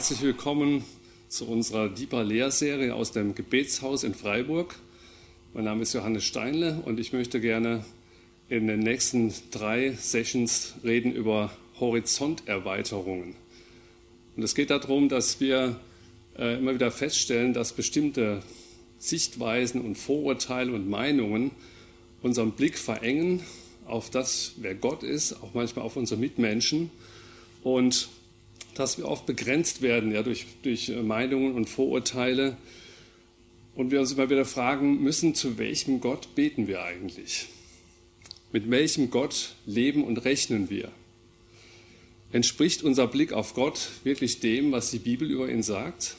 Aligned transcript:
Herzlich 0.00 0.22
willkommen 0.22 0.82
zu 1.28 1.46
unserer 1.46 1.90
Deeper 1.90 2.24
Lehrserie 2.24 2.94
aus 2.94 3.12
dem 3.12 3.34
Gebetshaus 3.34 4.02
in 4.02 4.14
Freiburg. 4.14 4.76
Mein 5.52 5.64
Name 5.64 5.82
ist 5.82 5.92
Johannes 5.92 6.24
Steinle 6.24 6.80
und 6.86 6.98
ich 6.98 7.12
möchte 7.12 7.38
gerne 7.38 7.84
in 8.48 8.66
den 8.66 8.80
nächsten 8.80 9.30
drei 9.50 9.92
Sessions 9.92 10.72
reden 10.82 11.12
über 11.12 11.52
Horizonterweiterungen. 11.80 13.34
Und 14.36 14.42
es 14.42 14.54
geht 14.54 14.70
darum, 14.70 15.10
dass 15.10 15.38
wir 15.38 15.78
äh, 16.38 16.56
immer 16.56 16.72
wieder 16.72 16.90
feststellen, 16.90 17.52
dass 17.52 17.74
bestimmte 17.74 18.42
Sichtweisen 18.98 19.82
und 19.82 19.98
Vorurteile 19.98 20.72
und 20.72 20.88
Meinungen 20.88 21.50
unseren 22.22 22.52
Blick 22.52 22.78
verengen 22.78 23.42
auf 23.84 24.08
das, 24.08 24.52
wer 24.56 24.74
Gott 24.74 25.02
ist, 25.02 25.34
auch 25.42 25.52
manchmal 25.52 25.84
auf 25.84 25.96
unsere 25.96 26.18
Mitmenschen 26.18 26.90
und 27.62 28.08
dass 28.74 28.98
wir 28.98 29.06
oft 29.06 29.26
begrenzt 29.26 29.82
werden 29.82 30.12
ja, 30.12 30.22
durch, 30.22 30.46
durch 30.62 30.88
Meinungen 31.02 31.54
und 31.54 31.68
Vorurteile 31.68 32.56
und 33.74 33.90
wir 33.90 34.00
uns 34.00 34.12
immer 34.12 34.30
wieder 34.30 34.44
fragen 34.44 35.02
müssen, 35.02 35.34
zu 35.34 35.58
welchem 35.58 36.00
Gott 36.00 36.34
beten 36.34 36.66
wir 36.66 36.82
eigentlich? 36.82 37.46
Mit 38.52 38.70
welchem 38.70 39.10
Gott 39.10 39.54
leben 39.66 40.04
und 40.04 40.18
rechnen 40.24 40.70
wir? 40.70 40.90
Entspricht 42.32 42.82
unser 42.82 43.06
Blick 43.06 43.32
auf 43.32 43.54
Gott 43.54 43.90
wirklich 44.04 44.40
dem, 44.40 44.72
was 44.72 44.90
die 44.90 44.98
Bibel 44.98 45.30
über 45.30 45.48
ihn 45.48 45.62
sagt? 45.62 46.16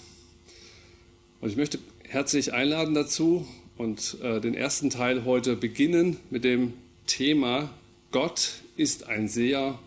Und 1.40 1.50
ich 1.50 1.56
möchte 1.56 1.80
herzlich 2.08 2.54
einladen 2.54 2.94
dazu 2.94 3.48
und 3.78 4.18
äh, 4.22 4.42
den 4.42 4.54
ersten 4.54 4.90
Teil 4.90 5.26
heute 5.26 5.56
beginnen 5.56 6.18
mit 6.30 6.44
dem 6.44 6.74
Thema 7.08 7.74
Gott 8.12 8.62
ist 8.76 9.08
ein 9.08 9.28
Seher, 9.28 9.80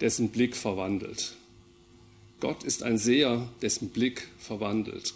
dessen 0.00 0.28
Blick 0.28 0.56
verwandelt. 0.56 1.36
Gott 2.40 2.64
ist 2.64 2.82
ein 2.82 2.98
Seher, 2.98 3.48
dessen 3.62 3.90
Blick 3.90 4.28
verwandelt. 4.38 5.14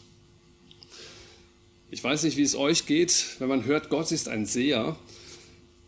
Ich 1.91 2.03
weiß 2.05 2.25
nicht, 2.25 2.36
wie 2.36 2.42
es 2.42 2.55
euch 2.55 2.86
geht, 2.86 3.36
wenn 3.39 3.48
man 3.48 3.64
hört, 3.64 3.89
Gott 3.89 4.12
ist 4.12 4.28
ein 4.28 4.47
Seher. 4.47 4.97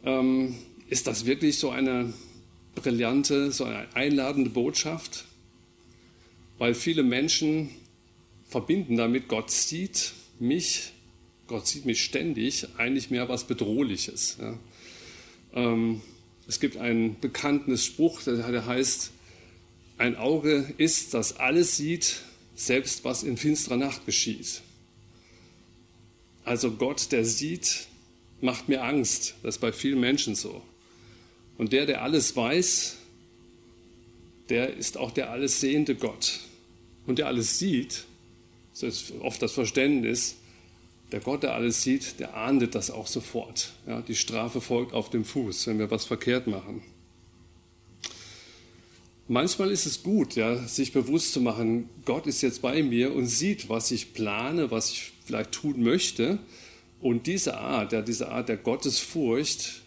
Ähm, 0.05 0.55
ist 0.89 1.07
das 1.07 1.27
wirklich 1.27 1.59
so 1.59 1.71
eine 1.71 2.13
brillante, 2.75 3.53
so 3.53 3.65
eine 3.65 3.95
einladende 3.95 4.51
Botschaft? 4.51 5.25
Weil 6.59 6.75
viele 6.75 7.03
Menschen 7.03 7.71
verbinden 8.49 8.97
damit, 8.97 9.29
Gott 9.29 9.51
sieht 9.51 10.13
mich, 10.39 10.93
Gott 11.49 11.67
sieht 11.67 11.85
mich 11.85 12.03
ständig, 12.03 12.67
eigentlich 12.79 13.11
mehr 13.11 13.29
was 13.29 13.45
Bedrohliches. 13.45 14.39
Ja. 14.41 14.59
Ähm, 15.55 16.01
es 16.49 16.61
gibt 16.61 16.77
einen 16.77 17.19
bekannten 17.21 17.77
Spruch, 17.77 18.23
der 18.23 18.67
heißt, 18.67 19.11
ein 19.99 20.17
Auge 20.17 20.73
ist, 20.77 21.15
das 21.15 21.37
alles 21.39 21.77
sieht, 21.77 22.23
selbst 22.55 23.05
was 23.05 23.23
in 23.23 23.37
finsterer 23.37 23.77
Nacht 23.77 24.07
geschieht. 24.07 24.63
Also 26.45 26.73
Gott, 26.73 27.13
der 27.13 27.25
sieht, 27.25 27.87
macht 28.41 28.69
mir 28.69 28.85
Angst. 28.85 29.35
Das 29.43 29.57
ist 29.57 29.61
bei 29.61 29.73
vielen 29.73 30.01
Menschen 30.01 30.35
so. 30.35 30.63
Und 31.59 31.73
der, 31.73 31.87
der 31.87 32.03
alles 32.03 32.37
weiß, 32.37 32.97
der 34.49 34.75
ist 34.77 34.97
auch 34.97 35.11
der 35.11 35.31
alles 35.31 35.61
sehende 35.61 35.95
Gott. 35.95 36.41
Und 37.07 37.19
der 37.19 37.27
alles 37.27 37.59
sieht, 37.59 38.05
so 38.73 38.87
ist 38.87 39.13
oft 39.21 39.41
das 39.41 39.53
Verständnis, 39.53 40.37
der 41.13 41.21
Gott, 41.21 41.43
der 41.43 41.55
alles 41.55 41.83
sieht, 41.83 42.19
der 42.21 42.37
ahndet 42.37 42.75
das 42.75 42.91
auch 42.91 43.07
sofort. 43.07 43.73
Ja, 43.87 44.03
die 44.03 44.17
Strafe 44.17 44.61
folgt 44.61 44.93
auf 44.93 45.09
dem 45.09 45.25
Fuß, 45.25 45.67
wenn 45.69 45.79
wir 45.79 45.91
was 45.91 46.05
verkehrt 46.05 46.47
machen. 46.47 46.83
Manchmal 49.29 49.73
ist 49.73 49.87
es 49.87 50.05
gut, 50.05 50.37
ja, 50.37 50.57
sich 50.69 50.93
bewusst 50.93 51.33
zu 51.33 51.41
machen, 51.41 51.89
Gott 52.05 52.29
ist 52.29 52.43
jetzt 52.43 52.63
bei 52.63 52.83
mir 52.83 53.13
und 53.13 53.27
sieht, 53.27 53.69
was 53.69 53.91
ich 53.91 54.13
plane, 54.13 54.71
was 54.71 54.93
ich 54.93 55.13
vielleicht 55.25 55.53
tun 55.53 55.83
möchte. 55.83 56.39
Und 57.01 57.27
diese 57.27 57.59
Art, 57.59 57.93
ja, 57.93 58.03
diese 58.03 58.29
Art 58.29 58.49
der 58.49 58.57
Gottesfurcht 58.57 59.83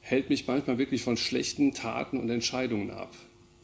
hält 0.00 0.28
mich 0.28 0.46
manchmal 0.46 0.78
wirklich 0.78 1.02
von 1.02 1.16
schlechten 1.16 1.72
Taten 1.72 2.18
und 2.18 2.28
Entscheidungen 2.28 2.90
ab. 2.90 3.14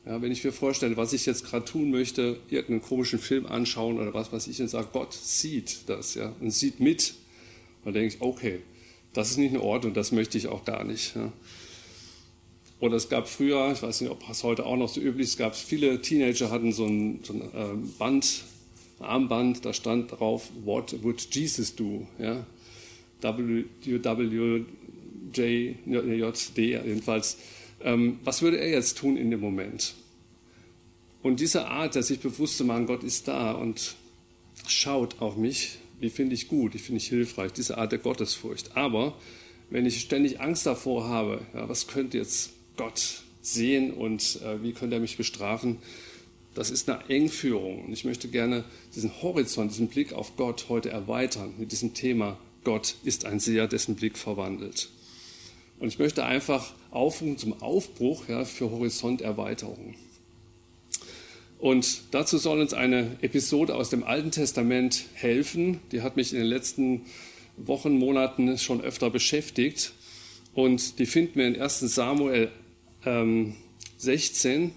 Ja, 0.07 0.21
wenn 0.21 0.33
ich 0.33 0.43
mir 0.43 0.51
vorstelle, 0.51 0.97
was 0.97 1.13
ich 1.13 1.27
jetzt 1.27 1.45
gerade 1.45 1.65
tun 1.65 1.91
möchte, 1.91 2.41
irgendeinen 2.49 2.83
komischen 2.83 3.21
Film 3.21 3.47
anschauen 3.47 4.01
oder 4.01 4.13
was 4.15 4.33
weiß 4.33 4.49
ich, 4.49 4.61
und 4.61 4.69
sage, 4.69 4.89
Gott 4.93 5.13
sieht 5.13 5.89
das 5.89 6.15
ja, 6.15 6.35
und 6.41 6.51
sieht 6.51 6.81
mit, 6.81 7.15
dann 7.85 7.95
denke 7.95 8.15
ich, 8.15 8.21
okay, 8.21 8.61
das 9.13 9.31
ist 9.31 9.37
nicht 9.37 9.53
in 9.53 9.61
Ordnung, 9.61 9.95
das 9.95 10.11
möchte 10.11 10.39
ich 10.39 10.49
auch 10.49 10.65
gar 10.65 10.83
nicht. 10.85 11.15
Ja. 11.15 11.33
Oder 12.83 12.97
es 12.97 13.09
gab 13.09 13.29
früher, 13.29 13.71
ich 13.73 13.81
weiß 13.81 14.01
nicht, 14.01 14.11
ob 14.11 14.29
es 14.29 14.43
heute 14.43 14.67
auch 14.67 14.77
noch 14.77 14.89
so 14.89 15.01
üblich 15.01 15.27
ist, 15.27 15.31
es 15.35 15.39
gab 15.39 15.55
viele 15.55 16.03
Teenager 16.03 16.51
hatten 16.51 16.73
so 16.73 16.85
ein, 16.85 17.21
so 17.23 17.33
ein 17.33 17.41
äh, 17.41 17.77
Band, 17.97 18.43
ein 18.99 19.05
Armband, 19.07 19.65
da 19.65 19.73
stand 19.73 20.11
drauf, 20.11 20.51
What 20.65 21.01
would 21.05 21.21
Jesus 21.33 21.77
do? 21.77 22.09
Ja. 22.19 22.45
WWJD 23.21 24.19
jedenfalls 26.59 27.37
ähm, 27.85 28.19
was 28.25 28.43
würde 28.43 28.59
er 28.59 28.71
jetzt 28.71 28.99
tun 28.99 29.17
in 29.17 29.31
dem 29.31 29.41
Moment? 29.41 29.95
Und 31.23 31.39
diese 31.39 31.69
Art, 31.69 31.95
sich 31.95 32.19
bewusst 32.19 32.57
zu 32.57 32.65
machen, 32.65 32.87
Gott 32.87 33.05
ist 33.05 33.29
da 33.29 33.53
und 33.53 33.95
schaut 34.67 35.21
auf 35.21 35.37
mich, 35.37 35.79
die 36.01 36.11
finde 36.11 36.35
ich 36.35 36.49
gut, 36.49 36.75
die 36.75 36.79
finde 36.79 36.99
ich 36.99 37.09
hilfreich, 37.09 37.53
diese 37.53 37.79
Art 37.79 37.93
der 37.93 38.01
Gottesfurcht. 38.01 38.77
Aber 38.77 39.17
wenn 39.71 39.87
ich 39.87 40.01
ständig 40.01 40.41
Angst 40.41 40.67
davor 40.67 41.09
habe, 41.09 41.43
ja, 41.55 41.69
was 41.69 41.87
könnte 41.87 42.19
jetzt 42.19 42.51
Gott 42.77 43.23
sehen 43.41 43.93
und 43.93 44.41
äh, 44.43 44.63
wie 44.63 44.73
könnte 44.73 44.97
er 44.97 45.01
mich 45.01 45.17
bestrafen, 45.17 45.79
das 46.55 46.71
ist 46.71 46.89
eine 46.89 47.09
Engführung. 47.09 47.87
Und 47.87 47.93
ich 47.93 48.05
möchte 48.05 48.29
gerne 48.29 48.65
diesen 48.95 49.23
Horizont, 49.23 49.73
diesen 49.73 49.89
Blick 49.89 50.13
auf 50.13 50.37
Gott 50.37 50.67
heute 50.69 50.91
erweitern 50.91 51.55
mit 51.59 51.73
diesem 51.73 51.95
Thema, 51.95 52.39
Gott 52.65 52.97
ist 53.05 53.25
ein 53.25 53.41
Seher, 53.41 53.67
dessen 53.67 53.97
Blick 53.97 54.17
verwandelt. 54.17 54.89
Und 55.79 55.89
ich 55.89 55.99
möchte 55.99 56.25
einfach 56.25 56.73
aufrufen 56.91 57.39
zum 57.39 57.61
Aufbruch 57.61 58.29
ja, 58.29 58.45
für 58.45 58.71
Horizonterweiterung. 58.71 59.95
Und 61.59 62.03
dazu 62.11 62.39
soll 62.39 62.61
uns 62.61 62.75
eine 62.75 63.17
Episode 63.21 63.75
aus 63.75 63.89
dem 63.89 64.05
Alten 64.05 64.31
Testament 64.31 65.05
helfen. 65.15 65.81
Die 65.91 66.03
hat 66.03 66.17
mich 66.17 66.33
in 66.33 66.39
den 66.39 66.49
letzten 66.49 67.03
Wochen, 67.57 67.99
Monaten 67.99 68.59
schon 68.59 68.81
öfter 68.81 69.11
beschäftigt. 69.11 69.93
Und 70.55 70.99
die 70.99 71.07
finden 71.07 71.39
wir 71.39 71.47
in 71.47 71.61
1 71.61 71.81
Samuel 71.81 72.51
ähm, 73.05 73.55
16, 73.99 74.73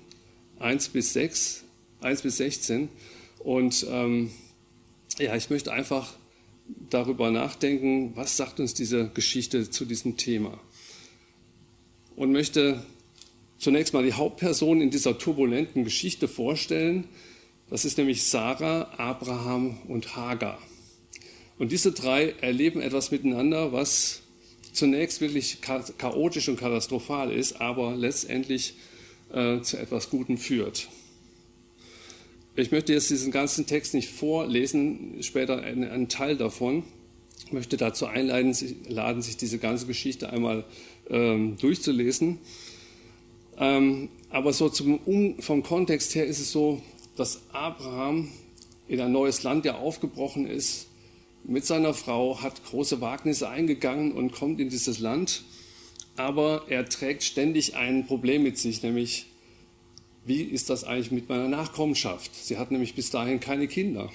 1 0.60 0.90
bis 0.90 1.14
6, 1.14 1.64
1 2.02 2.22
bis 2.22 2.38
16. 2.38 2.90
Und 3.40 3.86
ähm, 3.90 4.32
ja, 5.18 5.36
ich 5.36 5.50
möchte 5.50 5.72
einfach 5.72 6.14
darüber 6.90 7.32
nachdenken, 7.32 8.14
was 8.16 8.38
sagt 8.38 8.60
uns 8.60 8.74
diese 8.74 9.10
Geschichte 9.10 9.70
zu 9.70 9.86
diesem 9.86 10.18
Thema 10.18 10.60
und 12.16 12.32
möchte 12.32 12.84
zunächst 13.58 13.94
mal 13.94 14.04
die 14.04 14.14
Hauptperson 14.14 14.82
in 14.82 14.90
dieser 14.90 15.18
turbulenten 15.18 15.84
Geschichte 15.84 16.28
vorstellen. 16.28 17.06
Das 17.70 17.86
ist 17.86 17.98
nämlich 17.98 18.24
Sarah, 18.24 18.92
Abraham 18.98 19.78
und 19.88 20.16
Hagar. 20.16 20.60
Und 21.58 21.72
diese 21.72 21.92
drei 21.92 22.36
erleben 22.42 22.82
etwas 22.82 23.12
miteinander, 23.12 23.72
was 23.72 24.22
zunächst 24.76 25.22
wirklich 25.22 25.60
chaotisch 25.62 26.50
und 26.50 26.60
katastrophal 26.60 27.32
ist, 27.32 27.62
aber 27.62 27.96
letztendlich 27.96 28.76
äh, 29.34 29.62
zu 29.62 29.78
etwas 29.78 30.10
Gutem 30.10 30.38
führt. 30.38 30.90
Ich 32.56 32.72
möchte 32.72 32.94
jetzt 32.94 33.10
diesen 33.10 33.32
ganzen 33.32 33.66
Text 33.66 33.94
nicht 33.94 34.10
vorlesen, 34.10 35.18
später 35.22 35.62
einen, 35.62 35.90
einen 35.90 36.08
Teil 36.08 36.38
davon. 36.38 36.84
Ich 37.46 37.52
möchte 37.52 37.76
dazu 37.76 38.06
einladen, 38.06 38.54
sich, 38.54 38.76
laden, 38.88 39.22
sich 39.22 39.36
diese 39.36 39.58
ganze 39.58 39.88
Geschichte 39.88 40.30
einmal 40.30 40.64
ähm, 41.10 41.58
durchzulesen. 41.58 42.40
Ähm, 43.58 44.10
aber 44.30 44.54
so 44.54 44.70
zum, 44.70 45.00
um, 45.00 45.42
vom 45.42 45.64
Kontext 45.64 46.16
her 46.16 46.26
ist 46.26 46.40
es 46.40 46.52
so, 46.52 46.82
dass 47.18 47.42
Abraham 47.52 48.30
in 48.88 49.02
ein 49.02 49.12
neues 49.12 49.44
Land 49.44 49.66
ja 49.66 49.76
aufgebrochen 49.76 50.48
ist, 50.48 50.88
mit 51.48 51.66
seiner 51.66 51.94
Frau, 51.94 52.42
hat 52.42 52.64
große 52.66 53.02
Wagnisse 53.02 53.50
eingegangen 53.50 54.12
und 54.12 54.32
kommt 54.32 54.60
in 54.60 54.70
dieses 54.70 55.00
Land. 55.00 55.44
Aber 56.18 56.64
er 56.70 56.88
trägt 56.88 57.24
ständig 57.24 57.76
ein 57.76 58.08
Problem 58.08 58.44
mit 58.44 58.58
sich, 58.58 58.82
nämlich, 58.82 59.28
wie 60.26 60.42
ist 60.42 60.70
das 60.70 60.84
eigentlich 60.84 61.12
mit 61.12 61.30
meiner 61.30 61.48
Nachkommenschaft? 61.48 62.34
Sie 62.34 62.58
hat 62.58 62.72
nämlich 62.72 62.96
bis 62.96 63.10
dahin 63.10 63.40
keine 63.40 63.68
Kinder. 63.68 64.10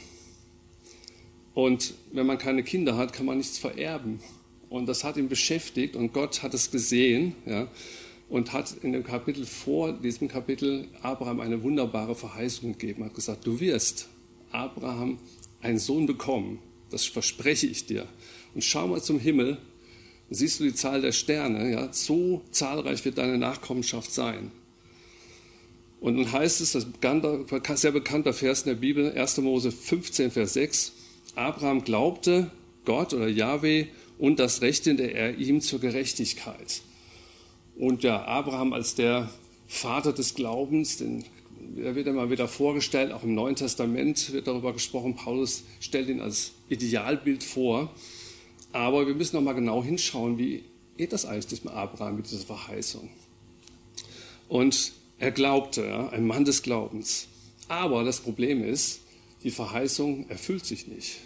Und 1.54 1.94
wenn 2.12 2.26
man 2.26 2.38
keine 2.38 2.62
Kinder 2.62 2.96
hat, 2.96 3.12
kann 3.12 3.26
man 3.26 3.38
nichts 3.38 3.58
vererben. 3.58 4.20
Und 4.68 4.86
das 4.86 5.04
hat 5.04 5.16
ihn 5.16 5.28
beschäftigt 5.28 5.96
und 5.96 6.12
Gott 6.12 6.42
hat 6.42 6.54
es 6.54 6.70
gesehen 6.70 7.34
ja, 7.44 7.68
und 8.28 8.52
hat 8.52 8.76
in 8.82 8.92
dem 8.92 9.02
Kapitel 9.02 9.44
vor 9.44 9.92
diesem 9.92 10.28
Kapitel 10.28 10.88
Abraham 11.02 11.40
eine 11.40 11.62
wunderbare 11.62 12.14
Verheißung 12.14 12.78
gegeben. 12.78 13.04
Hat 13.04 13.14
gesagt, 13.14 13.46
du 13.46 13.58
wirst 13.58 14.08
Abraham 14.52 15.18
einen 15.60 15.78
Sohn 15.78 16.06
bekommen. 16.06 16.60
Das 16.90 17.04
verspreche 17.04 17.66
ich 17.66 17.86
dir. 17.86 18.06
Und 18.54 18.64
schau 18.64 18.88
mal 18.88 19.02
zum 19.02 19.18
Himmel, 19.18 19.58
siehst 20.30 20.60
du 20.60 20.64
die 20.64 20.74
Zahl 20.74 21.02
der 21.02 21.12
Sterne. 21.12 21.70
Ja, 21.70 21.92
so 21.92 22.42
zahlreich 22.50 23.04
wird 23.04 23.18
deine 23.18 23.38
Nachkommenschaft 23.38 24.12
sein. 24.12 24.50
Und 26.00 26.16
dann 26.16 26.32
heißt 26.32 26.60
es, 26.60 26.72
das 26.72 26.86
sehr 27.74 27.92
bekannter 27.92 28.32
Vers 28.32 28.62
in 28.62 28.70
der 28.70 28.76
Bibel, 28.76 29.12
1. 29.12 29.38
Mose 29.38 29.70
15, 29.70 30.30
Vers 30.30 30.54
6, 30.54 30.92
Abraham 31.34 31.84
glaubte 31.84 32.50
Gott 32.86 33.12
oder 33.12 33.28
Yahweh 33.28 33.86
und 34.18 34.38
das 34.38 34.62
rechnete 34.62 35.02
er 35.02 35.36
ihm 35.38 35.60
zur 35.60 35.80
Gerechtigkeit. 35.80 36.80
Und 37.76 38.02
ja, 38.02 38.24
Abraham 38.24 38.72
als 38.72 38.94
der 38.94 39.30
Vater 39.68 40.12
des 40.12 40.34
Glaubens, 40.34 40.96
den, 40.96 41.24
er 41.76 41.94
wird 41.94 42.06
immer 42.06 42.30
wieder 42.30 42.48
vorgestellt, 42.48 43.12
auch 43.12 43.22
im 43.22 43.34
Neuen 43.34 43.56
Testament 43.56 44.32
wird 44.32 44.46
darüber 44.46 44.72
gesprochen, 44.72 45.14
Paulus 45.14 45.64
stellt 45.80 46.08
ihn 46.08 46.20
als 46.20 46.52
Idealbild 46.68 47.44
vor. 47.44 47.94
Aber 48.72 49.06
wir 49.06 49.14
müssen 49.14 49.36
noch 49.36 49.42
mal 49.42 49.52
genau 49.52 49.82
hinschauen, 49.82 50.38
wie 50.38 50.64
geht 50.96 51.12
das 51.12 51.26
eigentlich 51.26 51.64
mit 51.64 51.72
Abraham, 51.72 52.16
mit 52.16 52.30
dieser 52.30 52.44
Verheißung. 52.44 53.08
Und 54.48 54.92
er 55.18 55.30
glaubte, 55.30 55.84
ja, 55.84 56.08
ein 56.10 56.26
Mann 56.26 56.44
des 56.44 56.62
Glaubens. 56.62 57.28
Aber 57.68 58.04
das 58.04 58.20
Problem 58.20 58.62
ist, 58.64 59.00
die 59.42 59.50
Verheißung 59.50 60.28
erfüllt 60.28 60.66
sich 60.66 60.86
nicht. 60.86 61.18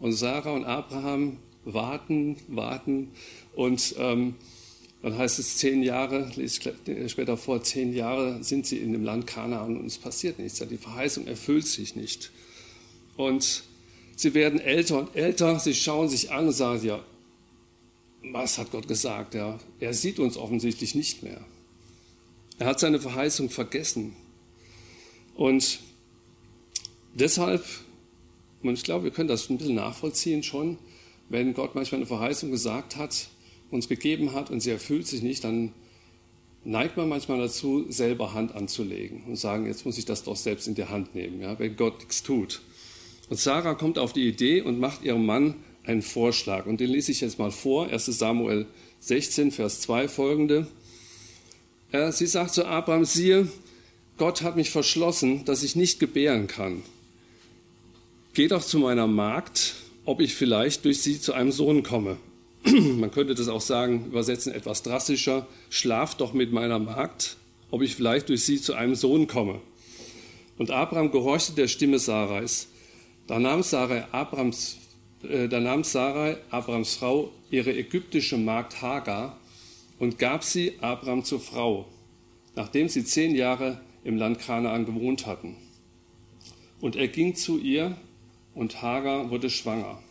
Und 0.00 0.12
Sarah 0.12 0.52
und 0.52 0.64
Abraham 0.64 1.38
warten, 1.64 2.36
warten 2.48 3.12
und 3.54 3.94
ähm, 3.98 4.34
dann 5.02 5.18
heißt 5.18 5.40
es 5.40 5.56
zehn 5.58 5.82
Jahre, 5.82 6.30
lese 6.36 6.72
ich 6.86 7.10
später 7.10 7.36
vor, 7.36 7.62
zehn 7.62 7.92
Jahre 7.92 8.42
sind 8.44 8.66
sie 8.66 8.78
in 8.78 8.92
dem 8.92 9.04
Land 9.04 9.26
Kanaan 9.26 9.76
und 9.76 9.86
es 9.86 9.98
passiert 9.98 10.38
nichts. 10.38 10.60
Die 10.60 10.76
Verheißung 10.76 11.26
erfüllt 11.26 11.66
sich 11.66 11.96
nicht. 11.96 12.30
Und 13.16 13.64
sie 14.14 14.32
werden 14.34 14.60
älter 14.60 14.98
und 15.00 15.16
älter, 15.16 15.58
sie 15.58 15.74
schauen 15.74 16.08
sich 16.08 16.30
an 16.30 16.46
und 16.46 16.52
sagen, 16.52 16.86
ja, 16.86 17.04
was 18.30 18.58
hat 18.58 18.70
Gott 18.70 18.86
gesagt? 18.86 19.34
Ja, 19.34 19.58
er 19.80 19.92
sieht 19.92 20.20
uns 20.20 20.36
offensichtlich 20.36 20.94
nicht 20.94 21.24
mehr. 21.24 21.40
Er 22.60 22.66
hat 22.66 22.78
seine 22.78 23.00
Verheißung 23.00 23.50
vergessen. 23.50 24.14
Und 25.34 25.80
deshalb, 27.14 27.64
und 28.62 28.74
ich 28.74 28.84
glaube, 28.84 29.04
wir 29.04 29.10
können 29.10 29.28
das 29.28 29.50
ein 29.50 29.58
bisschen 29.58 29.74
nachvollziehen 29.74 30.44
schon, 30.44 30.78
wenn 31.28 31.54
Gott 31.54 31.74
manchmal 31.74 32.00
eine 32.00 32.06
Verheißung 32.06 32.52
gesagt 32.52 32.94
hat, 32.94 33.26
uns 33.72 33.88
gegeben 33.88 34.32
hat 34.32 34.50
und 34.50 34.60
sie 34.60 34.70
erfüllt 34.70 35.06
sich 35.06 35.22
nicht, 35.22 35.44
dann 35.44 35.72
neigt 36.64 36.96
man 36.96 37.08
manchmal 37.08 37.38
dazu, 37.38 37.86
selber 37.88 38.34
Hand 38.34 38.54
anzulegen 38.54 39.24
und 39.26 39.36
sagen, 39.36 39.66
jetzt 39.66 39.84
muss 39.84 39.98
ich 39.98 40.04
das 40.04 40.22
doch 40.22 40.36
selbst 40.36 40.68
in 40.68 40.74
die 40.74 40.84
Hand 40.84 41.14
nehmen, 41.14 41.40
ja, 41.40 41.58
wenn 41.58 41.76
Gott 41.76 41.98
nichts 41.98 42.22
tut. 42.22 42.60
Und 43.28 43.38
Sarah 43.38 43.74
kommt 43.74 43.98
auf 43.98 44.12
die 44.12 44.28
Idee 44.28 44.60
und 44.60 44.78
macht 44.78 45.02
ihrem 45.02 45.26
Mann 45.26 45.54
einen 45.84 46.02
Vorschlag. 46.02 46.66
Und 46.66 46.80
den 46.80 46.90
lese 46.90 47.10
ich 47.10 47.20
jetzt 47.20 47.38
mal 47.38 47.50
vor, 47.50 47.88
1 47.88 48.06
Samuel 48.06 48.66
16, 49.00 49.50
Vers 49.50 49.80
2 49.80 50.06
folgende. 50.06 50.68
Sie 52.10 52.26
sagt 52.26 52.54
zu 52.54 52.66
Abraham, 52.66 53.04
siehe, 53.04 53.48
Gott 54.18 54.42
hat 54.42 54.56
mich 54.56 54.70
verschlossen, 54.70 55.44
dass 55.44 55.62
ich 55.62 55.74
nicht 55.76 55.98
gebären 55.98 56.46
kann. 56.46 56.82
Geh 58.34 58.48
doch 58.48 58.64
zu 58.64 58.78
meiner 58.78 59.06
Magd, 59.06 59.74
ob 60.04 60.20
ich 60.20 60.34
vielleicht 60.34 60.84
durch 60.84 61.02
sie 61.02 61.20
zu 61.20 61.32
einem 61.32 61.52
Sohn 61.52 61.82
komme. 61.82 62.18
Man 62.64 63.10
könnte 63.10 63.34
das 63.34 63.48
auch 63.48 63.60
sagen, 63.60 64.06
übersetzen 64.06 64.52
etwas 64.52 64.82
drastischer, 64.82 65.46
schlaf 65.70 66.14
doch 66.14 66.32
mit 66.32 66.52
meiner 66.52 66.78
Magd, 66.78 67.36
ob 67.70 67.82
ich 67.82 67.96
vielleicht 67.96 68.28
durch 68.28 68.44
sie 68.44 68.60
zu 68.60 68.74
einem 68.74 68.94
Sohn 68.94 69.26
komme. 69.26 69.60
Und 70.58 70.70
Abraham 70.70 71.10
gehorchte 71.10 71.52
der 71.54 71.66
Stimme 71.66 71.98
Sarais. 71.98 72.68
Da 73.26 73.38
nahm 73.38 73.62
Sarai 73.62 74.04
Abrams, 74.12 74.76
äh, 75.22 75.48
da 75.48 75.60
nahm 75.60 75.82
Sarai, 75.82 76.36
Abrams 76.50 76.94
Frau, 76.96 77.32
ihre 77.50 77.74
ägyptische 77.76 78.36
Magd 78.36 78.80
Hagar 78.80 79.38
und 79.98 80.18
gab 80.18 80.44
sie 80.44 80.74
Abraham 80.80 81.24
zur 81.24 81.40
Frau, 81.40 81.86
nachdem 82.54 82.88
sie 82.88 83.04
zehn 83.04 83.34
Jahre 83.34 83.80
im 84.04 84.16
Land 84.16 84.38
Kanaan 84.38 84.84
gewohnt 84.84 85.26
hatten. 85.26 85.56
Und 86.80 86.96
er 86.96 87.08
ging 87.08 87.34
zu 87.34 87.58
ihr 87.58 87.96
und 88.54 88.82
Hagar 88.82 89.30
wurde 89.30 89.50
schwanger. 89.50 90.02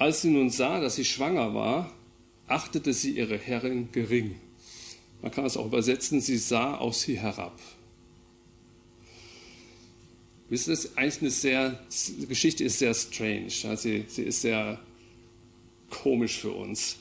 Als 0.00 0.22
sie 0.22 0.30
nun 0.30 0.48
sah, 0.48 0.80
dass 0.80 0.96
sie 0.96 1.04
schwanger 1.04 1.52
war, 1.52 1.92
achtete 2.46 2.94
sie 2.94 3.18
ihre 3.18 3.36
Herrin 3.36 3.92
gering. 3.92 4.34
Man 5.20 5.30
kann 5.30 5.44
es 5.44 5.58
auch 5.58 5.66
übersetzen, 5.66 6.22
sie 6.22 6.38
sah 6.38 6.78
auf 6.78 6.96
sie 6.96 7.20
herab. 7.20 7.60
Wisst 10.48 10.68
das 10.68 10.96
eigentlich 10.96 11.20
eine 11.20 11.30
sehr, 11.30 11.80
die 12.18 12.26
Geschichte 12.26 12.64
ist 12.64 12.78
sehr 12.78 12.94
strange. 12.94 13.50
Sie, 13.50 14.06
sie 14.08 14.22
ist 14.22 14.40
sehr 14.40 14.80
komisch 15.90 16.38
für 16.38 16.52
uns. 16.52 16.96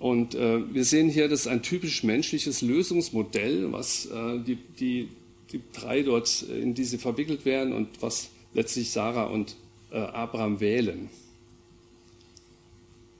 Und 0.00 0.34
äh, 0.34 0.74
wir 0.74 0.84
sehen 0.84 1.10
hier, 1.10 1.28
das 1.28 1.42
ist 1.42 1.46
ein 1.46 1.62
typisch 1.62 2.02
menschliches 2.02 2.60
Lösungsmodell, 2.60 3.70
was 3.70 4.06
äh, 4.06 4.40
die, 4.40 4.58
die, 4.80 5.10
die 5.52 5.60
drei 5.72 6.02
dort, 6.02 6.44
äh, 6.50 6.58
in 6.58 6.74
die 6.74 6.82
sie 6.82 6.98
verwickelt 6.98 7.44
werden 7.44 7.72
und 7.72 8.02
was 8.02 8.30
letztlich 8.52 8.90
Sarah 8.90 9.26
und 9.26 9.54
äh, 9.92 9.98
Abraham 9.98 10.58
wählen. 10.58 11.08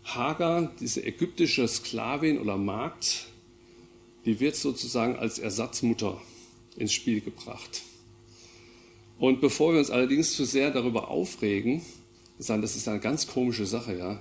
Hagar, 0.05 0.73
diese 0.81 1.05
ägyptische 1.05 1.67
Sklavin 1.69 2.39
oder 2.39 2.57
Magd, 2.57 3.27
die 4.25 4.41
wird 4.41 4.57
sozusagen 4.57 5.17
als 5.17 5.39
Ersatzmutter 5.39 6.21
ins 6.77 6.93
Spiel 6.93 7.21
gebracht. 7.21 7.83
Und 9.19 9.41
bevor 9.41 9.73
wir 9.73 9.79
uns 9.79 9.91
allerdings 9.91 10.35
zu 10.35 10.45
sehr 10.45 10.71
darüber 10.71 11.09
aufregen, 11.09 11.83
sagen, 12.39 12.63
das 12.63 12.77
ist 12.77 12.89
eine 12.89 13.01
ganz 13.01 13.27
komische 13.27 13.67
Sache, 13.67 13.97
ja. 13.97 14.19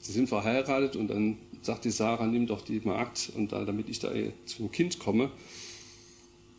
Sie 0.00 0.12
sind 0.12 0.28
verheiratet 0.28 0.96
und 0.96 1.08
dann 1.08 1.38
sagt 1.60 1.84
die 1.84 1.90
Sarah, 1.90 2.26
nimm 2.26 2.46
doch 2.46 2.62
die 2.62 2.80
Magd, 2.80 3.30
und 3.34 3.52
da, 3.52 3.64
damit 3.64 3.88
ich 3.88 3.98
da 3.98 4.12
zum 4.46 4.70
Kind 4.70 4.98
komme. 4.98 5.30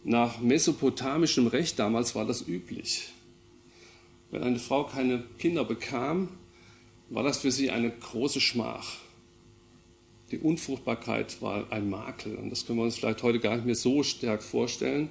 Nach 0.04 0.40
mesopotamischem 0.40 1.48
Recht 1.48 1.80
damals 1.80 2.16
war 2.16 2.26
das 2.26 2.48
üblich. 2.48 3.10
Wenn 4.32 4.44
eine 4.44 4.60
Frau 4.60 4.84
keine 4.84 5.24
Kinder 5.40 5.66
bekam, 5.66 6.30
war 7.10 7.24
das 7.24 7.40
für 7.40 7.52
sie 7.52 7.70
eine 7.70 7.90
große 7.90 8.42
Schmach. 8.42 8.98
Die 10.32 10.38
Unfruchtbarkeit 10.38 11.42
war 11.42 11.72
ein 11.72 11.90
Makel 11.90 12.36
und 12.36 12.52
das 12.52 12.66
können 12.66 12.80
wir 12.80 12.84
uns 12.84 12.98
vielleicht 12.98 13.24
heute 13.24 13.40
gar 13.40 13.56
nicht 13.56 13.66
mehr 13.66 13.76
so 13.76 14.04
stark 14.04 14.44
vorstellen. 14.44 15.10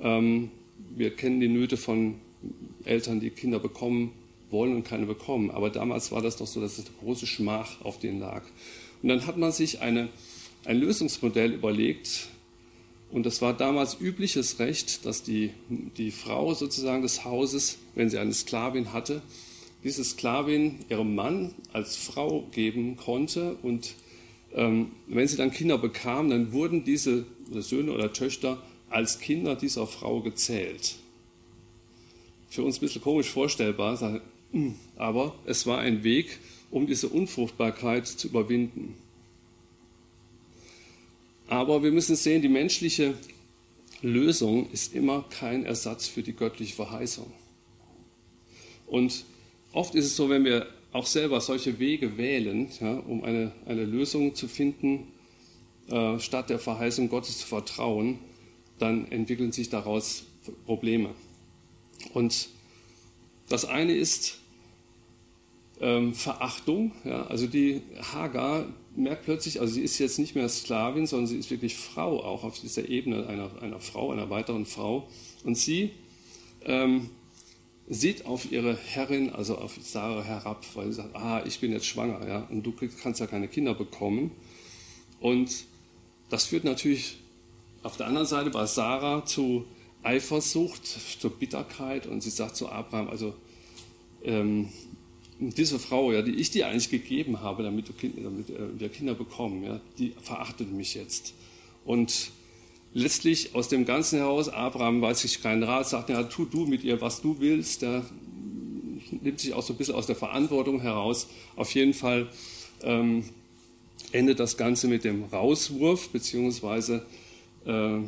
Ähm, 0.00 0.50
wir 0.96 1.14
kennen 1.14 1.40
die 1.40 1.48
Nöte 1.48 1.76
von 1.76 2.16
Eltern, 2.84 3.20
die 3.20 3.30
Kinder 3.30 3.58
bekommen 3.58 4.12
wollen 4.50 4.74
und 4.74 4.84
keine 4.84 5.06
bekommen. 5.06 5.50
Aber 5.50 5.70
damals 5.70 6.12
war 6.12 6.22
das 6.22 6.36
doch 6.36 6.46
so, 6.46 6.60
dass 6.60 6.78
es 6.78 6.86
eine 6.86 6.94
große 7.00 7.26
Schmach 7.26 7.80
auf 7.82 7.98
denen 7.98 8.20
lag. 8.20 8.42
Und 9.02 9.08
dann 9.08 9.26
hat 9.26 9.36
man 9.36 9.52
sich 9.52 9.80
eine, 9.80 10.08
ein 10.64 10.78
Lösungsmodell 10.78 11.52
überlegt. 11.52 12.28
Und 13.12 13.26
das 13.26 13.40
war 13.40 13.52
damals 13.52 14.00
übliches 14.00 14.58
Recht, 14.58 15.06
dass 15.06 15.22
die, 15.22 15.50
die 15.68 16.10
Frau 16.10 16.54
sozusagen 16.54 17.02
des 17.02 17.24
Hauses, 17.24 17.78
wenn 17.94 18.10
sie 18.10 18.18
eine 18.18 18.32
Sklavin 18.32 18.92
hatte, 18.92 19.22
diese 19.84 20.02
Sklavin 20.02 20.78
ihrem 20.88 21.14
Mann 21.14 21.54
als 21.72 21.96
Frau 21.96 22.48
geben 22.52 22.96
konnte. 22.96 23.56
Und 23.62 23.94
ähm, 24.54 24.92
wenn 25.06 25.28
sie 25.28 25.36
dann 25.36 25.52
Kinder 25.52 25.78
bekam, 25.78 26.30
dann 26.30 26.52
wurden 26.52 26.84
diese 26.84 27.26
Söhne 27.52 27.92
oder 27.92 28.12
Töchter 28.12 28.62
als 28.88 29.20
Kinder 29.20 29.54
dieser 29.54 29.86
Frau 29.86 30.20
gezählt. 30.20 30.96
Für 32.48 32.62
uns 32.62 32.78
ein 32.78 32.80
bisschen 32.80 33.02
komisch 33.02 33.28
vorstellbar, 33.28 34.20
hm, 34.52 34.74
aber 34.96 35.34
es 35.44 35.66
war 35.66 35.78
ein 35.78 36.02
Weg, 36.02 36.38
um 36.70 36.86
diese 36.86 37.08
Unfruchtbarkeit 37.08 38.06
zu 38.06 38.28
überwinden. 38.28 38.94
Aber 41.48 41.82
wir 41.82 41.92
müssen 41.92 42.16
sehen, 42.16 42.40
die 42.40 42.48
menschliche 42.48 43.14
Lösung 44.00 44.70
ist 44.70 44.94
immer 44.94 45.24
kein 45.28 45.66
Ersatz 45.66 46.06
für 46.06 46.22
die 46.22 46.32
göttliche 46.32 46.74
Verheißung. 46.74 47.30
Und 48.86 49.24
oft 49.74 49.94
ist 49.94 50.06
es 50.06 50.16
so, 50.16 50.28
wenn 50.28 50.44
wir 50.44 50.66
auch 50.92 51.06
selber 51.06 51.40
solche 51.40 51.78
Wege 51.78 52.16
wählen, 52.16 52.68
ja, 52.80 52.94
um 52.94 53.24
eine, 53.24 53.52
eine 53.66 53.84
Lösung 53.84 54.34
zu 54.34 54.48
finden, 54.48 55.08
äh, 55.88 56.18
statt 56.18 56.50
der 56.50 56.58
Verheißung 56.58 57.08
Gottes 57.08 57.40
zu 57.40 57.46
vertrauen, 57.46 58.18
dann 58.78 59.10
entwickeln 59.10 59.52
sich 59.52 59.68
daraus 59.68 60.24
Probleme. 60.66 61.10
Und 62.12 62.48
das 63.48 63.64
eine 63.64 63.94
ist, 63.94 64.38
ähm, 65.80 66.14
Verachtung. 66.14 66.92
Ja? 67.04 67.26
Also 67.26 67.46
die 67.46 67.82
Hagar 68.12 68.66
merkt 68.96 69.24
plötzlich, 69.24 69.60
also 69.60 69.74
sie 69.74 69.82
ist 69.82 69.98
jetzt 69.98 70.18
nicht 70.18 70.34
mehr 70.34 70.48
Sklavin, 70.48 71.06
sondern 71.06 71.26
sie 71.26 71.36
ist 71.36 71.50
wirklich 71.50 71.76
Frau, 71.76 72.22
auch 72.22 72.44
auf 72.44 72.58
dieser 72.60 72.88
Ebene 72.88 73.26
einer, 73.26 73.50
einer 73.60 73.80
Frau, 73.80 74.12
einer 74.12 74.30
weiteren 74.30 74.66
Frau. 74.66 75.08
Und 75.42 75.56
sie 75.56 75.90
ähm, 76.64 77.10
sieht 77.88 78.24
auf 78.26 78.50
ihre 78.50 78.76
Herrin, 78.76 79.30
also 79.30 79.58
auf 79.58 79.76
Sarah 79.82 80.22
herab, 80.22 80.64
weil 80.74 80.86
sie 80.86 80.94
sagt, 80.94 81.14
ah, 81.14 81.42
ich 81.44 81.60
bin 81.60 81.72
jetzt 81.72 81.86
schwanger, 81.86 82.26
ja, 82.26 82.38
und 82.50 82.62
du 82.62 82.72
kannst 83.02 83.20
ja 83.20 83.26
keine 83.26 83.48
Kinder 83.48 83.74
bekommen. 83.74 84.30
Und 85.20 85.66
das 86.30 86.46
führt 86.46 86.64
natürlich 86.64 87.18
auf 87.82 87.96
der 87.96 88.06
anderen 88.06 88.26
Seite 88.26 88.50
bei 88.50 88.66
Sarah 88.66 89.26
zu 89.26 89.66
Eifersucht, 90.02 90.86
zur 90.86 91.30
Bitterkeit 91.30 92.06
und 92.06 92.22
sie 92.22 92.30
sagt 92.30 92.56
zu 92.56 92.68
Abraham, 92.68 93.08
also 93.08 93.34
ähm, 94.22 94.68
diese 95.38 95.78
Frau, 95.78 96.12
ja, 96.12 96.22
die 96.22 96.34
ich 96.34 96.50
dir 96.50 96.68
eigentlich 96.68 96.90
gegeben 96.90 97.40
habe, 97.40 97.62
damit, 97.62 97.96
kind, 97.98 98.16
damit 98.22 98.50
äh, 98.50 98.78
wir 98.78 98.88
Kinder 98.88 99.14
bekommen, 99.14 99.64
ja, 99.64 99.80
die 99.98 100.14
verachtet 100.20 100.70
mich 100.72 100.94
jetzt. 100.94 101.34
Und 101.84 102.30
letztlich 102.94 103.54
aus 103.54 103.68
dem 103.68 103.84
Ganzen 103.84 104.20
heraus, 104.20 104.48
Abraham 104.48 105.02
weiß 105.02 105.20
sich 105.20 105.42
keinen 105.42 105.64
Rat, 105.64 105.88
sagt, 105.88 106.08
ja, 106.08 106.22
tu 106.22 106.46
du 106.46 106.64
mit 106.64 106.84
ihr, 106.84 107.00
was 107.00 107.20
du 107.20 107.36
willst. 107.40 107.82
Der 107.82 108.04
nimmt 109.10 109.40
sich 109.40 109.52
auch 109.52 109.62
so 109.62 109.74
ein 109.74 109.76
bisschen 109.76 109.96
aus 109.96 110.06
der 110.06 110.16
Verantwortung 110.16 110.80
heraus. 110.80 111.26
Auf 111.56 111.74
jeden 111.74 111.92
Fall 111.92 112.28
ähm, 112.82 113.24
endet 114.12 114.40
das 114.40 114.56
Ganze 114.56 114.88
mit 114.88 115.04
dem 115.04 115.24
Rauswurf, 115.24 116.08
beziehungsweise 116.10 117.04
äh, 117.66 117.98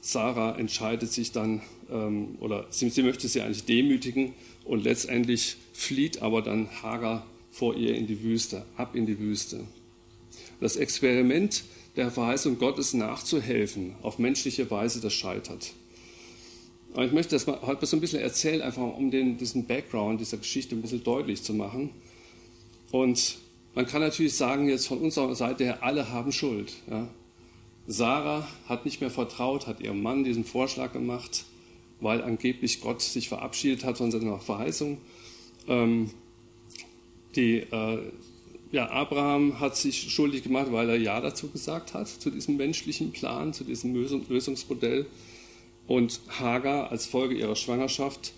Sarah 0.00 0.58
entscheidet 0.58 1.10
sich 1.10 1.32
dann, 1.32 1.62
ähm, 1.90 2.36
oder 2.40 2.66
sie, 2.68 2.90
sie, 2.90 3.02
möchte 3.02 3.26
sie 3.26 3.40
eigentlich 3.40 3.64
demütigen 3.64 4.34
und 4.64 4.84
letztendlich 4.84 5.56
flieht 5.72 6.20
aber 6.20 6.42
dann 6.42 6.68
Hagar 6.82 7.26
vor 7.50 7.74
ihr 7.76 7.94
in 7.94 8.06
die 8.06 8.22
Wüste, 8.22 8.66
ab 8.76 8.94
in 8.94 9.06
die 9.06 9.18
Wüste. 9.18 9.60
Das 10.60 10.76
Experiment 10.76 11.64
der 11.96 12.10
Verheißung 12.10 12.58
Gottes 12.58 12.94
nachzuhelfen, 12.94 13.94
auf 14.02 14.18
menschliche 14.18 14.70
Weise, 14.70 15.00
das 15.00 15.12
scheitert. 15.12 15.72
Aber 16.92 17.04
ich 17.04 17.12
möchte 17.12 17.34
das 17.34 17.46
mal 17.46 17.60
heute 17.62 17.86
so 17.86 17.96
ein 17.96 18.00
bisschen 18.00 18.20
erzählen, 18.20 18.62
einfach 18.62 18.82
um 18.82 19.10
den, 19.10 19.36
diesen 19.36 19.66
Background 19.66 20.20
dieser 20.20 20.36
Geschichte 20.36 20.74
ein 20.74 20.82
bisschen 20.82 21.02
deutlich 21.02 21.42
zu 21.42 21.52
machen. 21.52 21.90
Und 22.92 23.38
man 23.74 23.86
kann 23.86 24.00
natürlich 24.00 24.36
sagen, 24.36 24.68
jetzt 24.68 24.86
von 24.86 24.98
unserer 24.98 25.34
Seite 25.34 25.64
her, 25.64 25.82
alle 25.82 26.10
haben 26.10 26.30
Schuld. 26.30 26.72
Ja. 26.88 27.08
Sarah 27.86 28.46
hat 28.68 28.84
nicht 28.84 29.00
mehr 29.00 29.10
vertraut, 29.10 29.66
hat 29.66 29.80
ihrem 29.80 30.02
Mann 30.02 30.22
diesen 30.22 30.44
Vorschlag 30.44 30.92
gemacht, 30.92 31.44
weil 32.00 32.22
angeblich 32.22 32.80
Gott 32.80 33.02
sich 33.02 33.28
verabschiedet 33.28 33.84
hat 33.84 33.98
von 33.98 34.12
seiner 34.12 34.38
Verheißung. 34.38 34.98
Ähm, 35.66 36.10
die, 37.34 37.58
äh, 37.58 37.98
ja, 38.74 38.90
Abraham 38.90 39.60
hat 39.60 39.76
sich 39.76 40.10
schuldig 40.12 40.42
gemacht, 40.42 40.72
weil 40.72 40.88
er 40.90 40.96
Ja 40.96 41.20
dazu 41.20 41.48
gesagt 41.48 41.94
hat, 41.94 42.08
zu 42.08 42.28
diesem 42.28 42.56
menschlichen 42.56 43.12
Plan, 43.12 43.52
zu 43.52 43.62
diesem 43.62 43.94
Lösungsmodell. 43.94 45.06
Und 45.86 46.20
Hagar 46.40 46.90
als 46.90 47.06
Folge 47.06 47.36
ihrer 47.36 47.54
Schwangerschaft 47.54 48.32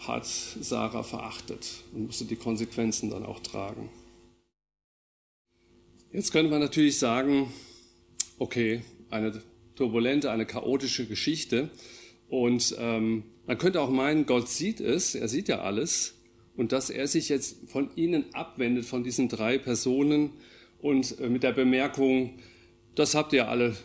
hat 0.00 0.26
Sarah 0.26 1.02
verachtet 1.02 1.84
und 1.94 2.06
musste 2.06 2.26
die 2.26 2.36
Konsequenzen 2.36 3.08
dann 3.08 3.24
auch 3.24 3.40
tragen. 3.40 3.88
Jetzt 6.12 6.32
könnte 6.32 6.50
man 6.50 6.60
natürlich 6.60 6.98
sagen, 6.98 7.50
okay, 8.38 8.82
eine 9.08 9.42
turbulente, 9.74 10.30
eine 10.30 10.44
chaotische 10.44 11.06
Geschichte. 11.06 11.70
Und 12.28 12.76
ähm, 12.78 13.22
man 13.46 13.56
könnte 13.56 13.80
auch 13.80 13.90
meinen, 13.90 14.26
Gott 14.26 14.50
sieht 14.50 14.80
es, 14.80 15.14
er 15.14 15.28
sieht 15.28 15.48
ja 15.48 15.62
alles. 15.62 16.17
Und 16.58 16.72
dass 16.72 16.90
er 16.90 17.06
sich 17.06 17.28
jetzt 17.28 17.70
von 17.70 17.88
ihnen 17.94 18.34
abwendet, 18.34 18.84
von 18.84 19.04
diesen 19.04 19.28
drei 19.28 19.58
Personen 19.58 20.30
und 20.80 21.20
äh, 21.20 21.28
mit 21.28 21.44
der 21.44 21.52
Bemerkung, 21.52 22.40
das 22.96 23.14
habt 23.14 23.32
ihr 23.32 23.48
alle 23.48 23.76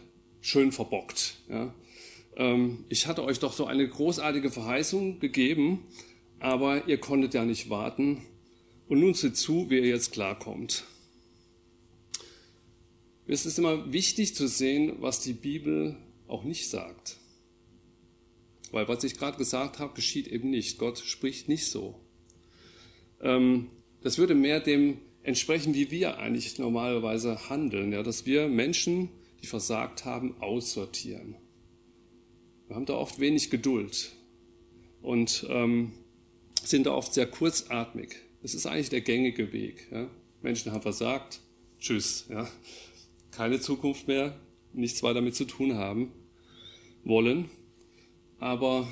schön 0.42 0.72
verbockt. 0.72 1.36
Ja. 1.50 1.72
Ähm, 2.36 2.86
ich 2.90 3.06
hatte 3.06 3.24
euch 3.24 3.38
doch 3.38 3.54
so 3.54 3.68
eine 3.68 3.88
großartige 3.88 4.50
Verheißung 4.50 5.20
gegeben, 5.20 5.86
aber 6.40 6.88
ihr 6.88 6.98
konntet 6.98 7.36
ja 7.36 7.46
nicht 7.46 7.70
warten. 7.70 8.24
Und 8.88 9.02
nun 9.02 9.14
seht 9.14 9.38
zu, 9.38 9.70
wie 9.70 9.78
ihr 9.78 9.90
jetzt 9.90 10.12
klarkommt. 10.12 10.84
Es 13.28 13.46
ist 13.46 13.60
immer 13.60 13.94
wichtig 13.94 14.34
zu 14.34 14.48
sehen, 14.48 14.94
was 15.00 15.20
die 15.20 15.34
Bibel 15.34 15.96
auch 16.28 16.44
nicht 16.44 16.68
sagt. 16.68 17.18
Weil 18.72 18.88
was 18.88 19.04
ich 19.04 19.16
gerade 19.16 19.38
gesagt 19.38 19.78
habe, 19.78 19.94
geschieht 19.94 20.28
eben 20.28 20.50
nicht. 20.50 20.80
Gott 20.80 20.98
spricht 20.98 21.48
nicht 21.50 21.68
so. 21.68 22.03
Ähm, 23.24 23.70
das 24.02 24.20
würde 24.20 24.36
mehr 24.36 24.60
dem 24.60 25.00
entsprechen, 25.24 25.74
wie 25.74 25.90
wir 25.90 26.20
eigentlich 26.20 26.60
normalerweise 26.60 27.50
handeln. 27.50 27.92
Ja, 27.92 28.04
dass 28.04 28.28
wir 28.28 28.48
Menschen, 28.48 29.10
die 29.42 29.48
versagt 29.48 30.06
haben, 30.06 30.36
aussortieren. 30.40 31.36
Wir 32.68 32.76
haben 32.76 32.86
da 32.86 32.94
oft 32.94 33.20
wenig 33.20 33.50
Geduld 33.50 34.12
und 35.02 35.48
ähm, 35.50 35.94
sind 36.64 36.86
da 36.86 36.94
oft 36.94 37.14
sehr 37.14 37.26
kurzatmig. 37.26 38.18
Das 38.42 38.54
ist 38.54 38.68
eigentlich 38.68 38.90
der 38.90 39.02
gängige 39.02 39.52
Weg. 39.52 39.88
Ja? 39.92 40.08
Menschen 40.42 40.72
haben 40.72 40.82
versagt, 40.82 41.40
tschüss. 41.80 42.26
Ja? 42.30 42.48
keine 43.36 43.60
Zukunft 43.60 44.08
mehr, 44.08 44.40
nichts 44.74 45.04
weiter 45.04 45.16
damit 45.16 45.36
zu 45.36 45.46
tun 45.46 45.76
haben 45.76 46.12
wollen. 47.04 47.50
Aber 48.40 48.88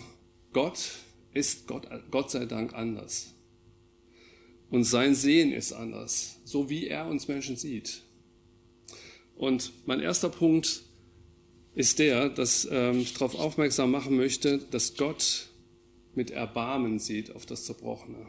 Gott 0.53 0.99
ist 1.33 1.67
Gott, 1.67 1.87
Gott 2.09 2.31
sei 2.31 2.45
Dank 2.45 2.73
anders. 2.73 3.33
Und 4.71 4.85
sein 4.85 5.13
Sehen 5.13 5.51
ist 5.51 5.73
anders, 5.73 6.39
so 6.43 6.71
wie 6.71 6.87
er 6.87 7.05
uns 7.05 7.27
Menschen 7.27 7.55
sieht. 7.55 8.01
Und 9.35 9.71
mein 9.85 9.99
erster 9.99 10.29
Punkt 10.29 10.81
ist 11.75 11.99
der, 11.99 12.29
dass 12.29 12.67
ähm, 12.71 12.99
ich 12.99 13.13
darauf 13.13 13.35
aufmerksam 13.35 13.91
machen 13.91 14.15
möchte, 14.15 14.57
dass 14.57 14.95
Gott 14.95 15.49
mit 16.15 16.31
Erbarmen 16.31 16.97
sieht 16.97 17.35
auf 17.35 17.45
das 17.45 17.65
Zerbrochene. 17.65 18.25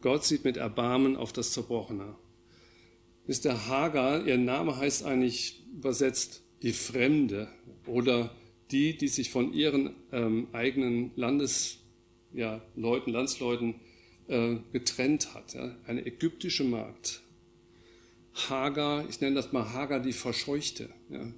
Gott 0.00 0.24
sieht 0.24 0.44
mit 0.44 0.56
Erbarmen 0.56 1.16
auf 1.16 1.32
das 1.32 1.50
Zerbrochene 1.50 2.14
ist 3.26 3.44
der 3.44 3.66
Hagar, 3.66 4.26
ihr 4.26 4.38
Name 4.38 4.76
heißt 4.76 5.04
eigentlich 5.04 5.62
übersetzt 5.74 6.42
die 6.62 6.72
Fremde 6.72 7.48
oder 7.86 8.34
die, 8.70 8.96
die 8.96 9.08
sich 9.08 9.30
von 9.30 9.52
ihren 9.52 9.94
ähm, 10.12 10.48
eigenen 10.52 11.12
Landesleuten, 11.16 11.82
ja, 12.34 12.60
Landsleuten 12.76 13.74
äh, 14.28 14.56
getrennt 14.72 15.34
hat. 15.34 15.54
Ja, 15.54 15.76
eine 15.86 16.04
ägyptische 16.04 16.64
Magd. 16.64 17.22
Hagar, 18.48 19.08
ich 19.08 19.20
nenne 19.20 19.36
das 19.36 19.52
mal 19.52 19.72
Hagar 19.72 20.00
die 20.00 20.12
Verscheuchte, 20.12 20.90
ja, 21.08 21.32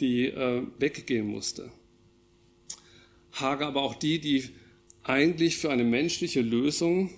die 0.00 0.26
äh, 0.26 0.62
weggehen 0.78 1.26
musste. 1.26 1.70
Hagar 3.32 3.68
aber 3.68 3.82
auch 3.82 3.94
die, 3.94 4.20
die 4.20 4.44
eigentlich 5.02 5.56
für 5.56 5.70
eine 5.70 5.84
menschliche 5.84 6.40
Lösung 6.40 7.10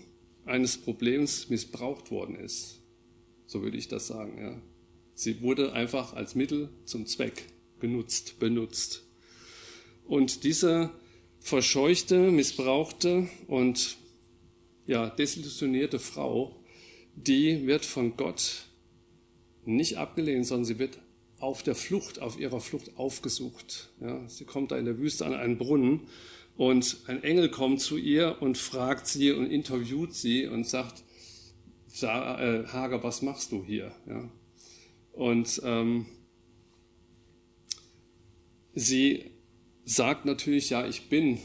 eines 0.47 0.79
Problems 0.79 1.49
missbraucht 1.49 2.11
worden 2.11 2.37
ist. 2.37 2.81
So 3.47 3.63
würde 3.63 3.77
ich 3.77 3.89
das 3.89 4.07
sagen. 4.07 4.39
Ja. 4.41 4.63
Sie 5.15 5.43
wurde 5.43 5.73
einfach 5.73 6.15
als 6.15 6.35
Mittel 6.35 6.71
zum 6.85 7.07
Zweck 7.07 7.45
genutzt, 7.81 8.39
benutzt. 8.39 9.05
Und 10.05 10.45
diese 10.45 10.91
verscheuchte, 11.41 12.31
missbrauchte 12.31 13.29
und 13.47 13.97
ja, 14.91 15.09
desillusionierte 15.09 16.01
Frau, 16.01 16.57
die 17.15 17.65
wird 17.69 17.85
von 17.85 18.17
Gott 18.17 18.67
nicht 19.65 19.99
abgelehnt, 19.99 20.47
sondern 20.47 20.65
sie 20.65 20.81
wird 20.81 20.99
auf 21.39 21.63
der 21.63 21.77
Flucht, 21.77 22.19
auf 22.19 22.41
ihrer 22.41 22.61
Flucht 22.61 22.97
aufgesucht. 22.97 23.91
Ja, 24.01 24.29
sie 24.29 24.45
kommt 24.45 24.73
da 24.73 24.79
in 24.79 24.87
der 24.87 24.99
Wüste 24.99 25.25
an 25.25 25.35
einen 25.35 25.59
Brunnen 25.59 26.09
und 26.57 27.05
ein 27.07 27.23
Engel 27.23 27.53
kommt 27.53 27.81
zu 27.81 27.99
ihr 27.99 28.39
und 28.41 28.59
fragt 28.59 29.07
sie 29.07 29.31
und 29.31 29.47
interviewt 29.47 30.13
sie 30.13 30.49
und 30.49 30.67
sagt, 30.67 31.05
äh, 32.03 32.67
Hager, 32.67 33.05
was 33.05 33.23
machst 33.23 33.53
du 33.53 33.65
hier? 33.65 33.93
Ja. 34.09 34.29
Und 35.13 35.63
ähm, 35.65 36.07
sie 38.75 39.31
sagt 39.85 40.25
natürlich, 40.25 40.71
ja, 40.71 40.85
ich 40.85 41.09
bin 41.09 41.39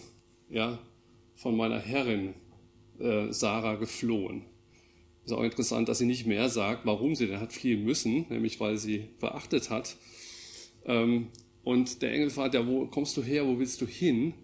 ja, 0.50 0.80
von 1.36 1.56
meiner 1.56 1.80
Herrin 1.80 2.34
äh, 3.00 3.32
Sarah 3.32 3.76
geflohen. 3.76 4.46
Ist 5.26 5.32
auch 5.32 5.44
interessant, 5.44 5.90
dass 5.90 5.98
sie 5.98 6.06
nicht 6.06 6.28
mehr 6.28 6.50
sagt, 6.50 6.86
warum 6.86 7.16
sie 7.16 7.28
denn 7.28 7.40
hat 7.40 7.52
fliehen 7.52 7.84
müssen, 7.84 8.26
nämlich 8.30 8.60
weil 8.60 8.78
sie 8.78 9.10
verachtet 9.18 9.70
hat. 9.72 9.98
Ähm, 10.86 11.30
und 11.64 12.04
der 12.04 12.14
Engel 12.14 12.30
fragt, 12.30 12.54
ja, 12.54 12.68
wo 12.68 12.86
kommst 12.86 13.18
du 13.18 13.24
her, 13.24 13.48
wo 13.48 13.58
willst 13.58 13.82
du 13.82 13.88
hin? 13.88 14.36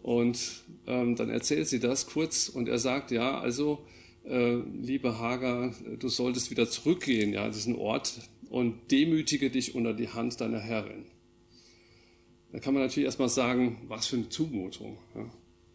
Und 0.00 0.64
ähm, 0.86 1.16
dann 1.16 1.28
erzählt 1.28 1.66
sie 1.66 1.80
das 1.80 2.06
kurz 2.06 2.48
und 2.48 2.68
er 2.68 2.78
sagt, 2.78 3.10
ja, 3.10 3.40
also 3.40 3.84
äh, 4.24 4.54
liebe 4.80 5.18
Hagar, 5.18 5.74
du 5.98 6.08
solltest 6.08 6.52
wieder 6.52 6.70
zurückgehen, 6.70 7.32
ja, 7.32 7.48
diesen 7.48 7.74
Ort 7.74 8.20
und 8.48 8.92
demütige 8.92 9.50
dich 9.50 9.74
unter 9.74 9.92
die 9.92 10.08
Hand 10.08 10.40
deiner 10.40 10.60
Herrin. 10.60 11.06
Da 12.52 12.60
kann 12.60 12.74
man 12.74 12.84
natürlich 12.84 13.06
erstmal 13.06 13.28
sagen, 13.28 13.78
was 13.88 14.06
für 14.06 14.16
eine 14.16 14.28
Zumutung, 14.28 14.98
ja, 15.16 15.28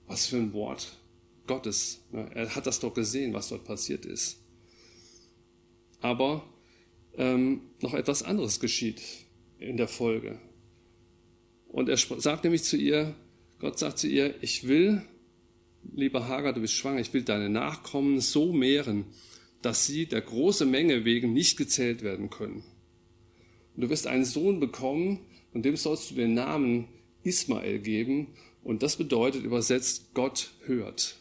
was 0.07 0.25
für 0.25 0.37
ein 0.37 0.53
Wort 0.53 0.97
Gottes. 1.47 2.01
Ja, 2.11 2.25
er 2.25 2.55
hat 2.55 2.67
das 2.67 2.79
doch 2.79 2.93
gesehen, 2.93 3.33
was 3.33 3.49
dort 3.49 3.65
passiert 3.65 4.05
ist. 4.05 4.39
Aber 5.99 6.47
ähm, 7.17 7.61
noch 7.81 7.93
etwas 7.93 8.23
anderes 8.23 8.59
geschieht 8.59 9.01
in 9.59 9.77
der 9.77 9.87
Folge. 9.87 10.39
Und 11.67 11.89
er 11.89 11.97
sagt 11.97 12.43
nämlich 12.43 12.63
zu 12.63 12.77
ihr, 12.77 13.15
Gott 13.59 13.79
sagt 13.79 13.99
zu 13.99 14.07
ihr, 14.07 14.35
ich 14.41 14.67
will 14.67 15.03
lieber 15.91 16.27
Hagar, 16.27 16.53
du 16.53 16.61
bist 16.61 16.73
schwanger, 16.73 16.99
ich 16.99 17.13
will 17.13 17.23
deine 17.23 17.49
Nachkommen 17.49 18.19
so 18.19 18.53
mehren, 18.53 19.05
dass 19.61 19.85
sie 19.85 20.05
der 20.05 20.21
großen 20.21 20.69
Menge 20.69 21.05
wegen 21.05 21.33
nicht 21.33 21.57
gezählt 21.57 22.03
werden 22.03 22.29
können. 22.29 22.63
Und 23.75 23.81
du 23.83 23.89
wirst 23.89 24.07
einen 24.07 24.25
Sohn 24.25 24.59
bekommen, 24.59 25.19
und 25.53 25.63
dem 25.65 25.75
sollst 25.75 26.11
du 26.11 26.15
den 26.15 26.33
Namen 26.33 26.87
Ismael 27.23 27.79
geben, 27.79 28.27
und 28.63 28.83
das 28.83 28.97
bedeutet 28.97 29.43
übersetzt, 29.43 30.13
Gott 30.13 30.51
hört. 30.65 31.17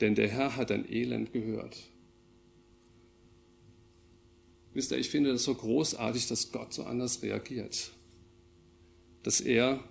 Denn 0.00 0.14
der 0.14 0.28
Herr 0.28 0.56
hat 0.56 0.70
dein 0.70 0.90
Elend 0.90 1.32
gehört. 1.32 1.76
Wisst 4.74 4.90
ihr, 4.90 4.98
ich 4.98 5.08
finde 5.08 5.32
das 5.32 5.44
so 5.44 5.54
großartig, 5.54 6.26
dass 6.26 6.52
Gott 6.52 6.74
so 6.74 6.84
anders 6.84 7.22
reagiert. 7.22 7.92
dass 9.22 9.40
er 9.40 9.82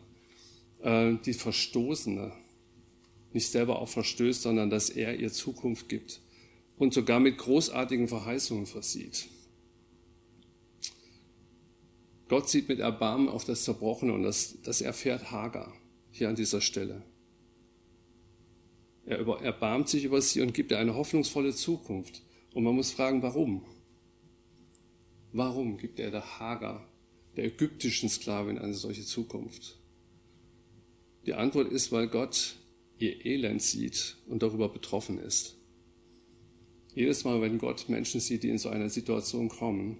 äh, 0.81 1.15
die 1.25 1.33
Verstoßene 1.33 2.31
nicht 3.33 3.49
selber 3.51 3.79
auch 3.79 3.89
verstößt, 3.89 4.43
sondern 4.43 4.69
dass 4.69 4.89
er 4.89 5.19
ihr 5.19 5.29
Zukunft 5.29 5.89
gibt 5.89 6.21
und 6.77 6.93
sogar 6.93 7.19
mit 7.19 7.37
großartigen 7.37 8.07
Verheißungen 8.07 8.65
versieht. 8.65 9.27
Gott 12.29 12.49
sieht 12.49 12.69
mit 12.69 12.79
Erbarmen 12.79 13.27
auf 13.27 13.43
das 13.43 13.65
Zerbrochene 13.65 14.13
und 14.13 14.23
das, 14.23 14.61
das 14.63 14.79
erfährt 14.79 15.31
Hagar 15.31 15.73
hier 16.11 16.29
an 16.29 16.35
dieser 16.35 16.61
Stelle. 16.61 17.03
Er 19.05 19.19
erbarmt 19.41 19.87
sich 19.87 20.03
über 20.03 20.19
sie 20.21 20.41
und 20.41 20.53
gibt 20.53 20.71
ihr 20.71 20.79
eine 20.79 20.95
hoffnungsvolle 20.95 21.53
Zukunft. 21.53 22.23
Und 22.53 22.63
man 22.63 22.75
muss 22.75 22.91
fragen, 22.91 23.21
warum? 23.21 23.63
Warum 25.31 25.77
gibt 25.77 25.99
er 25.99 26.11
der 26.11 26.39
Hagar, 26.39 26.87
der 27.35 27.45
ägyptischen 27.45 28.09
Sklavin, 28.09 28.57
eine 28.57 28.73
solche 28.73 29.03
Zukunft? 29.03 29.77
Die 31.25 31.33
Antwort 31.33 31.71
ist, 31.71 31.91
weil 31.91 32.07
Gott 32.07 32.55
ihr 32.97 33.25
Elend 33.25 33.61
sieht 33.61 34.17
und 34.27 34.41
darüber 34.41 34.69
betroffen 34.69 35.19
ist. 35.19 35.55
Jedes 36.93 37.25
Mal, 37.25 37.41
wenn 37.41 37.57
Gott 37.57 37.89
Menschen 37.89 38.21
sieht, 38.21 38.43
die 38.43 38.49
in 38.49 38.57
so 38.57 38.69
eine 38.69 38.89
Situation 38.89 39.49
kommen, 39.49 39.97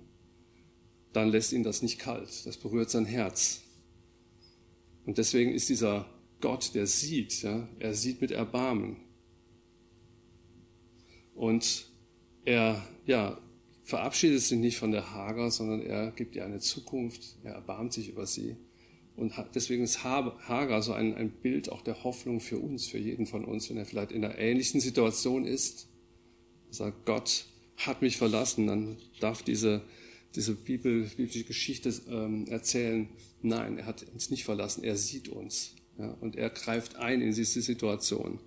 dann 1.11 1.29
lässt 1.29 1.51
ihn 1.51 1.63
das 1.63 1.81
nicht 1.81 1.99
kalt. 1.99 2.45
Das 2.45 2.57
berührt 2.57 2.89
sein 2.89 3.05
Herz. 3.05 3.61
Und 5.05 5.17
deswegen 5.17 5.51
ist 5.51 5.69
dieser 5.69 6.09
Gott, 6.41 6.75
der 6.75 6.87
sieht, 6.87 7.41
ja, 7.43 7.67
er 7.79 7.93
sieht 7.93 8.21
mit 8.21 8.31
Erbarmen. 8.31 8.97
Und 11.33 11.89
er, 12.45 12.87
ja, 13.05 13.37
verabschiedet 13.83 14.41
sich 14.41 14.57
nicht 14.57 14.77
von 14.77 14.91
der 14.91 15.11
Hager, 15.11 15.51
sondern 15.51 15.81
er 15.81 16.11
gibt 16.11 16.35
ihr 16.35 16.45
eine 16.45 16.59
Zukunft, 16.59 17.37
er 17.43 17.53
erbarmt 17.53 17.93
sich 17.93 18.09
über 18.09 18.25
sie. 18.25 18.57
Und 19.15 19.33
deswegen 19.53 19.83
ist 19.83 20.03
Hagar 20.03 20.81
so 20.81 20.91
ein, 20.93 21.15
ein 21.15 21.29
Bild 21.29 21.69
auch 21.69 21.81
der 21.81 22.03
Hoffnung 22.03 22.41
für 22.41 22.57
uns, 22.57 22.87
für 22.87 22.97
jeden 22.97 23.25
von 23.25 23.45
uns, 23.45 23.69
wenn 23.69 23.77
er 23.77 23.85
vielleicht 23.85 24.11
in 24.11 24.25
einer 24.25 24.37
ähnlichen 24.37 24.81
Situation 24.81 25.45
ist. 25.45 25.87
Sagt, 26.69 27.05
Gott 27.05 27.45
hat 27.77 28.01
mich 28.01 28.17
verlassen, 28.17 28.67
dann 28.67 28.97
darf 29.21 29.41
diese, 29.41 29.83
diese 30.35 30.53
Bibel, 30.53 31.03
biblische 31.15 31.45
Geschichte 31.45 31.93
ähm, 32.09 32.47
erzählen. 32.47 33.07
Nein, 33.41 33.77
er 33.77 33.85
hat 33.85 34.05
uns 34.13 34.31
nicht 34.31 34.43
verlassen, 34.43 34.83
er 34.83 34.97
sieht 34.97 35.29
uns. 35.29 35.74
Ja, 35.97 36.11
und 36.19 36.35
er 36.35 36.49
greift 36.49 36.97
ein 36.97 37.21
in 37.21 37.33
diese 37.33 37.61
Situation. 37.61 38.39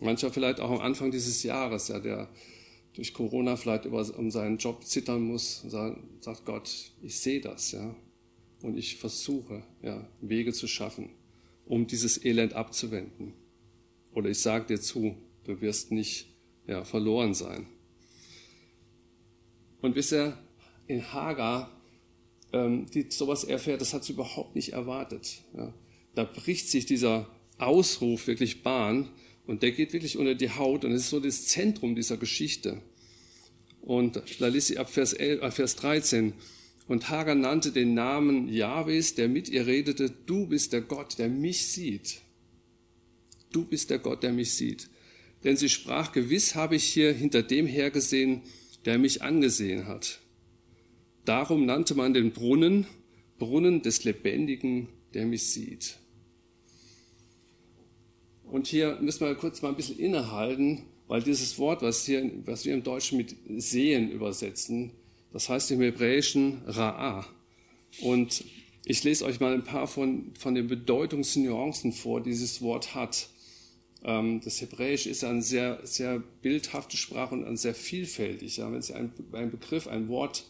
Mancher 0.00 0.30
vielleicht 0.30 0.60
auch 0.60 0.70
am 0.70 0.80
Anfang 0.80 1.10
dieses 1.10 1.42
Jahres, 1.42 1.88
ja, 1.88 2.00
der 2.00 2.28
durch 2.94 3.12
Corona 3.12 3.56
vielleicht 3.56 3.84
über, 3.84 4.06
um 4.16 4.30
seinen 4.30 4.58
Job 4.58 4.84
zittern 4.84 5.22
muss, 5.22 5.62
sagt, 5.68 6.44
Gott, 6.44 6.92
ich 7.02 7.18
sehe 7.18 7.40
das, 7.40 7.72
ja, 7.72 7.94
und 8.62 8.78
ich 8.78 8.96
versuche, 8.96 9.62
ja, 9.82 10.08
Wege 10.20 10.52
zu 10.52 10.66
schaffen, 10.66 11.10
um 11.66 11.86
dieses 11.86 12.24
Elend 12.24 12.54
abzuwenden. 12.54 13.34
Oder 14.12 14.30
ich 14.30 14.38
sage 14.40 14.66
dir 14.66 14.80
zu, 14.80 15.16
du 15.44 15.60
wirst 15.60 15.90
nicht 15.90 16.28
ja, 16.66 16.84
verloren 16.84 17.34
sein. 17.34 17.66
Und 19.82 19.96
wisst 19.96 20.12
ihr, 20.12 20.38
in 20.86 21.12
Hagar, 21.12 21.70
ähm, 22.54 22.86
die 22.94 23.06
sowas 23.08 23.42
erfährt, 23.42 23.80
das 23.80 23.92
hat 23.92 24.04
sie 24.04 24.12
überhaupt 24.12 24.54
nicht 24.54 24.72
erwartet. 24.72 25.42
Ja. 25.56 25.74
Da 26.14 26.24
bricht 26.24 26.70
sich 26.70 26.86
dieser 26.86 27.28
Ausruf 27.58 28.28
wirklich 28.28 28.62
Bahn 28.62 29.08
und 29.44 29.62
der 29.62 29.72
geht 29.72 29.92
wirklich 29.92 30.16
unter 30.16 30.36
die 30.36 30.50
Haut 30.50 30.84
und 30.84 30.92
es 30.92 31.02
ist 31.02 31.10
so 31.10 31.20
das 31.20 31.46
Zentrum 31.46 31.96
dieser 31.96 32.16
Geschichte. 32.16 32.80
Und 33.82 34.22
da 34.38 34.48
liest 34.48 34.68
sie 34.68 34.78
ab 34.78 34.88
Vers, 34.88 35.12
11, 35.12 35.42
äh, 35.42 35.50
Vers 35.50 35.76
13. 35.76 36.32
Und 36.86 37.10
Hagar 37.10 37.34
nannte 37.34 37.72
den 37.72 37.94
Namen 37.94 38.48
Jahwes, 38.48 39.14
der 39.14 39.28
mit 39.28 39.48
ihr 39.48 39.66
redete, 39.66 40.10
du 40.10 40.46
bist 40.46 40.72
der 40.72 40.82
Gott, 40.82 41.18
der 41.18 41.28
mich 41.28 41.66
sieht. 41.66 42.20
Du 43.52 43.64
bist 43.64 43.90
der 43.90 43.98
Gott, 43.98 44.22
der 44.22 44.32
mich 44.32 44.52
sieht. 44.52 44.88
Denn 45.42 45.56
sie 45.56 45.68
sprach, 45.68 46.12
gewiss 46.12 46.54
habe 46.54 46.76
ich 46.76 46.84
hier 46.84 47.12
hinter 47.12 47.42
dem 47.42 47.66
hergesehen, 47.66 48.42
der 48.84 48.98
mich 48.98 49.22
angesehen 49.22 49.86
hat. 49.86 50.20
Darum 51.24 51.66
nannte 51.66 51.94
man 51.94 52.14
den 52.14 52.32
Brunnen 52.32 52.86
Brunnen 53.38 53.82
des 53.82 54.04
Lebendigen, 54.04 54.88
der 55.12 55.26
mich 55.26 55.44
sieht. 55.48 55.96
Und 58.44 58.66
hier 58.66 58.98
müssen 59.00 59.26
wir 59.26 59.34
kurz 59.34 59.62
mal 59.62 59.70
ein 59.70 59.76
bisschen 59.76 59.98
innehalten, 59.98 60.82
weil 61.08 61.22
dieses 61.22 61.58
Wort, 61.58 61.82
was, 61.82 62.06
hier, 62.06 62.30
was 62.44 62.64
wir 62.64 62.74
im 62.74 62.82
Deutschen 62.82 63.18
mit 63.18 63.34
sehen 63.56 64.10
übersetzen, 64.10 64.92
das 65.32 65.48
heißt 65.48 65.72
im 65.72 65.80
Hebräischen 65.80 66.62
Ra'a. 66.66 67.24
Und 68.00 68.44
ich 68.84 69.02
lese 69.02 69.24
euch 69.24 69.40
mal 69.40 69.54
ein 69.54 69.64
paar 69.64 69.86
von, 69.86 70.32
von 70.38 70.54
den 70.54 70.68
Bedeutungsnuancen 70.68 71.92
vor, 71.92 72.20
die 72.22 72.30
dieses 72.30 72.62
Wort 72.62 72.94
hat. 72.94 73.28
Ähm, 74.04 74.40
das 74.44 74.60
Hebräisch 74.60 75.06
ist 75.06 75.24
eine 75.24 75.42
sehr, 75.42 75.80
sehr 75.84 76.22
bildhafte 76.42 76.96
Sprache 76.96 77.34
und 77.34 77.56
sehr 77.56 77.74
vielfältig. 77.74 78.58
Wenn 78.58 78.74
es 78.74 78.92
ein, 78.92 79.12
ein 79.32 79.50
Begriff, 79.50 79.88
ein 79.88 80.08
Wort 80.08 80.44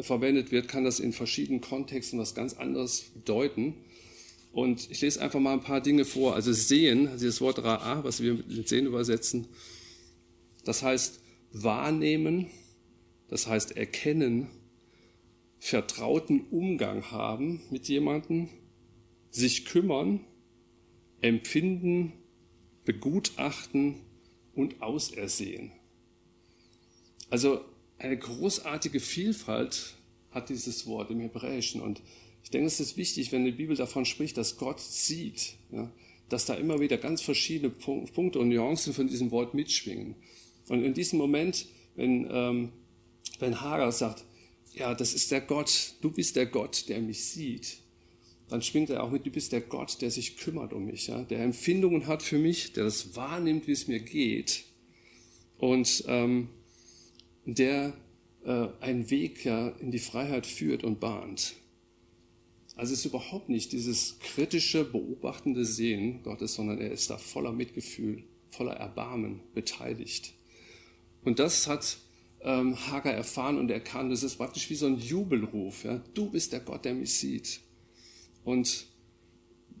verwendet 0.00 0.52
wird, 0.52 0.68
kann 0.68 0.84
das 0.84 1.00
in 1.00 1.12
verschiedenen 1.12 1.60
Kontexten 1.60 2.18
was 2.18 2.34
ganz 2.34 2.54
anderes 2.54 3.10
bedeuten. 3.14 3.74
Und 4.52 4.90
ich 4.90 5.00
lese 5.00 5.20
einfach 5.20 5.40
mal 5.40 5.52
ein 5.52 5.62
paar 5.62 5.80
Dinge 5.80 6.04
vor. 6.04 6.34
Also 6.34 6.52
sehen, 6.52 7.08
also 7.08 7.26
das 7.26 7.40
Wort 7.40 7.58
Ra'a, 7.58 8.04
was 8.04 8.22
wir 8.22 8.34
mit 8.34 8.68
sehen 8.68 8.86
übersetzen, 8.86 9.48
das 10.64 10.82
heißt 10.82 11.20
wahrnehmen, 11.52 12.46
das 13.28 13.46
heißt 13.46 13.76
erkennen, 13.76 14.48
vertrauten 15.58 16.46
Umgang 16.50 17.10
haben 17.10 17.62
mit 17.70 17.88
jemandem, 17.88 18.48
sich 19.30 19.64
kümmern, 19.64 20.20
empfinden, 21.20 22.12
begutachten 22.84 23.96
und 24.54 24.80
ausersehen. 24.80 25.72
Also 27.28 27.60
eine 27.98 28.16
großartige 28.16 29.00
Vielfalt 29.00 29.94
hat 30.30 30.48
dieses 30.48 30.86
Wort 30.86 31.10
im 31.10 31.20
Hebräischen. 31.20 31.80
Und 31.80 32.02
ich 32.42 32.50
denke, 32.50 32.66
es 32.66 32.80
ist 32.80 32.96
wichtig, 32.96 33.32
wenn 33.32 33.44
die 33.44 33.52
Bibel 33.52 33.76
davon 33.76 34.04
spricht, 34.04 34.36
dass 34.36 34.58
Gott 34.58 34.80
sieht, 34.80 35.56
ja, 35.72 35.90
dass 36.28 36.44
da 36.44 36.54
immer 36.54 36.80
wieder 36.80 36.98
ganz 36.98 37.22
verschiedene 37.22 37.70
Punkte 37.70 38.38
und 38.38 38.48
Nuancen 38.48 38.92
von 38.92 39.06
diesem 39.06 39.30
Wort 39.30 39.54
mitschwingen. 39.54 40.16
Und 40.68 40.82
in 40.82 40.92
diesem 40.92 41.18
Moment, 41.18 41.66
wenn 41.94 42.28
ähm, 42.30 42.72
wenn 43.38 43.60
Hagar 43.60 43.92
sagt, 43.92 44.24
ja, 44.74 44.94
das 44.94 45.14
ist 45.14 45.30
der 45.30 45.40
Gott, 45.40 45.94
du 46.00 46.10
bist 46.10 46.36
der 46.36 46.46
Gott, 46.46 46.88
der 46.88 47.00
mich 47.00 47.24
sieht, 47.24 47.78
dann 48.48 48.62
schwingt 48.62 48.90
er 48.90 49.02
auch 49.02 49.10
mit, 49.10 49.26
du 49.26 49.30
bist 49.30 49.52
der 49.52 49.60
Gott, 49.60 50.00
der 50.00 50.10
sich 50.10 50.36
kümmert 50.36 50.72
um 50.72 50.86
mich, 50.86 51.08
ja, 51.08 51.22
der 51.22 51.40
Empfindungen 51.40 52.06
hat 52.06 52.22
für 52.22 52.38
mich, 52.38 52.72
der 52.72 52.84
das 52.84 53.16
wahrnimmt, 53.16 53.66
wie 53.66 53.72
es 53.72 53.88
mir 53.88 54.00
geht 54.00 54.64
und 55.58 56.04
ähm, 56.06 56.48
der 57.46 57.94
äh, 58.44 58.68
einen 58.80 59.10
Weg 59.10 59.44
ja, 59.44 59.68
in 59.68 59.90
die 59.90 59.98
Freiheit 59.98 60.46
führt 60.46 60.84
und 60.84 61.00
bahnt. 61.00 61.54
Also 62.76 62.92
es 62.92 63.00
ist 63.00 63.06
überhaupt 63.06 63.48
nicht 63.48 63.72
dieses 63.72 64.18
kritische, 64.18 64.84
beobachtende 64.84 65.64
Sehen 65.64 66.22
Gottes, 66.22 66.54
sondern 66.54 66.78
er 66.78 66.90
ist 66.90 67.08
da 67.08 67.16
voller 67.16 67.52
Mitgefühl, 67.52 68.24
voller 68.50 68.74
Erbarmen 68.74 69.40
beteiligt. 69.54 70.34
Und 71.24 71.38
das 71.38 71.66
hat 71.66 71.96
ähm, 72.42 72.76
Hagar 72.90 73.14
erfahren 73.14 73.58
und 73.58 73.70
erkannt. 73.70 74.12
Das 74.12 74.22
ist 74.22 74.36
praktisch 74.36 74.68
wie 74.68 74.74
so 74.74 74.86
ein 74.86 74.98
Jubelruf. 74.98 75.84
Ja? 75.84 76.02
Du 76.12 76.30
bist 76.30 76.52
der 76.52 76.60
Gott, 76.60 76.84
der 76.84 76.94
mich 76.94 77.14
sieht. 77.14 77.60
Und 78.44 78.86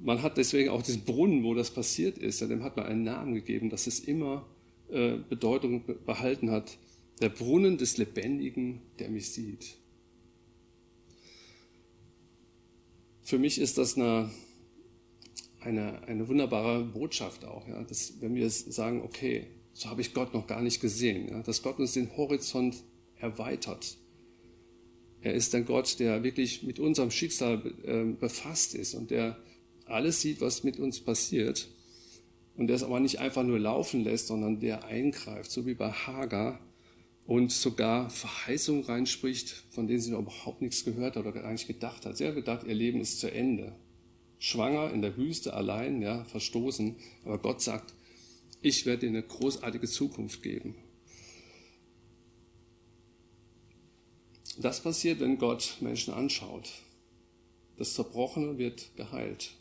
man 0.00 0.22
hat 0.22 0.38
deswegen 0.38 0.70
auch 0.70 0.82
diesen 0.82 1.04
Brunnen, 1.04 1.44
wo 1.44 1.54
das 1.54 1.70
passiert 1.70 2.18
ist, 2.18 2.40
ja, 2.40 2.46
dem 2.46 2.62
hat 2.62 2.76
man 2.76 2.86
einen 2.86 3.04
Namen 3.04 3.34
gegeben, 3.34 3.70
dass 3.70 3.86
es 3.86 4.00
immer 4.00 4.46
äh, 4.90 5.16
Bedeutung 5.16 5.84
behalten 6.04 6.50
hat. 6.50 6.76
Der 7.20 7.30
Brunnen 7.30 7.78
des 7.78 7.96
Lebendigen, 7.96 8.82
der 8.98 9.08
mich 9.08 9.30
sieht. 9.30 9.76
Für 13.22 13.38
mich 13.38 13.58
ist 13.58 13.78
das 13.78 13.96
eine, 13.96 14.30
eine, 15.60 16.02
eine 16.06 16.28
wunderbare 16.28 16.84
Botschaft 16.84 17.44
auch, 17.44 17.66
ja, 17.66 17.82
dass, 17.82 18.20
wenn 18.20 18.34
wir 18.34 18.48
sagen, 18.50 19.02
okay, 19.02 19.46
so 19.72 19.88
habe 19.88 20.00
ich 20.00 20.14
Gott 20.14 20.32
noch 20.32 20.46
gar 20.46 20.62
nicht 20.62 20.80
gesehen. 20.80 21.28
Ja? 21.28 21.42
Dass 21.42 21.62
Gott 21.62 21.78
uns 21.78 21.92
den 21.92 22.16
Horizont 22.16 22.76
erweitert. 23.18 23.96
Er 25.20 25.34
ist 25.34 25.54
ein 25.54 25.64
Gott, 25.64 25.98
der 25.98 26.22
wirklich 26.22 26.62
mit 26.62 26.78
unserem 26.78 27.10
Schicksal 27.10 27.62
äh, 27.84 28.04
befasst 28.04 28.74
ist 28.74 28.94
und 28.94 29.10
der 29.10 29.36
alles 29.86 30.20
sieht, 30.20 30.40
was 30.40 30.64
mit 30.64 30.78
uns 30.78 31.00
passiert. 31.00 31.68
Und 32.56 32.68
der 32.68 32.76
es 32.76 32.82
aber 32.82 33.00
nicht 33.00 33.18
einfach 33.18 33.42
nur 33.42 33.58
laufen 33.58 34.04
lässt, 34.04 34.28
sondern 34.28 34.60
der 34.60 34.84
eingreift, 34.84 35.50
so 35.50 35.66
wie 35.66 35.74
bei 35.74 35.90
Hagar 35.90 36.60
und 37.26 37.50
sogar 37.50 38.08
Verheißungen 38.10 38.84
reinspricht, 38.84 39.64
von 39.70 39.86
denen 39.86 40.00
sie 40.00 40.12
noch 40.12 40.20
überhaupt 40.20 40.62
nichts 40.62 40.84
gehört 40.84 41.16
hat 41.16 41.26
oder 41.26 41.50
nicht 41.50 41.66
gedacht 41.66 42.06
hat. 42.06 42.16
Sie 42.16 42.26
hat 42.26 42.34
gedacht, 42.34 42.66
ihr 42.66 42.74
Leben 42.74 43.00
ist 43.00 43.20
zu 43.20 43.30
Ende. 43.30 43.74
Schwanger 44.38 44.92
in 44.92 45.02
der 45.02 45.16
Wüste 45.16 45.54
allein, 45.54 46.02
ja, 46.02 46.24
verstoßen. 46.24 46.96
Aber 47.24 47.38
Gott 47.38 47.62
sagt, 47.62 47.94
ich 48.62 48.86
werde 48.86 49.00
dir 49.00 49.08
eine 49.08 49.22
großartige 49.22 49.88
Zukunft 49.88 50.42
geben. 50.42 50.76
Das 54.58 54.82
passiert, 54.82 55.20
wenn 55.20 55.38
Gott 55.38 55.78
Menschen 55.80 56.14
anschaut. 56.14 56.70
Das 57.76 57.94
Zerbrochene 57.94 58.56
wird 58.56 58.96
geheilt. 58.96 59.52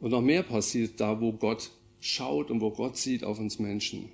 Und 0.00 0.10
noch 0.10 0.20
mehr 0.20 0.42
passiert 0.42 1.00
da, 1.00 1.20
wo 1.20 1.32
Gott 1.32 1.70
schaut 2.00 2.50
und 2.50 2.60
wo 2.60 2.70
Gott 2.70 2.96
sieht 2.96 3.24
auf 3.24 3.38
uns 3.38 3.58
Menschen. 3.58 4.10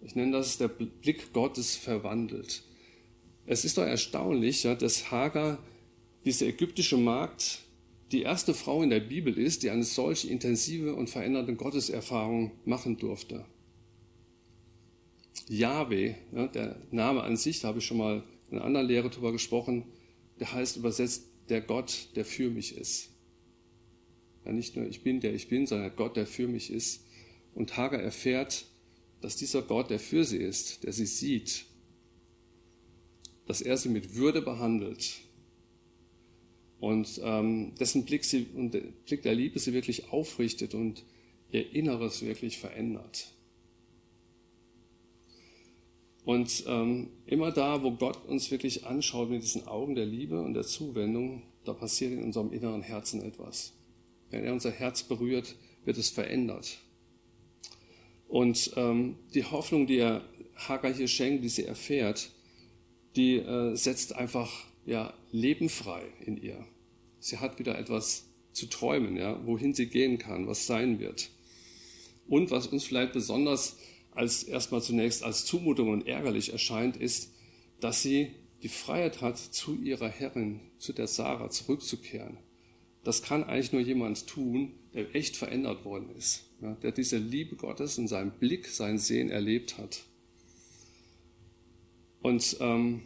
Ich 0.00 0.14
nenne 0.14 0.32
das 0.32 0.58
der 0.58 0.68
Blick 0.68 1.32
Gottes 1.32 1.76
verwandelt. 1.76 2.62
Es 3.46 3.64
ist 3.64 3.78
doch 3.78 3.84
erstaunlich, 3.84 4.62
ja, 4.62 4.74
dass 4.74 5.10
Hagar, 5.10 5.58
diese 6.24 6.46
ägyptische 6.46 6.96
Magd, 6.96 7.60
die 8.12 8.22
erste 8.22 8.54
Frau 8.54 8.82
in 8.82 8.90
der 8.90 9.00
Bibel 9.00 9.38
ist, 9.38 9.62
die 9.62 9.70
eine 9.70 9.84
solche 9.84 10.28
intensive 10.28 10.94
und 10.94 11.10
verändernde 11.10 11.54
Gotteserfahrung 11.54 12.52
machen 12.64 12.96
durfte. 12.96 13.44
Yahweh, 15.48 16.14
ja, 16.32 16.46
der 16.46 16.76
Name 16.90 17.22
an 17.22 17.36
sich, 17.36 17.60
da 17.60 17.68
habe 17.68 17.78
ich 17.78 17.86
schon 17.86 17.98
mal 17.98 18.22
in 18.50 18.56
einer 18.56 18.66
anderen 18.66 18.86
Lehre 18.86 19.10
darüber 19.10 19.32
gesprochen, 19.32 19.84
der 20.40 20.52
heißt 20.52 20.76
übersetzt 20.76 21.26
der 21.48 21.60
Gott, 21.60 22.08
der 22.16 22.24
für 22.24 22.50
mich 22.50 22.76
ist. 22.76 23.10
Ja, 24.44 24.52
nicht 24.52 24.76
nur 24.76 24.86
ich 24.86 25.02
bin, 25.02 25.20
der 25.20 25.34
ich 25.34 25.48
bin, 25.48 25.66
sondern 25.66 25.94
Gott, 25.96 26.16
der 26.16 26.26
für 26.26 26.48
mich 26.48 26.70
ist. 26.70 27.04
Und 27.54 27.76
Hagar 27.76 28.00
erfährt, 28.00 28.66
dass 29.20 29.36
dieser 29.36 29.62
Gott, 29.62 29.90
der 29.90 29.98
für 29.98 30.24
sie 30.24 30.38
ist, 30.38 30.84
der 30.84 30.92
sie 30.92 31.06
sieht, 31.06 31.64
dass 33.46 33.60
er 33.60 33.76
sie 33.76 33.88
mit 33.88 34.14
Würde 34.14 34.42
behandelt 34.42 35.20
und 36.80 37.20
ähm, 37.24 37.74
dessen 37.80 38.04
Blick, 38.04 38.24
sie, 38.24 38.46
und 38.54 38.72
der 38.72 38.82
Blick 39.06 39.22
der 39.22 39.34
Liebe 39.34 39.58
sie 39.58 39.72
wirklich 39.72 40.12
aufrichtet 40.12 40.74
und 40.74 41.04
ihr 41.50 41.72
Inneres 41.74 42.22
wirklich 42.22 42.58
verändert. 42.58 43.32
Und 46.24 46.64
ähm, 46.66 47.08
immer 47.24 47.52
da, 47.52 47.82
wo 47.82 47.92
Gott 47.92 48.26
uns 48.26 48.50
wirklich 48.50 48.84
anschaut 48.84 49.30
mit 49.30 49.42
diesen 49.42 49.66
Augen 49.66 49.94
der 49.94 50.04
Liebe 50.04 50.42
und 50.42 50.52
der 50.52 50.62
Zuwendung, 50.62 51.42
da 51.64 51.72
passiert 51.72 52.12
in 52.12 52.22
unserem 52.22 52.52
inneren 52.52 52.82
Herzen 52.82 53.22
etwas. 53.22 53.72
Wenn 54.30 54.44
er 54.44 54.52
unser 54.52 54.70
Herz 54.70 55.02
berührt, 55.02 55.56
wird 55.86 55.96
es 55.96 56.10
verändert. 56.10 56.80
Und 58.28 58.72
ähm, 58.76 59.16
die 59.34 59.44
Hoffnung, 59.44 59.86
die 59.86 59.98
er 59.98 60.22
Hagar 60.56 60.92
hier 60.92 61.08
schenkt, 61.08 61.44
die 61.44 61.48
sie 61.48 61.64
erfährt, 61.64 62.30
die 63.16 63.36
äh, 63.36 63.74
setzt 63.74 64.14
einfach 64.14 64.66
ja, 64.84 65.14
Leben 65.32 65.68
frei 65.68 66.02
in 66.24 66.36
ihr. 66.36 66.64
Sie 67.20 67.38
hat 67.38 67.58
wieder 67.58 67.78
etwas 67.78 68.26
zu 68.52 68.66
träumen, 68.66 69.16
ja, 69.16 69.44
wohin 69.46 69.74
sie 69.74 69.86
gehen 69.86 70.18
kann, 70.18 70.46
was 70.46 70.66
sein 70.66 70.98
wird. 70.98 71.30
Und 72.26 72.50
was 72.50 72.66
uns 72.66 72.84
vielleicht 72.84 73.12
besonders 73.12 73.76
als 74.10 74.42
erstmal 74.42 74.82
zunächst 74.82 75.22
als 75.22 75.44
Zumutung 75.46 75.90
und 75.90 76.06
ärgerlich 76.06 76.52
erscheint, 76.52 76.96
ist, 76.96 77.32
dass 77.80 78.02
sie 78.02 78.30
die 78.62 78.68
Freiheit 78.68 79.20
hat, 79.20 79.38
zu 79.38 79.76
ihrer 79.76 80.08
Herrin, 80.08 80.60
zu 80.78 80.92
der 80.92 81.06
Sarah 81.06 81.50
zurückzukehren. 81.50 82.38
Das 83.04 83.22
kann 83.22 83.44
eigentlich 83.44 83.72
nur 83.72 83.80
jemand 83.80 84.26
tun, 84.26 84.72
der 84.92 85.14
echt 85.14 85.36
verändert 85.36 85.84
worden 85.84 86.10
ist, 86.16 86.47
ja, 86.60 86.74
der 86.74 86.92
diese 86.92 87.18
Liebe 87.18 87.56
Gottes 87.56 87.98
in 87.98 88.08
seinem 88.08 88.32
Blick, 88.32 88.66
sein 88.66 88.98
Sehen 88.98 89.30
erlebt 89.30 89.78
hat. 89.78 90.04
Und 92.20 92.56
ähm, 92.60 93.02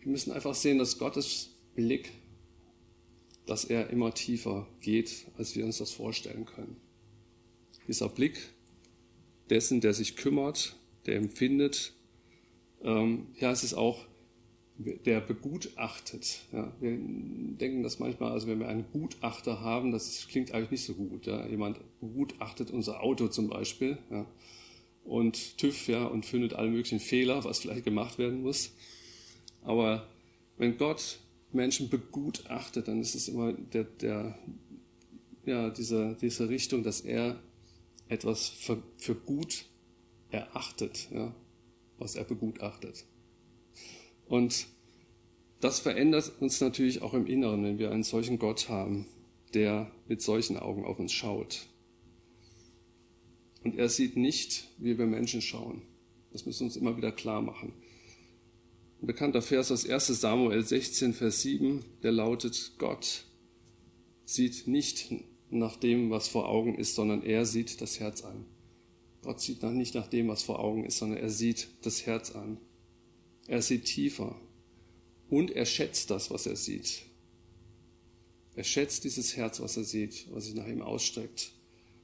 wir 0.00 0.12
müssen 0.12 0.32
einfach 0.32 0.54
sehen, 0.54 0.78
dass 0.78 0.98
Gottes 0.98 1.50
Blick, 1.74 2.12
dass 3.44 3.64
er 3.64 3.90
immer 3.90 4.14
tiefer 4.14 4.68
geht, 4.80 5.26
als 5.36 5.56
wir 5.56 5.64
uns 5.64 5.78
das 5.78 5.90
vorstellen 5.90 6.46
können. 6.46 6.76
Dieser 7.88 8.08
Blick 8.08 8.38
dessen, 9.50 9.80
der 9.80 9.94
sich 9.94 10.16
kümmert, 10.16 10.76
der 11.06 11.16
empfindet. 11.16 11.92
Ähm, 12.82 13.28
ja, 13.38 13.50
es 13.50 13.64
ist 13.64 13.74
auch, 13.74 14.06
der 14.78 15.20
begutachtet. 15.20 16.40
Ja. 16.52 16.72
Wir 16.80 16.98
denken 16.98 17.82
das 17.82 17.98
manchmal, 17.98 18.32
also 18.32 18.46
wenn 18.46 18.58
wir 18.58 18.68
einen 18.68 18.84
Gutachter 18.92 19.60
haben, 19.60 19.92
das 19.92 20.28
klingt 20.28 20.52
eigentlich 20.52 20.70
nicht 20.70 20.84
so 20.84 20.94
gut. 20.94 21.26
Ja. 21.26 21.46
Jemand 21.46 21.78
begutachtet 22.00 22.70
unser 22.70 23.02
Auto 23.02 23.28
zum 23.28 23.48
Beispiel 23.48 23.98
ja. 24.10 24.26
und 25.04 25.58
TÜV 25.58 25.88
ja, 25.88 26.04
und 26.04 26.26
findet 26.26 26.54
alle 26.54 26.70
möglichen 26.70 27.00
Fehler, 27.00 27.44
was 27.44 27.60
vielleicht 27.60 27.84
gemacht 27.84 28.18
werden 28.18 28.42
muss. 28.42 28.72
Aber 29.62 30.06
wenn 30.58 30.76
Gott 30.76 31.20
Menschen 31.52 31.88
begutachtet, 31.88 32.88
dann 32.88 33.00
ist 33.00 33.14
es 33.14 33.28
immer 33.28 33.52
der, 33.52 33.84
der, 33.84 34.38
ja, 35.46 35.70
diese, 35.70 36.16
diese 36.20 36.48
Richtung, 36.48 36.82
dass 36.82 37.00
er 37.00 37.40
etwas 38.08 38.48
für, 38.48 38.82
für 38.98 39.14
gut 39.14 39.64
erachtet, 40.30 41.08
ja, 41.12 41.34
was 41.98 42.14
er 42.14 42.24
begutachtet. 42.24 43.04
Und 44.28 44.66
das 45.60 45.80
verändert 45.80 46.32
uns 46.40 46.60
natürlich 46.60 47.02
auch 47.02 47.14
im 47.14 47.26
Inneren, 47.26 47.64
wenn 47.64 47.78
wir 47.78 47.90
einen 47.90 48.02
solchen 48.02 48.38
Gott 48.38 48.68
haben, 48.68 49.06
der 49.54 49.90
mit 50.08 50.20
solchen 50.22 50.56
Augen 50.56 50.84
auf 50.84 50.98
uns 50.98 51.12
schaut. 51.12 51.66
Und 53.64 53.78
er 53.78 53.88
sieht 53.88 54.16
nicht, 54.16 54.68
wie 54.78 54.98
wir 54.98 55.06
Menschen 55.06 55.40
schauen. 55.40 55.82
Das 56.32 56.46
müssen 56.46 56.60
wir 56.60 56.66
uns 56.66 56.76
immer 56.76 56.96
wieder 56.96 57.12
klar 57.12 57.40
machen. 57.42 57.72
Ein 59.02 59.06
bekannter 59.06 59.42
Vers 59.42 59.72
aus 59.72 59.88
1 59.88 60.06
Samuel 60.06 60.62
16, 60.62 61.14
Vers 61.14 61.42
7, 61.42 61.84
der 62.02 62.12
lautet, 62.12 62.72
Gott 62.78 63.24
sieht 64.24 64.66
nicht 64.66 65.12
nach 65.50 65.76
dem, 65.76 66.10
was 66.10 66.28
vor 66.28 66.48
Augen 66.48 66.76
ist, 66.76 66.94
sondern 66.94 67.22
er 67.22 67.46
sieht 67.46 67.80
das 67.80 68.00
Herz 68.00 68.22
an. 68.22 68.44
Gott 69.22 69.40
sieht 69.40 69.62
nicht 69.62 69.94
nach 69.94 70.06
dem, 70.06 70.28
was 70.28 70.42
vor 70.42 70.60
Augen 70.60 70.84
ist, 70.84 70.98
sondern 70.98 71.18
er 71.18 71.30
sieht 71.30 71.68
das 71.82 72.06
Herz 72.06 72.30
an. 72.32 72.58
Er 73.48 73.62
sieht 73.62 73.84
tiefer 73.84 74.40
und 75.28 75.50
er 75.50 75.66
schätzt 75.66 76.10
das, 76.10 76.30
was 76.30 76.46
er 76.46 76.56
sieht. 76.56 77.02
Er 78.54 78.64
schätzt 78.64 79.04
dieses 79.04 79.36
Herz, 79.36 79.60
was 79.60 79.76
er 79.76 79.84
sieht, 79.84 80.26
was 80.30 80.46
sich 80.46 80.54
nach 80.54 80.66
ihm 80.66 80.82
ausstreckt 80.82 81.52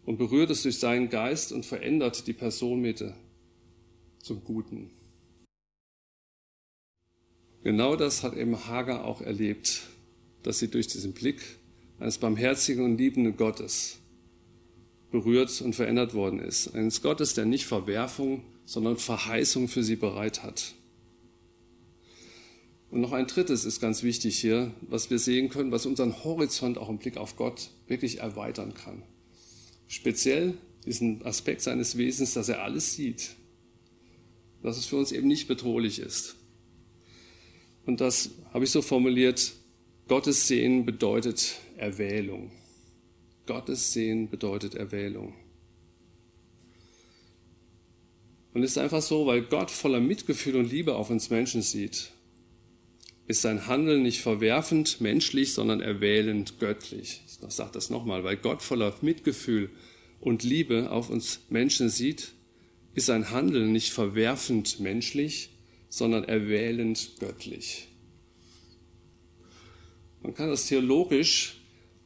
und 0.05 0.18
berührt 0.18 0.50
es 0.50 0.62
durch 0.62 0.78
seinen 0.78 1.09
Geist 1.09 1.52
und 1.52 1.64
verändert 1.64 2.26
die 2.26 2.33
Personenmitte 2.33 3.14
zum 4.20 4.42
Guten. 4.44 4.90
Genau 7.62 7.94
das 7.94 8.22
hat 8.22 8.37
eben 8.37 8.66
Hagar 8.66 9.05
auch 9.05 9.20
erlebt, 9.20 9.83
dass 10.42 10.59
sie 10.59 10.68
durch 10.68 10.88
diesen 10.88 11.12
Blick 11.12 11.40
eines 12.00 12.18
barmherzigen 12.18 12.85
und 12.85 12.98
liebenden 12.98 13.37
Gottes 13.37 13.98
berührt 15.12 15.61
und 15.61 15.74
verändert 15.74 16.14
worden 16.14 16.40
ist. 16.40 16.74
Eines 16.74 17.02
Gottes, 17.02 17.35
der 17.35 17.44
nicht 17.44 17.66
Verwerfung, 17.66 18.42
sondern 18.64 18.96
Verheißung 18.96 19.68
für 19.68 19.85
sie 19.85 19.96
bereit 19.96 20.42
hat. 20.42 20.74
Und 22.92 23.00
noch 23.00 23.12
ein 23.12 23.26
drittes 23.26 23.64
ist 23.64 23.81
ganz 23.81 24.02
wichtig 24.02 24.38
hier, 24.38 24.70
was 24.83 25.09
wir 25.09 25.18
sehen 25.18 25.48
können, 25.48 25.72
was 25.72 25.87
unseren 25.87 26.24
Horizont 26.24 26.76
auch 26.76 26.90
im 26.90 26.98
Blick 26.98 27.16
auf 27.16 27.37
Gott 27.37 27.70
wirklich 27.87 28.20
erweitern 28.20 28.74
kann. 28.74 29.02
Speziell 29.88 30.59
diesen 30.85 31.24
Aspekt 31.24 31.62
seines 31.62 31.96
Wesens, 31.96 32.35
dass 32.35 32.50
er 32.50 32.62
alles 32.62 32.92
sieht, 32.92 33.31
dass 34.62 34.76
es 34.76 34.85
für 34.85 34.96
uns 34.96 35.11
eben 35.11 35.26
nicht 35.26 35.48
bedrohlich 35.48 36.00
ist. 36.00 36.37
Und 37.87 38.02
das 38.02 38.28
habe 38.52 38.64
ich 38.66 38.70
so 38.70 38.83
formuliert, 38.83 39.55
Gottes 40.07 40.46
Sehen 40.46 40.85
bedeutet 40.85 41.61
Erwählung. 41.78 42.52
Gottes 43.46 43.94
Sehen 43.94 44.28
bedeutet 44.28 44.74
Erwählung. 44.74 45.33
Und 48.52 48.62
es 48.62 48.72
ist 48.72 48.78
einfach 48.78 49.00
so, 49.00 49.24
weil 49.24 49.40
Gott 49.40 49.70
voller 49.70 50.00
Mitgefühl 50.00 50.57
und 50.57 50.70
Liebe 50.70 50.94
auf 50.94 51.09
uns 51.09 51.31
Menschen 51.31 51.62
sieht, 51.62 52.12
ist 53.26 53.42
sein 53.42 53.66
Handeln 53.66 54.02
nicht 54.02 54.20
verwerfend 54.20 55.00
menschlich, 55.00 55.54
sondern 55.54 55.80
erwählend 55.80 56.58
göttlich. 56.58 57.22
Ich 57.26 57.38
sage 57.54 57.70
das 57.72 57.90
nochmal, 57.90 58.24
weil 58.24 58.37
Gott 58.37 58.62
voller 58.62 58.94
Mitgefühl 59.00 59.70
und 60.20 60.42
Liebe 60.42 60.90
auf 60.90 61.11
uns 61.11 61.40
Menschen 61.48 61.88
sieht, 61.88 62.32
ist 62.94 63.06
sein 63.06 63.30
Handeln 63.30 63.72
nicht 63.72 63.90
verwerfend 63.92 64.80
menschlich, 64.80 65.50
sondern 65.88 66.24
erwählend 66.24 67.12
göttlich. 67.20 67.88
Man 70.22 70.35
kann 70.35 70.48
das 70.48 70.66
theologisch 70.66 71.56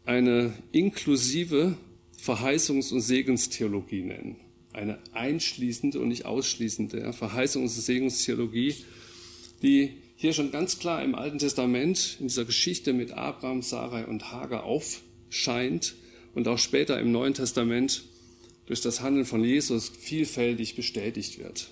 eine 0.05 0.55
inklusive 0.73 1.77
Verheißungs- 2.23 2.93
und 2.93 3.01
Segenstheologie 3.01 4.03
nennen. 4.03 4.37
Eine 4.73 4.99
einschließende 5.13 6.01
und 6.01 6.09
nicht 6.09 6.25
ausschließende 6.25 7.11
Verheißungs- 7.11 7.59
und 7.59 7.69
Segenstheologie, 7.69 8.75
die 9.63 9.93
hier 10.17 10.33
schon 10.33 10.51
ganz 10.51 10.79
klar 10.79 11.05
im 11.05 11.15
Alten 11.15 11.39
Testament 11.39 12.17
in 12.19 12.29
dieser 12.29 12.47
Geschichte 12.47 12.95
mit 12.95 13.13
Abraham, 13.13 13.61
Sarai 13.61 14.07
und 14.07 14.33
Hagar 14.33 14.65
aufscheint 14.65 15.95
und 16.35 16.49
auch 16.49 16.59
später 16.59 16.99
im 16.99 17.13
Neuen 17.13 17.35
Testament 17.35 18.03
durch 18.65 18.81
das 18.81 19.03
Handeln 19.03 19.27
von 19.27 19.45
Jesus 19.45 19.91
vielfältig 19.91 20.75
bestätigt 20.75 21.39
wird. 21.39 21.69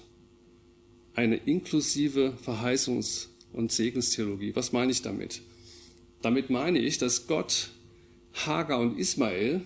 Eine 1.14 1.36
inklusive 1.36 2.36
Verheißungs- 2.44 3.28
und 3.52 3.72
Segenstheologie. 3.72 4.54
Was 4.54 4.72
meine 4.72 4.92
ich 4.92 5.00
damit? 5.00 5.40
Damit 6.20 6.50
meine 6.50 6.78
ich, 6.80 6.98
dass 6.98 7.26
Gott 7.26 7.70
Hagar 8.34 8.80
und 8.80 8.98
Ismael 8.98 9.62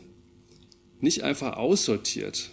nicht 1.01 1.23
einfach 1.23 1.57
aussortiert. 1.57 2.51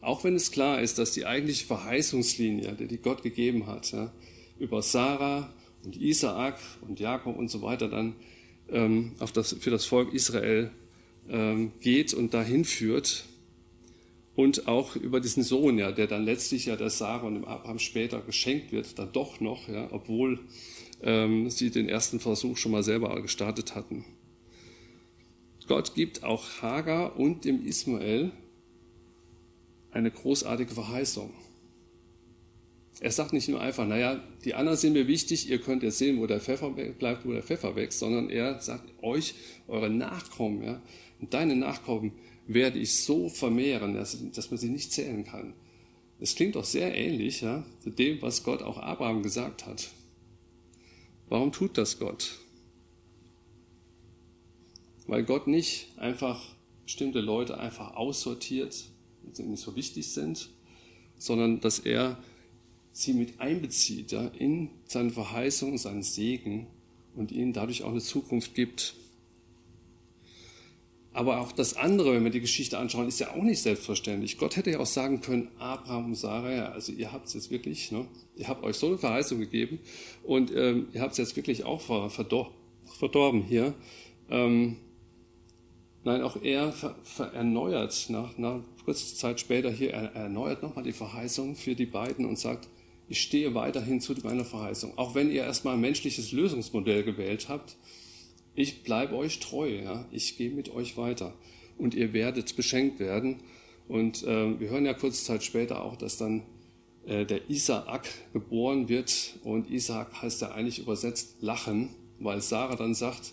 Auch 0.00 0.24
wenn 0.24 0.34
es 0.34 0.50
klar 0.50 0.80
ist, 0.80 0.98
dass 0.98 1.12
die 1.12 1.26
eigentliche 1.26 1.66
Verheißungslinie, 1.66 2.72
die 2.72 2.96
Gott 2.98 3.22
gegeben 3.22 3.66
hat, 3.66 3.92
über 4.60 4.82
Sarah 4.82 5.52
und 5.84 6.00
Isaak 6.00 6.58
und 6.86 7.00
Jakob 7.00 7.36
und 7.36 7.50
so 7.50 7.62
weiter 7.62 7.88
dann 7.88 8.14
ähm, 8.70 9.12
auf 9.18 9.32
das, 9.32 9.54
für 9.58 9.70
das 9.70 9.84
Volk 9.84 10.14
Israel 10.14 10.70
ähm, 11.28 11.72
geht 11.80 12.14
und 12.14 12.34
dahin 12.34 12.64
führt. 12.64 13.24
Und 14.36 14.68
auch 14.68 14.96
über 14.96 15.20
diesen 15.20 15.42
Sohn, 15.42 15.78
ja, 15.78 15.90
der 15.92 16.06
dann 16.06 16.24
letztlich 16.24 16.66
ja 16.66 16.76
der 16.76 16.88
Sarah 16.88 17.26
und 17.26 17.34
dem 17.34 17.44
Abraham 17.44 17.78
später 17.78 18.20
geschenkt 18.20 18.72
wird, 18.72 18.98
dann 18.98 19.12
doch 19.12 19.40
noch, 19.40 19.68
ja, 19.68 19.88
obwohl 19.90 20.38
ähm, 21.02 21.50
sie 21.50 21.70
den 21.70 21.88
ersten 21.88 22.20
Versuch 22.20 22.56
schon 22.56 22.72
mal 22.72 22.82
selber 22.82 23.20
gestartet 23.22 23.74
hatten. 23.74 24.04
Gott 25.66 25.94
gibt 25.94 26.24
auch 26.24 26.62
Hagar 26.62 27.18
und 27.18 27.44
dem 27.44 27.64
Ismael 27.64 28.32
eine 29.92 30.10
großartige 30.10 30.72
Verheißung. 30.72 31.32
Er 33.00 33.10
sagt 33.10 33.32
nicht 33.32 33.48
nur 33.48 33.60
einfach, 33.60 33.86
naja, 33.86 34.22
die 34.44 34.54
anderen 34.54 34.76
sind 34.76 34.92
mir 34.92 35.06
wichtig, 35.06 35.48
ihr 35.48 35.58
könnt 35.58 35.82
jetzt 35.82 35.98
sehen, 35.98 36.20
wo 36.20 36.26
der 36.26 36.38
Pfeffer 36.38 36.70
bleibt, 36.70 37.26
wo 37.26 37.32
der 37.32 37.42
Pfeffer 37.42 37.74
wächst, 37.74 37.98
sondern 37.98 38.28
er 38.28 38.60
sagt 38.60 38.84
euch, 39.02 39.34
eure 39.68 39.88
Nachkommen, 39.88 40.62
ja, 40.62 40.82
und 41.18 41.32
deine 41.32 41.56
Nachkommen 41.56 42.12
werde 42.46 42.78
ich 42.78 42.94
so 42.94 43.28
vermehren, 43.28 43.94
dass, 43.94 44.18
dass 44.32 44.50
man 44.50 44.58
sie 44.58 44.68
nicht 44.68 44.92
zählen 44.92 45.24
kann. 45.24 45.54
Es 46.18 46.34
klingt 46.34 46.56
doch 46.56 46.64
sehr 46.64 46.94
ähnlich 46.94 47.40
ja, 47.40 47.64
zu 47.82 47.90
dem, 47.90 48.20
was 48.20 48.44
Gott 48.44 48.62
auch 48.62 48.76
Abraham 48.76 49.22
gesagt 49.22 49.66
hat. 49.66 49.88
Warum 51.28 51.52
tut 51.52 51.78
das 51.78 51.98
Gott? 51.98 52.38
Weil 55.06 55.24
Gott 55.24 55.46
nicht 55.46 55.88
einfach 55.96 56.54
bestimmte 56.84 57.20
Leute 57.20 57.58
einfach 57.58 57.94
aussortiert, 57.94 58.84
die 59.36 59.42
nicht 59.44 59.62
so 59.62 59.76
wichtig 59.76 60.08
sind, 60.08 60.50
sondern 61.18 61.60
dass 61.60 61.78
er 61.78 62.18
sie 62.92 63.12
mit 63.12 63.40
einbezieht 63.40 64.12
ja, 64.12 64.26
in 64.38 64.70
seine 64.86 65.10
Verheißung, 65.10 65.78
seinen 65.78 66.02
Segen 66.02 66.66
und 67.14 67.32
ihnen 67.32 67.52
dadurch 67.52 67.82
auch 67.82 67.90
eine 67.90 68.00
Zukunft 68.00 68.54
gibt. 68.54 68.94
Aber 71.12 71.40
auch 71.40 71.50
das 71.50 71.76
andere, 71.76 72.14
wenn 72.14 72.22
wir 72.22 72.30
die 72.30 72.40
Geschichte 72.40 72.78
anschauen, 72.78 73.08
ist 73.08 73.18
ja 73.18 73.32
auch 73.32 73.42
nicht 73.42 73.60
selbstverständlich. 73.60 74.38
Gott 74.38 74.56
hätte 74.56 74.70
ja 74.70 74.78
auch 74.78 74.86
sagen 74.86 75.20
können, 75.20 75.48
Abraham 75.58 76.06
und 76.06 76.14
Sarah, 76.14 76.52
ja, 76.52 76.68
also 76.70 76.92
ihr 76.92 77.10
habt 77.10 77.26
es 77.26 77.34
jetzt 77.34 77.50
wirklich, 77.50 77.90
ne, 77.90 78.06
ihr 78.36 78.46
habt 78.46 78.62
euch 78.62 78.76
so 78.76 78.86
eine 78.86 78.98
Verheißung 78.98 79.40
gegeben 79.40 79.80
und 80.22 80.54
ähm, 80.54 80.88
ihr 80.92 81.00
habt 81.00 81.12
es 81.12 81.18
jetzt 81.18 81.36
wirklich 81.36 81.64
auch 81.64 81.80
verdor 82.10 82.52
verdorben 82.98 83.42
hier. 83.42 83.74
Ähm, 84.30 84.76
nein, 86.04 86.22
auch 86.22 86.36
er 86.42 86.74
erneuert, 87.34 88.06
nach, 88.08 88.36
nach 88.36 88.60
kurzer 88.84 89.16
Zeit 89.16 89.40
später 89.40 89.70
hier, 89.70 89.92
er 89.92 90.14
erneuert 90.14 90.62
nochmal 90.62 90.84
die 90.84 90.92
Verheißung 90.92 91.56
für 91.56 91.74
die 91.74 91.86
beiden 91.86 92.26
und 92.26 92.38
sagt, 92.38 92.68
ich 93.10 93.22
stehe 93.22 93.54
weiterhin 93.56 94.00
zu 94.00 94.14
meiner 94.22 94.44
Verheißung. 94.44 94.96
Auch 94.96 95.16
wenn 95.16 95.32
ihr 95.32 95.42
erstmal 95.42 95.74
ein 95.74 95.80
menschliches 95.80 96.30
Lösungsmodell 96.30 97.02
gewählt 97.02 97.48
habt, 97.48 97.76
ich 98.54 98.84
bleibe 98.84 99.16
euch 99.16 99.40
treu, 99.40 99.68
ja? 99.82 100.06
ich 100.12 100.36
gehe 100.36 100.50
mit 100.50 100.72
euch 100.72 100.96
weiter 100.96 101.34
und 101.76 101.94
ihr 101.94 102.12
werdet 102.12 102.54
beschenkt 102.54 103.00
werden. 103.00 103.38
Und 103.88 104.22
äh, 104.22 104.60
wir 104.60 104.70
hören 104.70 104.86
ja 104.86 104.94
kurze 104.94 105.24
Zeit 105.24 105.42
später 105.42 105.82
auch, 105.82 105.96
dass 105.96 106.18
dann 106.18 106.44
äh, 107.04 107.26
der 107.26 107.50
Isaak 107.50 108.08
geboren 108.32 108.88
wird 108.88 109.40
und 109.42 109.68
Isaak 109.68 110.22
heißt 110.22 110.42
ja 110.42 110.52
eigentlich 110.52 110.78
übersetzt 110.78 111.38
lachen, 111.40 111.88
weil 112.20 112.40
Sarah 112.40 112.76
dann 112.76 112.94
sagt, 112.94 113.32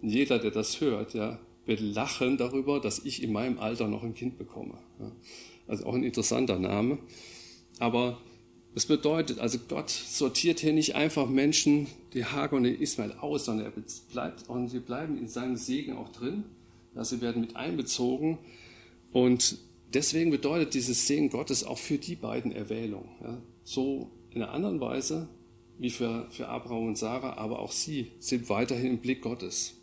jeder, 0.00 0.38
der 0.38 0.52
das 0.52 0.80
hört, 0.80 1.14
ja, 1.14 1.40
wird 1.66 1.80
lachen 1.80 2.36
darüber, 2.36 2.78
dass 2.78 3.00
ich 3.00 3.24
in 3.24 3.32
meinem 3.32 3.58
Alter 3.58 3.88
noch 3.88 4.04
ein 4.04 4.14
Kind 4.14 4.38
bekomme. 4.38 4.78
Ja? 5.00 5.10
Also 5.66 5.86
auch 5.86 5.94
ein 5.94 6.04
interessanter 6.04 6.60
Name. 6.60 6.98
Aber 7.80 8.20
das 8.74 8.86
bedeutet, 8.86 9.38
also 9.38 9.58
Gott 9.68 9.90
sortiert 9.90 10.60
hier 10.60 10.72
nicht 10.72 10.94
einfach 10.94 11.28
Menschen, 11.28 11.88
die 12.12 12.24
Hagar 12.24 12.58
und 12.58 12.64
den 12.64 12.80
Ismael 12.80 13.12
aus, 13.12 13.46
sondern 13.46 13.66
er 13.66 13.82
bleibt, 14.12 14.48
und 14.48 14.68
sie 14.68 14.80
bleiben 14.80 15.18
in 15.18 15.28
seinem 15.28 15.56
Segen 15.56 15.94
auch 15.94 16.10
drin. 16.10 16.44
Ja, 16.94 17.04
sie 17.04 17.20
werden 17.20 17.40
mit 17.40 17.56
einbezogen. 17.56 18.38
Und 19.12 19.58
deswegen 19.92 20.30
bedeutet 20.30 20.74
dieses 20.74 21.06
Segen 21.06 21.30
Gottes 21.30 21.64
auch 21.64 21.78
für 21.78 21.98
die 21.98 22.14
beiden 22.14 22.52
Erwählung. 22.52 23.08
Ja, 23.22 23.38
so 23.64 24.10
in 24.30 24.42
einer 24.42 24.52
anderen 24.52 24.80
Weise 24.80 25.28
wie 25.78 25.90
für, 25.90 26.26
für 26.30 26.48
Abraham 26.48 26.88
und 26.88 26.98
Sarah, 26.98 27.36
aber 27.36 27.60
auch 27.60 27.72
sie 27.72 28.10
sind 28.18 28.48
weiterhin 28.48 28.92
im 28.92 28.98
Blick 28.98 29.22
Gottes. 29.22 29.74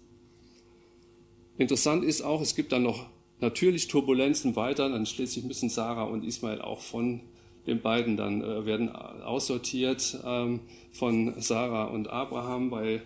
Interessant 1.58 2.04
ist 2.04 2.22
auch, 2.22 2.42
es 2.42 2.56
gibt 2.56 2.74
dann 2.74 2.84
noch 2.84 3.08
natürlich 3.40 3.88
Turbulenzen 3.88 4.56
weiter, 4.56 4.90
dann 4.90 5.06
schließlich 5.06 5.46
müssen 5.46 5.70
Sarah 5.70 6.04
und 6.04 6.26
Ismael 6.26 6.62
auch 6.62 6.82
von 6.82 7.22
den 7.68 7.82
beiden 7.82 8.18
dann 8.18 8.42
äh, 8.42 8.66
werden 8.66 8.90
aussortiert 8.90 10.20
ähm, 10.24 10.62
von 10.92 11.34
Sarah 11.40 11.86
und 11.86 12.10
Abraham, 12.10 12.72
weil 12.72 13.02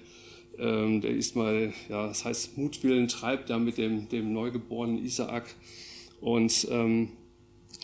ähm, 0.57 1.01
der 1.01 1.11
Ismael, 1.11 1.73
ja, 1.87 2.07
das 2.07 2.25
heißt 2.25 2.57
Mutwillen 2.57 3.07
treibt 3.07 3.49
ja 3.49 3.57
mit 3.57 3.77
dem, 3.77 4.09
dem 4.09 4.33
neugeborenen 4.33 5.03
Isaak. 5.03 5.55
Und 6.21 6.67
ähm, 6.69 7.09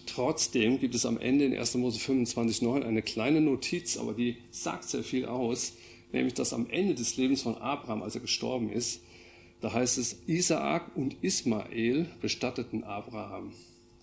trotzdem 0.05 0.79
gibt 0.79 0.95
es 0.95 1.05
am 1.05 1.17
Ende 1.17 1.45
in 1.45 1.55
1. 1.55 1.75
Mose 1.75 1.99
25,9 1.99 2.83
eine 2.83 3.01
kleine 3.01 3.41
Notiz, 3.41 3.97
aber 3.97 4.13
die 4.13 4.37
sagt 4.51 4.83
sehr 4.85 5.03
viel 5.03 5.25
aus, 5.25 5.73
nämlich 6.11 6.33
dass 6.33 6.53
am 6.53 6.69
Ende 6.69 6.95
des 6.95 7.15
Lebens 7.17 7.41
von 7.41 7.55
Abraham, 7.55 8.03
als 8.03 8.15
er 8.15 8.21
gestorben 8.21 8.69
ist, 8.69 9.01
da 9.61 9.73
heißt 9.73 9.97
es, 9.97 10.21
Isaak 10.27 10.95
und 10.95 11.23
Ismael 11.23 12.07
bestatteten 12.21 12.83
Abraham 12.83 13.53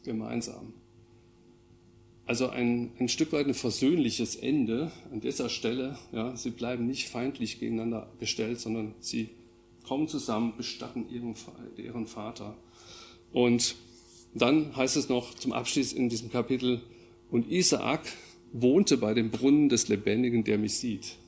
gemeinsam. 0.03 0.73
Also 2.33 2.49
ein, 2.49 2.93
ein 2.99 3.11
Stück 3.11 3.31
weit 3.35 3.47
ein 3.47 3.53
versöhnliches 3.53 4.37
Ende 4.37 4.91
an 5.13 5.21
dieser 5.21 5.51
Stelle. 5.51 5.99
Ja, 6.13 6.35
sie 6.35 6.49
bleiben 6.49 6.87
nicht 6.87 7.11
feindlich 7.11 7.61
gegeneinander 7.61 8.09
gestellt, 8.21 8.59
sondern 8.59 8.95
sie 9.01 9.29
kommen 9.87 10.09
zusammen, 10.09 10.55
bestatten 10.57 11.05
ihren, 11.11 11.35
ihren 11.77 12.07
Vater. 12.07 12.57
Und 13.35 13.75
dann 14.33 14.75
heißt 14.75 14.97
es 14.97 15.11
noch 15.11 15.35
zum 15.35 15.53
Abschluss 15.53 15.93
in 15.93 16.09
diesem 16.09 16.31
Kapitel, 16.31 16.81
und 17.31 17.53
Isaak 17.53 18.01
wohnte 18.55 18.97
bei 18.97 19.13
dem 19.13 19.31
Brunnen 19.31 19.69
des 19.69 19.89
Lebendigen, 19.89 20.43
der 20.43 20.57
mich 20.57 20.79
sieht. 20.79 21.19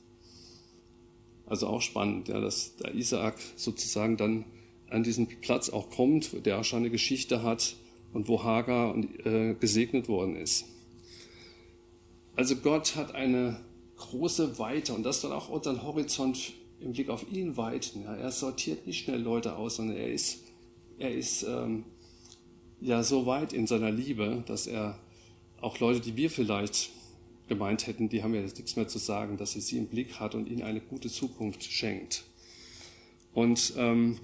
Also 1.45 1.67
auch 1.67 1.83
spannend, 1.83 2.29
ja, 2.29 2.41
dass 2.41 2.77
der 2.77 2.95
Isaak 2.95 3.37
sozusagen 3.55 4.17
dann 4.17 4.45
an 4.89 5.03
diesen 5.03 5.27
Platz 5.27 5.69
auch 5.69 5.91
kommt, 5.91 6.47
der 6.47 6.59
auch 6.59 6.63
schon 6.63 6.79
eine 6.79 6.89
Geschichte 6.89 7.43
hat 7.43 7.75
und 8.11 8.27
wo 8.27 8.41
Hagar 8.41 8.97
äh, 9.23 9.53
gesegnet 9.53 10.09
worden 10.09 10.35
ist. 10.35 10.65
Also 12.35 12.55
Gott 12.57 12.95
hat 12.95 13.15
eine 13.15 13.59
große 13.97 14.59
Weite 14.59 14.93
und 14.93 15.03
das 15.03 15.21
soll 15.21 15.31
auch 15.31 15.49
unseren 15.49 15.83
Horizont 15.83 16.53
im 16.79 16.91
Blick 16.91 17.09
auf 17.09 17.25
ihn 17.31 17.57
weiten. 17.57 18.03
Ja. 18.03 18.15
Er 18.15 18.31
sortiert 18.31 18.85
nicht 18.85 19.03
schnell 19.03 19.21
Leute 19.21 19.55
aus, 19.55 19.77
sondern 19.77 19.97
er 19.97 20.11
ist, 20.11 20.39
er 20.99 21.13
ist 21.13 21.43
ähm, 21.43 21.85
ja 22.81 23.03
so 23.03 23.25
weit 23.25 23.53
in 23.53 23.67
seiner 23.67 23.91
Liebe, 23.91 24.43
dass 24.47 24.67
er 24.67 24.99
auch 25.61 25.79
Leute, 25.79 26.01
die 26.01 26.17
wir 26.17 26.29
vielleicht 26.29 26.89
gemeint 27.47 27.87
hätten, 27.87 28.09
die 28.09 28.23
haben 28.23 28.33
ja 28.33 28.41
jetzt 28.41 28.57
nichts 28.57 28.75
mehr 28.75 28.87
zu 28.87 28.97
sagen, 28.97 29.37
dass 29.37 29.55
er 29.55 29.61
sie 29.61 29.77
im 29.77 29.87
Blick 29.87 30.19
hat 30.19 30.35
und 30.35 30.49
ihnen 30.49 30.63
eine 30.63 30.81
gute 30.81 31.09
Zukunft 31.09 31.63
schenkt. 31.63 32.23
Und 33.33 33.73
ähm, 33.77 34.19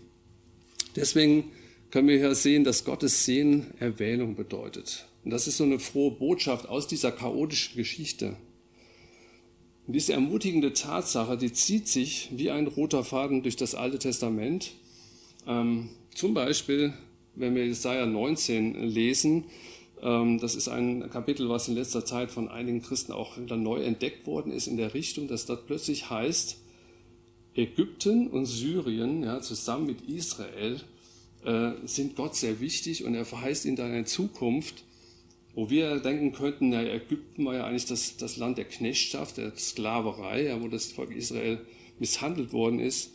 deswegen 0.96 1.52
können 1.92 2.08
wir 2.08 2.18
hier 2.18 2.36
sehen, 2.36 2.64
dass 2.64 2.84
Gottes 2.84 3.26
Sehen 3.26 3.68
Erwählung 3.80 4.36
bedeutet. 4.36 5.06
Und 5.24 5.32
das 5.32 5.48
ist 5.48 5.58
so 5.58 5.64
eine 5.64 5.80
frohe 5.80 6.12
Botschaft 6.12 6.68
aus 6.68 6.88
dieser 6.88 7.12
chaotischen 7.12 7.76
Geschichte. 7.76 8.36
Und 9.88 9.94
diese 9.94 10.14
ermutigende 10.14 10.74
Tatsache, 10.74 11.38
die 11.38 11.52
zieht 11.52 11.88
sich 11.88 12.30
wie 12.32 12.50
ein 12.50 12.68
roter 12.68 13.04
Faden 13.04 13.44
durch 13.44 13.56
das 13.56 13.76
Alte 13.76 14.00
Testament. 14.00 14.74
Ähm, 15.48 15.90
zum 16.14 16.34
Beispiel, 16.34 16.94
wenn 17.36 17.56
wir 17.56 17.66
Jesaja 17.66 18.06
19 18.06 18.88
lesen, 18.90 19.46
ähm, 20.02 20.40
das 20.40 20.56
ist 20.56 20.68
ein 20.68 21.10
Kapitel, 21.10 21.50
was 21.50 21.68
in 21.68 21.76
letzter 21.76 22.06
Zeit 22.06 22.32
von 22.32 22.50
einigen 22.50 22.82
Christen 22.82 23.12
auch 23.12 23.38
wieder 23.38 23.58
neu 23.58 23.82
entdeckt 23.82 24.26
worden 24.26 24.52
ist, 24.52 24.68
in 24.68 24.78
der 24.78 24.94
Richtung, 24.94 25.28
dass 25.28 25.46
dort 25.46 25.68
plötzlich 25.68 26.10
heißt, 26.10 26.58
Ägypten 27.54 28.28
und 28.28 28.46
Syrien 28.46 29.24
ja, 29.24 29.42
zusammen 29.42 29.88
mit 29.88 30.02
Israel 30.08 30.80
äh, 31.44 31.72
sind 31.86 32.16
Gott 32.16 32.36
sehr 32.36 32.60
wichtig 32.60 33.04
und 33.04 33.14
er 33.14 33.26
verheißt 33.26 33.66
ihnen 33.66 33.76
dann 33.76 33.92
eine 33.92 34.06
Zukunft, 34.06 34.86
wo 35.54 35.70
wir 35.70 36.00
denken 36.00 36.32
könnten, 36.32 36.72
ja, 36.72 36.82
Ägypten 36.82 37.46
war 37.46 37.56
ja 37.56 37.66
eigentlich 37.66 37.86
das, 37.86 38.18
das 38.18 38.38
Land 38.38 38.58
der 38.58 38.66
Knechtschaft, 38.66 39.38
der 39.38 39.56
Sklaverei, 39.58 40.46
ja, 40.46 40.62
wo 40.62 40.68
das 40.68 40.92
Volk 40.92 41.16
Israel 41.16 41.60
misshandelt 42.00 42.54
worden 42.54 42.80
ist. 42.80 43.12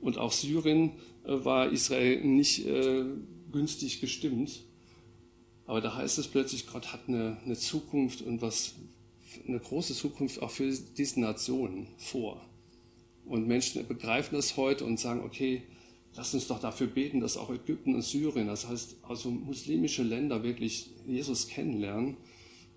Und 0.00 0.18
auch 0.18 0.32
Syrien 0.32 0.92
äh, 1.24 1.44
war 1.44 1.70
Israel 1.72 2.22
nicht 2.24 2.66
äh, 2.66 3.04
günstig 3.50 4.00
gestimmt. 4.00 4.64
Aber 5.66 5.80
da 5.80 5.94
heißt 5.96 6.18
es 6.18 6.28
plötzlich, 6.28 6.66
Gott 6.66 6.92
hat 6.92 7.08
eine, 7.08 7.38
eine 7.44 7.56
Zukunft 7.56 8.22
und 8.22 8.40
was, 8.42 8.74
eine 9.46 9.58
große 9.58 9.94
Zukunft 9.94 10.42
auch 10.42 10.50
für 10.50 10.70
diese 10.96 11.20
Nationen 11.20 11.88
vor. 11.98 12.40
Und 13.26 13.46
Menschen 13.46 13.86
begreifen 13.86 14.36
das 14.36 14.56
heute 14.56 14.84
und 14.84 14.98
sagen, 14.98 15.20
okay, 15.24 15.62
Lass 16.16 16.34
uns 16.34 16.48
doch 16.48 16.60
dafür 16.60 16.88
beten, 16.88 17.20
dass 17.20 17.36
auch 17.36 17.50
Ägypten 17.50 17.94
und 17.94 18.02
Syrien, 18.02 18.48
das 18.48 18.66
heißt 18.66 18.96
also 19.02 19.30
muslimische 19.30 20.02
Länder 20.02 20.42
wirklich 20.42 20.90
Jesus 21.06 21.48
kennenlernen 21.48 22.16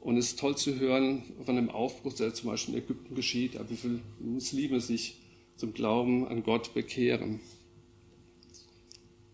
Und 0.01 0.17
es 0.17 0.29
ist 0.29 0.39
toll 0.39 0.57
zu 0.57 0.79
hören 0.79 1.23
von 1.45 1.55
dem 1.55 1.69
Aufbruch, 1.69 2.13
der 2.13 2.33
zum 2.33 2.49
Beispiel 2.49 2.75
in 2.75 2.83
Ägypten 2.83 3.15
geschieht, 3.15 3.57
wie 3.69 3.75
viele 3.75 4.01
Muslime 4.19 4.81
sich 4.81 5.17
zum 5.55 5.73
Glauben 5.73 6.27
an 6.27 6.43
Gott 6.43 6.73
bekehren. 6.73 7.39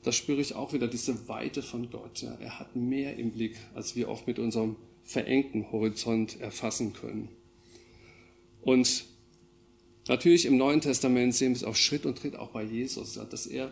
Da 0.03 0.11
spüre 0.11 0.41
ich 0.41 0.55
auch 0.55 0.73
wieder 0.73 0.87
diese 0.87 1.27
Weite 1.29 1.61
von 1.61 1.89
Gott. 1.89 2.21
Ja. 2.21 2.35
Er 2.39 2.59
hat 2.59 2.75
mehr 2.75 3.17
im 3.17 3.31
Blick, 3.31 3.57
als 3.75 3.95
wir 3.95 4.09
oft 4.09 4.27
mit 4.27 4.39
unserem 4.39 4.75
verengten 5.03 5.71
Horizont 5.71 6.39
erfassen 6.41 6.93
können. 6.93 7.29
Und 8.61 9.05
natürlich 10.09 10.45
im 10.45 10.57
Neuen 10.57 10.81
Testament 10.81 11.33
sehen 11.33 11.51
wir 11.51 11.57
es 11.57 11.63
auch 11.63 11.75
Schritt 11.75 12.05
und 12.05 12.17
Tritt 12.17 12.35
auch 12.35 12.49
bei 12.49 12.63
Jesus, 12.63 13.13
dass 13.13 13.47
er 13.47 13.71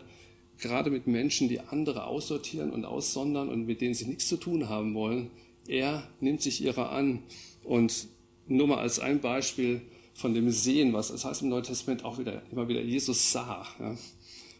gerade 0.59 0.89
mit 0.89 1.07
Menschen, 1.07 1.49
die 1.49 1.59
andere 1.59 2.05
aussortieren 2.05 2.71
und 2.71 2.85
aussondern 2.85 3.49
und 3.49 3.65
mit 3.65 3.81
denen 3.81 3.93
sie 3.93 4.05
nichts 4.05 4.27
zu 4.27 4.37
tun 4.37 4.69
haben 4.69 4.93
wollen, 4.93 5.29
er 5.67 6.07
nimmt 6.19 6.41
sich 6.41 6.63
ihrer 6.63 6.91
an. 6.91 7.23
Und 7.63 8.07
nur 8.47 8.67
mal 8.67 8.77
als 8.77 8.99
ein 8.99 9.21
Beispiel 9.21 9.81
von 10.13 10.33
dem 10.33 10.49
Sehen, 10.51 10.93
was 10.93 11.09
das 11.09 11.25
heißt 11.25 11.41
im 11.41 11.49
Neuen 11.49 11.63
Testament 11.63 12.05
auch 12.05 12.19
wieder, 12.19 12.41
immer 12.51 12.67
wieder, 12.67 12.81
Jesus 12.81 13.31
sah. 13.31 13.65
Ja. 13.79 13.97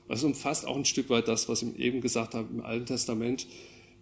Das 0.07 0.23
umfasst 0.23 0.67
auch 0.67 0.75
ein 0.75 0.85
Stück 0.85 1.09
weit 1.09 1.27
das, 1.27 1.49
was 1.49 1.63
ich 1.63 1.79
eben 1.79 2.01
gesagt 2.01 2.35
habe 2.35 2.47
im 2.51 2.61
Alten 2.61 2.85
Testament. 2.85 3.47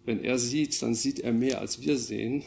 Wenn 0.05 0.23
er 0.23 0.37
sieht, 0.37 0.81
dann 0.81 0.95
sieht 0.95 1.19
er 1.19 1.31
mehr, 1.31 1.61
als 1.61 1.81
wir 1.81 1.97
sehen. 1.97 2.43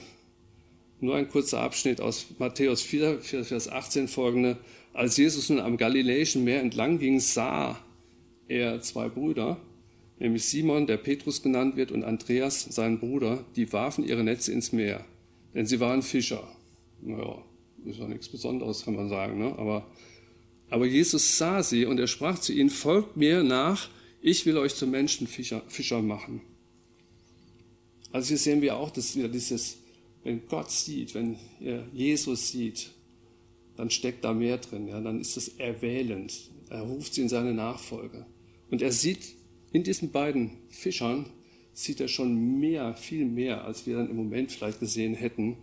Nur 1.00 1.16
ein 1.16 1.28
kurzer 1.28 1.60
Abschnitt 1.60 2.00
aus 2.00 2.26
Matthäus 2.38 2.82
4, 2.82 3.20
Vers 3.20 3.68
18 3.68 4.08
folgende. 4.08 4.58
Als 4.92 5.16
Jesus 5.16 5.48
nun 5.50 5.60
am 5.60 5.76
Galiläischen 5.76 6.44
Meer 6.44 6.60
entlang 6.60 6.98
ging, 6.98 7.20
sah 7.20 7.78
er 8.48 8.80
zwei 8.80 9.08
Brüder, 9.08 9.60
nämlich 10.18 10.44
Simon, 10.44 10.86
der 10.86 10.96
Petrus 10.96 11.42
genannt 11.42 11.76
wird, 11.76 11.92
und 11.92 12.04
Andreas, 12.04 12.62
sein 12.62 12.98
Bruder, 12.98 13.44
die 13.56 13.72
warfen 13.72 14.04
ihre 14.04 14.24
Netze 14.24 14.52
ins 14.52 14.72
Meer, 14.72 15.04
denn 15.54 15.66
sie 15.66 15.80
waren 15.80 16.02
Fischer. 16.02 16.48
Naja, 17.02 17.42
ist 17.84 17.98
ja 17.98 18.08
nichts 18.08 18.28
Besonderes, 18.28 18.84
kann 18.84 18.96
man 18.96 19.08
sagen, 19.08 19.38
ne? 19.38 19.54
aber, 19.58 19.86
aber 20.70 20.86
Jesus 20.86 21.38
sah 21.38 21.62
sie 21.62 21.86
und 21.86 21.98
er 21.98 22.06
sprach 22.06 22.38
zu 22.38 22.52
ihnen, 22.52 22.70
folgt 22.70 23.16
mir 23.16 23.42
nach, 23.42 23.88
ich 24.20 24.46
will 24.46 24.58
euch 24.58 24.74
zu 24.74 24.86
Menschenfischer 24.86 25.62
Fischer 25.68 26.02
machen. 26.02 26.40
Also 28.10 28.28
hier 28.28 28.38
sehen 28.38 28.62
wir 28.62 28.76
auch, 28.76 28.90
dass 28.90 29.14
wieder 29.14 29.28
dieses, 29.28 29.78
wenn 30.24 30.46
Gott 30.48 30.70
sieht, 30.70 31.14
wenn 31.14 31.36
Jesus 31.92 32.48
sieht, 32.48 32.90
dann 33.76 33.90
steckt 33.90 34.24
da 34.24 34.32
mehr 34.32 34.58
drin, 34.58 34.88
ja? 34.88 35.00
dann 35.00 35.20
ist 35.20 35.36
es 35.36 35.48
erwählend. 35.48 36.32
Er 36.70 36.80
ruft 36.80 37.14
sie 37.14 37.22
in 37.22 37.28
seine 37.28 37.52
Nachfolge. 37.52 38.26
Und 38.70 38.82
er 38.82 38.92
sieht 38.92 39.34
in 39.72 39.84
diesen 39.84 40.10
beiden 40.10 40.52
Fischern, 40.68 41.26
sieht 41.72 42.00
er 42.00 42.08
schon 42.08 42.58
mehr, 42.58 42.94
viel 42.94 43.26
mehr, 43.26 43.64
als 43.64 43.86
wir 43.86 43.96
dann 43.96 44.10
im 44.10 44.16
Moment 44.16 44.52
vielleicht 44.52 44.80
gesehen 44.80 45.14
hätten. 45.14 45.58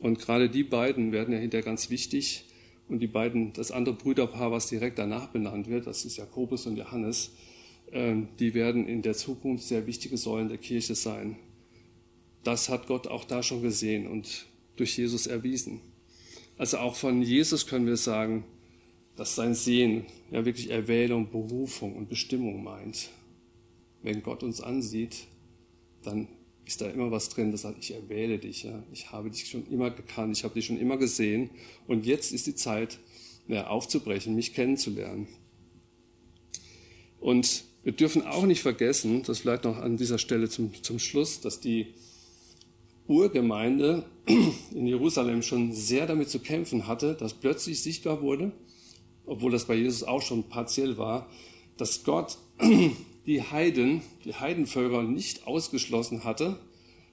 Und 0.00 0.18
gerade 0.18 0.48
die 0.48 0.64
beiden 0.64 1.12
werden 1.12 1.34
ja 1.34 1.40
hinterher 1.40 1.64
ganz 1.64 1.90
wichtig. 1.90 2.44
Und 2.88 3.00
die 3.00 3.06
beiden, 3.06 3.52
das 3.52 3.70
andere 3.70 3.94
Brüderpaar, 3.94 4.50
was 4.50 4.68
direkt 4.68 4.98
danach 4.98 5.28
benannt 5.28 5.68
wird, 5.68 5.86
das 5.86 6.04
ist 6.04 6.16
Jakobus 6.16 6.66
und 6.66 6.76
Johannes, 6.76 7.32
ähm, 7.92 8.28
die 8.38 8.54
werden 8.54 8.86
in 8.86 9.02
der 9.02 9.14
Zukunft 9.14 9.64
sehr 9.64 9.86
wichtige 9.86 10.16
Säulen 10.16 10.48
der 10.48 10.58
Kirche 10.58 10.94
sein. 10.94 11.36
Das 12.44 12.68
hat 12.68 12.86
Gott 12.86 13.06
auch 13.06 13.24
da 13.24 13.42
schon 13.42 13.62
gesehen 13.62 14.06
und 14.06 14.46
durch 14.76 14.96
Jesus 14.96 15.26
erwiesen. 15.26 15.80
Also 16.58 16.78
auch 16.78 16.96
von 16.96 17.22
Jesus 17.22 17.66
können 17.66 17.86
wir 17.86 17.96
sagen, 17.96 18.44
dass 19.16 19.34
sein 19.34 19.54
Sehen 19.54 20.06
ja 20.30 20.44
wirklich 20.44 20.70
Erwählung, 20.70 21.30
Berufung 21.30 21.96
und 21.96 22.08
Bestimmung 22.08 22.62
meint. 22.64 23.10
Wenn 24.02 24.22
Gott 24.22 24.42
uns 24.42 24.60
ansieht, 24.60 25.26
dann 26.02 26.28
ist 26.64 26.80
da 26.80 26.88
immer 26.88 27.10
was 27.10 27.28
drin, 27.28 27.52
das 27.52 27.62
sagt, 27.62 27.78
ich 27.78 27.92
erwähle 27.92 28.38
dich, 28.38 28.62
ja. 28.64 28.82
ich 28.92 29.10
habe 29.10 29.30
dich 29.30 29.48
schon 29.48 29.66
immer 29.70 29.90
gekannt, 29.90 30.36
ich 30.36 30.44
habe 30.44 30.54
dich 30.54 30.66
schon 30.66 30.78
immer 30.78 30.96
gesehen 30.96 31.50
und 31.86 32.06
jetzt 32.06 32.32
ist 32.32 32.46
die 32.46 32.54
Zeit, 32.54 32.98
ja, 33.48 33.66
aufzubrechen, 33.66 34.34
mich 34.34 34.54
kennenzulernen. 34.54 35.26
Und 37.20 37.64
wir 37.82 37.92
dürfen 37.92 38.22
auch 38.22 38.44
nicht 38.44 38.62
vergessen, 38.62 39.22
das 39.24 39.40
vielleicht 39.40 39.64
noch 39.64 39.78
an 39.78 39.96
dieser 39.96 40.18
Stelle 40.18 40.48
zum, 40.48 40.72
zum 40.82 40.98
Schluss, 40.98 41.40
dass 41.40 41.60
die 41.60 41.88
Urgemeinde 43.08 44.04
in 44.74 44.86
Jerusalem 44.86 45.42
schon 45.42 45.72
sehr 45.72 46.06
damit 46.06 46.30
zu 46.30 46.38
kämpfen 46.38 46.86
hatte, 46.86 47.14
dass 47.14 47.34
plötzlich 47.34 47.80
sichtbar 47.80 48.22
wurde, 48.22 48.52
obwohl 49.26 49.50
das 49.50 49.66
bei 49.66 49.74
Jesus 49.74 50.02
auch 50.02 50.22
schon 50.22 50.48
partiell 50.48 50.98
war, 50.98 51.28
dass 51.76 52.04
Gott 52.04 52.38
die 53.26 53.42
Heiden, 53.42 54.02
die 54.24 54.34
Heidenvölker 54.34 55.02
nicht 55.02 55.46
ausgeschlossen 55.46 56.24
hatte 56.24 56.58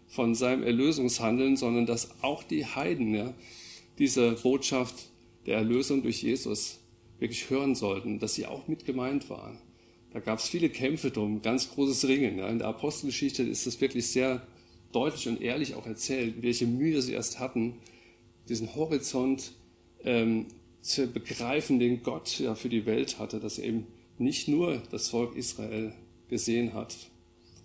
von 0.08 0.36
seinem 0.36 0.64
Erlösungshandeln, 0.64 1.56
sondern 1.56 1.86
dass 1.86 2.10
auch 2.22 2.44
die 2.44 2.66
Heiden 2.66 3.14
ja, 3.14 3.34
diese 4.00 4.32
Botschaft 4.34 4.96
der 5.46 5.58
Erlösung 5.58 6.02
durch 6.04 6.24
Jesus 6.24 6.80
wirklich 7.20 7.50
hören 7.50 7.76
sollten, 7.76 8.20
dass 8.20 8.36
sie 8.36 8.46
auch 8.46 8.68
mit 8.68 8.86
gemeint 8.86 9.30
waren. 9.30 9.60
Da 10.12 10.20
gab 10.20 10.40
es 10.40 10.50
viele 10.50 10.70
Kämpfe 10.70 11.12
drum, 11.12 11.42
ganz 11.42 11.70
großes 11.70 12.08
Ringen. 12.08 12.40
Ja. 12.40 12.48
In 12.48 12.60
der 12.60 12.68
Apostelgeschichte 12.68 13.44
ist 13.44 13.68
das 13.68 13.80
wirklich 13.80 14.08
sehr 14.08 14.42
deutlich 14.92 15.28
und 15.28 15.42
ehrlich 15.42 15.76
auch 15.76 15.86
erzählt, 15.86 16.42
welche 16.42 16.66
Mühe 16.66 17.02
sie 17.02 17.14
erst 17.14 17.40
hatten, 17.40 17.76
diesen 18.48 18.74
Horizont 18.76 19.52
ähm, 20.04 20.48
zu 20.90 21.08
begreifen, 21.08 21.80
den 21.80 22.04
Gott 22.04 22.40
ja 22.40 22.56
für 22.56 22.70
die 22.70 22.86
Welt 22.86 23.20
hatte, 23.20 23.40
dass 23.40 23.60
er 23.60 23.66
eben 23.66 23.88
nicht 24.18 24.48
nur 24.48 24.82
das 24.92 25.10
Volk 25.10 25.36
Israel 25.36 25.94
gesehen 26.30 26.74
hat, 26.74 26.96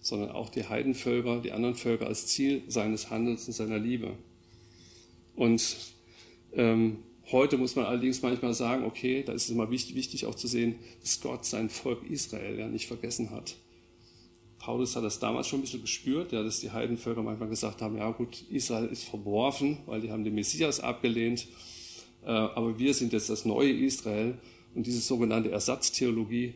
sondern 0.03 0.31
auch 0.31 0.51
die 0.51 0.69
Heidenvölker, 0.69 1.41
die 1.41 1.53
anderen 1.53 1.75
Völker 1.75 2.07
als 2.07 2.27
Ziel 2.27 2.63
seines 2.69 3.11
Handels 3.11 3.47
und 3.47 3.55
seiner 3.55 3.79
Liebe. 3.79 4.13
Und 5.35 5.77
ähm, 6.53 6.99
heute 7.33 7.57
muss 7.57 7.75
man 7.75 7.87
allerdings 7.87 8.23
manchmal 8.23 8.55
sagen, 8.55 8.85
okay, 8.85 9.23
da 9.25 9.33
ist 9.33 9.45
es 9.45 9.51
immer 9.51 9.71
wichtig, 9.71 9.97
wichtig 9.97 10.27
auch 10.27 10.35
zu 10.35 10.47
sehen, 10.47 10.77
dass 11.01 11.21
Gott 11.21 11.45
sein 11.45 11.71
Volk 11.71 12.09
Israel 12.09 12.59
ja 12.59 12.69
nicht 12.69 12.87
vergessen 12.87 13.31
hat. 13.31 13.57
Paulus 14.59 14.97
hat 14.97 15.05
das 15.05 15.19
damals 15.19 15.49
schon 15.49 15.59
ein 15.59 15.63
bisschen 15.63 15.83
gespürt, 15.83 16.33
ja, 16.33 16.43
dass 16.43 16.61
die 16.61 16.71
Heidenvölker 16.71 17.23
manchmal 17.23 17.49
gesagt 17.49 17.83
haben, 17.83 17.97
ja 17.97 18.11
gut, 18.13 18.45
Israel 18.51 18.87
ist 18.87 19.05
verworfen, 19.05 19.79
weil 19.87 20.01
die 20.01 20.11
haben 20.11 20.25
den 20.25 20.35
Messias 20.35 20.81
abgelehnt 20.81 21.49
aber 22.31 22.79
wir 22.79 22.95
sind 22.95 23.13
jetzt 23.13 23.31
das 23.31 23.45
neue 23.45 23.73
Israel. 23.73 24.35
Und 24.75 24.87
diese 24.87 25.01
sogenannte 25.01 25.51
Ersatztheologie 25.51 26.55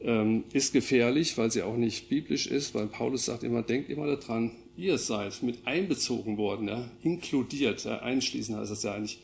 ähm, 0.00 0.44
ist 0.52 0.72
gefährlich, 0.72 1.36
weil 1.38 1.50
sie 1.50 1.62
auch 1.62 1.76
nicht 1.76 2.08
biblisch 2.08 2.46
ist, 2.46 2.74
weil 2.74 2.86
Paulus 2.86 3.26
sagt 3.26 3.42
immer, 3.42 3.62
denkt 3.62 3.90
immer 3.90 4.06
daran, 4.06 4.52
ihr 4.76 4.98
seid 4.98 5.42
mit 5.42 5.66
einbezogen 5.66 6.36
worden, 6.36 6.68
ja, 6.68 6.90
inkludiert, 7.02 7.84
ja, 7.84 8.00
einschließen 8.00 8.56
heißt 8.56 8.70
das 8.70 8.82
ja 8.82 8.94
eigentlich, 8.94 9.18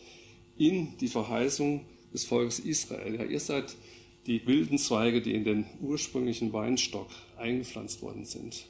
in 0.59 0.97
die 1.01 1.09
Verheißung 1.09 1.81
des 2.13 2.25
Volkes 2.25 2.59
Israel. 2.59 3.15
Ja, 3.15 3.25
ihr 3.25 3.41
seid 3.41 3.75
die 4.27 4.47
wilden 4.47 4.79
Zweige, 4.79 5.21
die 5.21 5.35
in 5.35 5.45
den 5.45 5.67
ursprünglichen 5.81 6.53
Weinstock 6.53 7.09
eingepflanzt 7.39 8.03
worden 8.03 8.25
sind. 8.25 8.67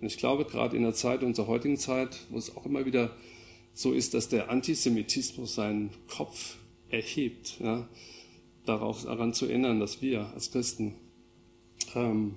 Und 0.00 0.06
ich 0.06 0.16
glaube, 0.16 0.44
gerade 0.44 0.76
in 0.76 0.82
der 0.82 0.94
Zeit 0.94 1.22
unserer 1.22 1.46
heutigen 1.46 1.76
Zeit, 1.76 2.18
wo 2.30 2.38
es 2.38 2.54
auch 2.56 2.66
immer 2.66 2.84
wieder 2.86 3.10
so 3.74 3.92
ist, 3.92 4.14
dass 4.14 4.28
der 4.28 4.50
Antisemitismus 4.50 5.56
seinen 5.56 5.90
Kopf 6.08 6.56
erhebt, 6.88 7.58
ja, 7.60 7.88
darauf 8.64 9.02
daran 9.02 9.34
zu 9.34 9.46
erinnern, 9.46 9.80
dass 9.80 10.00
wir 10.00 10.32
als 10.32 10.52
Christen 10.52 10.94
ähm, 11.94 12.36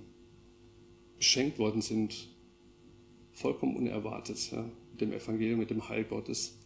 beschenkt 1.17 1.59
worden 1.59 1.81
sind, 1.81 2.27
vollkommen 3.33 3.75
unerwartet, 3.75 4.51
ja, 4.51 4.65
mit 4.91 5.01
dem 5.01 5.13
Evangelium, 5.13 5.59
mit 5.59 5.69
dem 5.69 5.87
Heil 5.87 6.03
Gottes, 6.03 6.57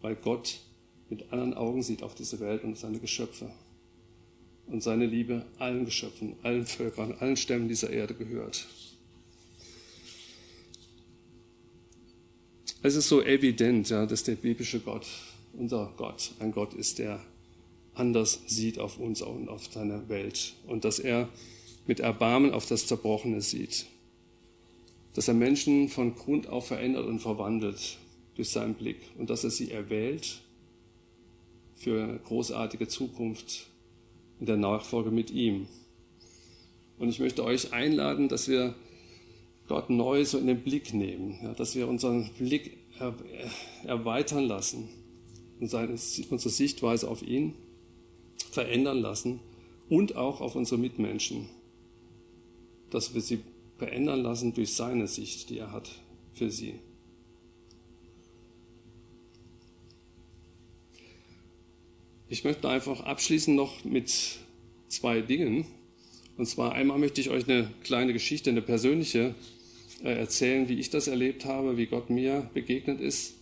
weil 0.00 0.16
Gott 0.16 0.60
mit 1.10 1.30
anderen 1.30 1.54
Augen 1.54 1.82
sieht 1.82 2.02
auf 2.02 2.14
diese 2.14 2.40
Welt 2.40 2.64
und 2.64 2.78
seine 2.78 2.98
Geschöpfe 2.98 3.50
und 4.66 4.82
seine 4.82 5.04
Liebe 5.04 5.44
allen 5.58 5.84
Geschöpfen, 5.84 6.36
allen 6.42 6.64
Völkern, 6.64 7.14
allen 7.20 7.36
Stämmen 7.36 7.68
dieser 7.68 7.90
Erde 7.90 8.14
gehört. 8.14 8.66
Es 12.84 12.96
ist 12.96 13.08
so 13.08 13.22
evident, 13.22 13.88
ja, 13.88 14.04
dass 14.04 14.24
der 14.24 14.34
biblische 14.34 14.78
Gott, 14.78 15.06
unser 15.54 15.90
Gott, 15.96 16.32
ein 16.38 16.52
Gott 16.52 16.74
ist, 16.74 16.98
der 16.98 17.18
anders 17.94 18.40
sieht 18.46 18.78
auf 18.78 18.98
uns 18.98 19.22
und 19.22 19.48
auf 19.48 19.72
seine 19.72 20.10
Welt 20.10 20.52
und 20.66 20.84
dass 20.84 20.98
er 20.98 21.30
mit 21.86 22.00
Erbarmen 22.00 22.52
auf 22.52 22.66
das 22.66 22.86
Zerbrochene 22.86 23.40
sieht. 23.40 23.86
Dass 25.14 25.28
er 25.28 25.34
Menschen 25.34 25.88
von 25.88 26.14
Grund 26.14 26.48
auf 26.48 26.66
verändert 26.66 27.06
und 27.06 27.20
verwandelt 27.20 27.96
durch 28.34 28.50
seinen 28.50 28.74
Blick 28.74 29.00
und 29.16 29.30
dass 29.30 29.44
er 29.44 29.50
sie 29.50 29.70
erwählt 29.70 30.42
für 31.76 32.02
eine 32.02 32.18
großartige 32.18 32.86
Zukunft 32.86 33.64
in 34.40 34.44
der 34.44 34.58
Nachfolge 34.58 35.10
mit 35.10 35.30
ihm. 35.30 35.68
Und 36.98 37.08
ich 37.08 37.18
möchte 37.18 37.44
euch 37.44 37.72
einladen, 37.72 38.28
dass 38.28 38.46
wir 38.46 38.74
Gott 39.68 39.90
neu 39.90 40.24
so 40.24 40.38
in 40.38 40.46
den 40.46 40.60
Blick 40.60 40.92
nehmen, 40.92 41.38
ja, 41.42 41.54
dass 41.54 41.74
wir 41.74 41.88
unseren 41.88 42.30
Blick 42.38 42.76
erweitern 43.84 44.44
lassen 44.44 44.88
und 45.60 45.68
seine, 45.68 45.92
unsere 45.92 46.50
Sichtweise 46.50 47.08
auf 47.08 47.22
ihn 47.22 47.54
verändern 48.50 48.98
lassen 48.98 49.40
und 49.88 50.16
auch 50.16 50.40
auf 50.40 50.54
unsere 50.54 50.78
Mitmenschen, 50.78 51.48
dass 52.90 53.14
wir 53.14 53.20
sie 53.20 53.40
verändern 53.78 54.22
lassen 54.22 54.54
durch 54.54 54.74
seine 54.74 55.08
Sicht, 55.08 55.50
die 55.50 55.58
er 55.58 55.72
hat 55.72 55.90
für 56.34 56.50
sie. 56.50 56.74
Ich 62.28 62.44
möchte 62.44 62.68
einfach 62.68 63.00
abschließen 63.00 63.54
noch 63.54 63.84
mit 63.84 64.38
zwei 64.88 65.20
Dingen. 65.20 65.66
Und 66.36 66.46
zwar 66.46 66.72
einmal 66.72 66.98
möchte 66.98 67.20
ich 67.20 67.30
euch 67.30 67.48
eine 67.48 67.70
kleine 67.84 68.12
Geschichte, 68.12 68.50
eine 68.50 68.62
persönliche 68.62 69.34
erzählen, 70.12 70.68
wie 70.68 70.78
ich 70.78 70.90
das 70.90 71.08
erlebt 71.08 71.44
habe, 71.44 71.76
wie 71.76 71.86
Gott 71.86 72.10
mir 72.10 72.50
begegnet 72.52 73.00
ist, 73.00 73.34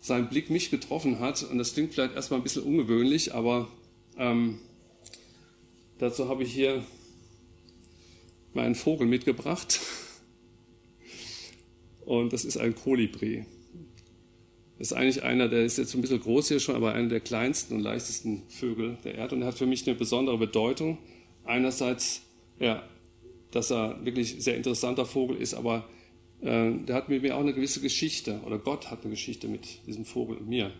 sein 0.00 0.28
Blick 0.28 0.50
mich 0.50 0.70
getroffen 0.70 1.20
hat. 1.20 1.42
Und 1.42 1.58
das 1.58 1.74
klingt 1.74 1.94
vielleicht 1.94 2.14
erstmal 2.14 2.40
ein 2.40 2.42
bisschen 2.42 2.64
ungewöhnlich, 2.64 3.34
aber 3.34 3.68
ähm, 4.18 4.58
dazu 5.98 6.28
habe 6.28 6.42
ich 6.42 6.52
hier 6.52 6.84
meinen 8.52 8.74
Vogel 8.74 9.06
mitgebracht. 9.06 9.80
Und 12.04 12.32
das 12.32 12.44
ist 12.44 12.56
ein 12.56 12.74
Kolibri. 12.74 13.46
Das 14.78 14.90
ist 14.90 14.92
eigentlich 14.92 15.22
einer, 15.22 15.48
der 15.48 15.64
ist 15.64 15.78
jetzt 15.78 15.94
ein 15.94 16.00
bisschen 16.00 16.20
groß 16.20 16.48
hier 16.48 16.60
schon, 16.60 16.74
aber 16.74 16.92
einer 16.92 17.08
der 17.08 17.20
kleinsten 17.20 17.76
und 17.76 17.80
leichtesten 17.80 18.42
Vögel 18.48 18.98
der 19.04 19.14
Erde. 19.14 19.36
Und 19.36 19.42
er 19.42 19.48
hat 19.48 19.58
für 19.58 19.66
mich 19.66 19.86
eine 19.86 19.96
besondere 19.96 20.36
Bedeutung. 20.36 20.98
Einerseits, 21.44 22.22
ja, 22.58 22.82
dass 23.54 23.70
er 23.70 24.04
wirklich 24.04 24.36
sehr 24.42 24.56
interessanter 24.56 25.06
Vogel 25.06 25.36
ist, 25.36 25.54
aber 25.54 25.84
äh, 26.40 26.72
der 26.72 26.96
hat 26.96 27.08
mit 27.08 27.22
mir 27.22 27.36
auch 27.36 27.40
eine 27.40 27.54
gewisse 27.54 27.80
Geschichte, 27.80 28.40
oder 28.44 28.58
Gott 28.58 28.90
hat 28.90 29.02
eine 29.02 29.10
Geschichte 29.10 29.48
mit 29.48 29.86
diesem 29.86 30.04
Vogel 30.04 30.36
und 30.38 30.48
mir. 30.48 30.72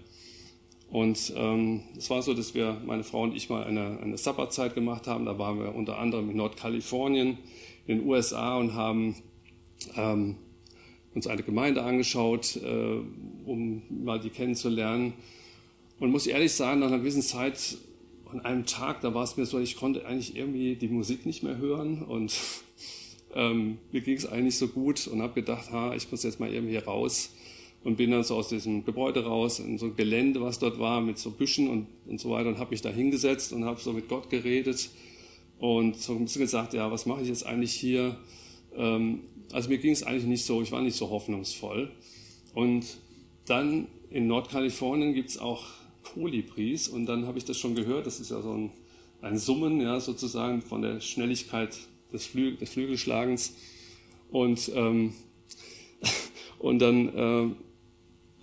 Und 0.90 1.32
ähm, 1.36 1.82
es 1.96 2.10
war 2.10 2.22
so, 2.22 2.34
dass 2.34 2.54
wir, 2.54 2.80
meine 2.84 3.04
Frau 3.04 3.22
und 3.22 3.34
ich, 3.34 3.48
mal 3.48 3.64
eine, 3.64 3.98
eine 4.00 4.16
Sabbatzeit 4.16 4.74
gemacht 4.74 5.06
haben. 5.06 5.24
Da 5.24 5.38
waren 5.38 5.58
wir 5.58 5.74
unter 5.74 5.98
anderem 5.98 6.30
in 6.30 6.36
Nordkalifornien, 6.36 7.38
in 7.86 7.98
den 7.98 8.06
USA 8.06 8.56
und 8.58 8.74
haben 8.74 9.16
ähm, 9.96 10.36
uns 11.14 11.26
eine 11.26 11.42
Gemeinde 11.42 11.82
angeschaut, 11.82 12.56
äh, 12.56 13.00
um 13.44 13.82
mal 14.04 14.20
die 14.20 14.30
kennenzulernen. 14.30 15.14
Und 15.98 16.10
muss 16.10 16.26
ehrlich 16.26 16.52
sagen, 16.52 16.80
nach 16.80 16.88
einer 16.88 16.98
gewissen 16.98 17.22
Zeit, 17.22 17.76
an 18.34 18.44
einem 18.44 18.66
Tag, 18.66 19.00
da 19.00 19.14
war 19.14 19.22
es 19.22 19.36
mir 19.36 19.46
so, 19.46 19.60
ich 19.60 19.76
konnte 19.76 20.06
eigentlich 20.06 20.36
irgendwie 20.36 20.74
die 20.74 20.88
Musik 20.88 21.24
nicht 21.24 21.42
mehr 21.42 21.56
hören 21.56 22.02
und 22.02 22.34
ähm, 23.34 23.78
mir 23.92 24.00
ging 24.00 24.16
es 24.16 24.26
eigentlich 24.26 24.58
so 24.58 24.68
gut 24.68 25.06
und 25.06 25.22
habe 25.22 25.34
gedacht, 25.34 25.70
ha, 25.70 25.94
ich 25.94 26.10
muss 26.10 26.24
jetzt 26.24 26.40
mal 26.40 26.52
irgendwie 26.52 26.76
raus 26.76 27.30
und 27.84 27.96
bin 27.96 28.10
dann 28.10 28.24
so 28.24 28.34
aus 28.34 28.48
diesem 28.48 28.84
Gebäude 28.84 29.24
raus 29.24 29.60
in 29.60 29.78
so 29.78 29.86
ein 29.86 29.96
Gelände, 29.96 30.40
was 30.40 30.58
dort 30.58 30.78
war, 30.80 31.00
mit 31.00 31.18
so 31.18 31.30
Büschen 31.30 31.68
und, 31.68 31.86
und 32.06 32.20
so 32.20 32.30
weiter 32.30 32.48
und 32.48 32.58
habe 32.58 32.70
mich 32.70 32.82
da 32.82 32.90
hingesetzt 32.90 33.52
und 33.52 33.64
habe 33.64 33.80
so 33.80 33.92
mit 33.92 34.08
Gott 34.08 34.30
geredet 34.30 34.90
und 35.58 35.96
so 35.96 36.14
ein 36.14 36.24
bisschen 36.24 36.42
gesagt, 36.42 36.74
ja, 36.74 36.90
was 36.90 37.06
mache 37.06 37.22
ich 37.22 37.28
jetzt 37.28 37.46
eigentlich 37.46 37.72
hier? 37.72 38.16
Ähm, 38.76 39.20
also 39.52 39.68
mir 39.68 39.78
ging 39.78 39.92
es 39.92 40.02
eigentlich 40.02 40.24
nicht 40.24 40.44
so, 40.44 40.60
ich 40.60 40.72
war 40.72 40.82
nicht 40.82 40.96
so 40.96 41.10
hoffnungsvoll. 41.10 41.90
Und 42.54 42.84
dann 43.46 43.86
in 44.10 44.26
Nordkalifornien 44.26 45.14
gibt 45.14 45.30
es 45.30 45.38
auch 45.38 45.64
Kolibris 46.04 46.88
und 46.88 47.06
dann 47.06 47.26
habe 47.26 47.38
ich 47.38 47.44
das 47.44 47.58
schon 47.58 47.74
gehört, 47.74 48.06
das 48.06 48.20
ist 48.20 48.30
ja 48.30 48.40
so 48.40 48.52
ein, 48.52 48.70
ein 49.22 49.38
Summen, 49.38 49.80
ja, 49.80 49.98
sozusagen 50.00 50.62
von 50.62 50.82
der 50.82 51.00
Schnelligkeit 51.00 51.76
des, 52.12 52.26
Flü 52.26 52.56
des 52.56 52.70
Flügelschlagens. 52.70 53.54
Und, 54.30 54.70
ähm, 54.74 55.14
und 56.58 56.78
dann 56.78 57.08
äh, 57.08 57.54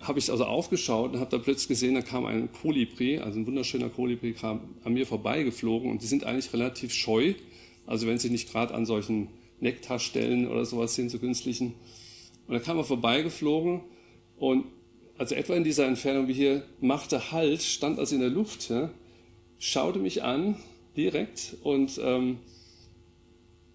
habe 0.06 0.18
ich 0.18 0.30
also 0.30 0.44
aufgeschaut 0.44 1.12
und 1.12 1.20
habe 1.20 1.30
da 1.30 1.38
plötzlich 1.38 1.68
gesehen, 1.68 1.94
da 1.94 2.02
kam 2.02 2.26
ein 2.26 2.50
Kolibri, 2.52 3.18
also 3.18 3.38
ein 3.38 3.46
wunderschöner 3.46 3.88
Kolibri, 3.88 4.32
kam 4.32 4.74
an 4.84 4.92
mir 4.92 5.06
vorbeigeflogen 5.06 5.90
und 5.90 6.02
die 6.02 6.06
sind 6.06 6.24
eigentlich 6.24 6.52
relativ 6.52 6.92
scheu. 6.92 7.34
Also 7.86 8.06
wenn 8.06 8.18
sie 8.18 8.30
nicht 8.30 8.50
gerade 8.50 8.74
an 8.74 8.86
solchen 8.86 9.28
Nektarstellen 9.60 10.48
oder 10.48 10.64
sowas 10.64 10.94
sind, 10.94 11.10
so 11.10 11.18
künstlichen. 11.18 11.74
Und 12.46 12.54
dann 12.54 12.62
kam 12.62 12.78
er 12.78 12.84
vorbeigeflogen 12.84 13.82
und 14.36 14.64
also 15.22 15.36
etwa 15.36 15.54
in 15.54 15.62
dieser 15.62 15.86
Entfernung 15.86 16.26
wie 16.26 16.32
hier, 16.32 16.64
machte 16.80 17.30
Halt, 17.30 17.62
stand 17.62 18.00
also 18.00 18.16
in 18.16 18.20
der 18.20 18.30
Luft, 18.30 18.70
ja, 18.70 18.90
schaute 19.60 20.00
mich 20.00 20.24
an 20.24 20.56
direkt 20.96 21.56
und, 21.62 22.00
ähm, 22.02 22.38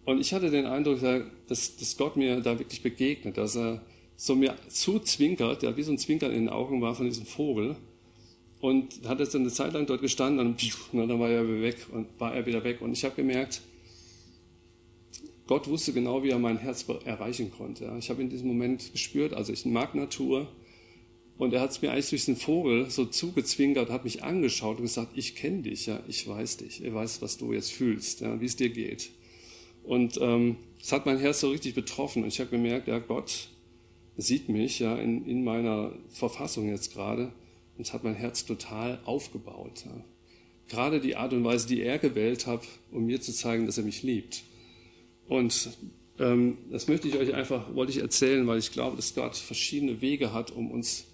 und 0.03 0.19
ich 0.19 0.33
hatte 0.33 0.51
den 0.51 0.65
Eindruck, 0.65 0.99
dass, 1.47 1.77
dass 1.77 1.95
Gott 1.95 2.17
mir 2.17 2.41
da 2.41 2.59
wirklich 2.59 2.81
begegnet, 2.81 3.37
dass 3.37 3.55
er 3.55 3.81
so 4.17 4.35
mir 4.35 4.55
zuzwinkert, 4.67 5.63
ja, 5.63 5.77
wie 5.77 5.83
so 5.83 5.93
ein 5.93 5.97
Zwinkern 5.97 6.31
in 6.31 6.47
den 6.47 6.49
Augen 6.49 6.81
war 6.81 6.95
von 6.95 7.05
diesem 7.05 7.25
Vogel. 7.25 7.77
Und 8.59 9.07
hat 9.07 9.19
jetzt 9.19 9.33
eine 9.33 9.47
Zeit 9.47 9.71
lang 9.71 9.85
dort 9.85 10.01
gestanden 10.01 10.45
und, 10.45 10.61
dann 10.91 11.19
war 11.19 11.29
er 11.29 11.61
weg 11.61 11.77
und 11.93 12.07
war 12.19 12.35
er 12.35 12.45
wieder 12.45 12.65
weg. 12.65 12.81
Und 12.81 12.91
ich 12.91 13.05
habe 13.05 13.15
gemerkt, 13.15 13.61
Gott 15.45 15.69
wusste 15.69 15.93
genau, 15.93 16.23
wie 16.23 16.29
er 16.29 16.39
mein 16.39 16.57
Herz 16.57 16.85
erreichen 17.05 17.51
konnte. 17.51 17.89
Ich 17.99 18.09
habe 18.09 18.21
in 18.21 18.29
diesem 18.29 18.47
Moment 18.47 18.91
gespürt, 18.91 19.33
also 19.33 19.53
ich 19.53 19.65
mag 19.65 19.95
Natur 19.95 20.47
und 21.37 21.53
er 21.53 21.61
hat 21.61 21.71
es 21.71 21.81
mir 21.81 21.91
eigentlich 21.91 22.09
durch 22.09 22.25
den 22.25 22.35
Vogel 22.35 22.89
so 22.89 23.05
zugezwinkert, 23.05 23.89
hat 23.89 24.03
mich 24.03 24.23
angeschaut 24.23 24.77
und 24.77 24.83
gesagt, 24.83 25.11
ich 25.15 25.35
kenne 25.35 25.61
dich, 25.61 25.85
ja, 25.85 26.01
ich 26.07 26.27
weiß 26.27 26.57
dich, 26.57 26.83
ich 26.83 26.93
weiß, 26.93 27.21
was 27.21 27.37
du 27.37 27.53
jetzt 27.53 27.71
fühlst, 27.71 28.21
ja, 28.21 28.39
wie 28.41 28.45
es 28.45 28.55
dir 28.55 28.69
geht. 28.69 29.11
Und 29.83 30.17
ähm, 30.21 30.57
es 30.81 30.91
hat 30.91 31.05
mein 31.05 31.19
Herz 31.19 31.39
so 31.39 31.49
richtig 31.49 31.75
betroffen 31.75 32.23
und 32.23 32.29
ich 32.29 32.39
habe 32.39 32.49
gemerkt, 32.49 32.87
ja, 32.87 32.99
Gott 32.99 33.49
sieht 34.17 34.49
mich 34.49 34.79
ja 34.79 34.97
in, 34.97 35.25
in 35.25 35.43
meiner 35.43 35.93
Verfassung 36.09 36.69
jetzt 36.69 36.93
gerade 36.93 37.31
und 37.77 37.85
es 37.85 37.93
hat 37.93 38.03
mein 38.03 38.15
Herz 38.15 38.45
total 38.45 38.99
aufgebaut. 39.05 39.83
Ja. 39.85 40.03
Gerade 40.67 40.99
die 40.99 41.15
Art 41.15 41.33
und 41.33 41.43
Weise, 41.43 41.67
die 41.67 41.81
er 41.81 41.99
gewählt 41.99 42.47
hat, 42.47 42.65
um 42.91 43.05
mir 43.05 43.21
zu 43.21 43.31
zeigen, 43.31 43.67
dass 43.67 43.77
er 43.77 43.83
mich 43.83 44.01
liebt. 44.01 44.43
Und 45.27 45.69
ähm, 46.19 46.57
das 46.71 46.87
möchte 46.87 47.07
ich 47.07 47.15
euch 47.15 47.33
einfach, 47.33 47.73
wollte 47.75 47.91
ich 47.91 47.99
erzählen, 47.99 48.45
weil 48.47 48.59
ich 48.59 48.71
glaube, 48.71 48.95
dass 48.95 49.13
Gott 49.13 49.35
verschiedene 49.35 50.01
Wege 50.01 50.33
hat, 50.33 50.51
um 50.51 50.71
uns 50.71 51.06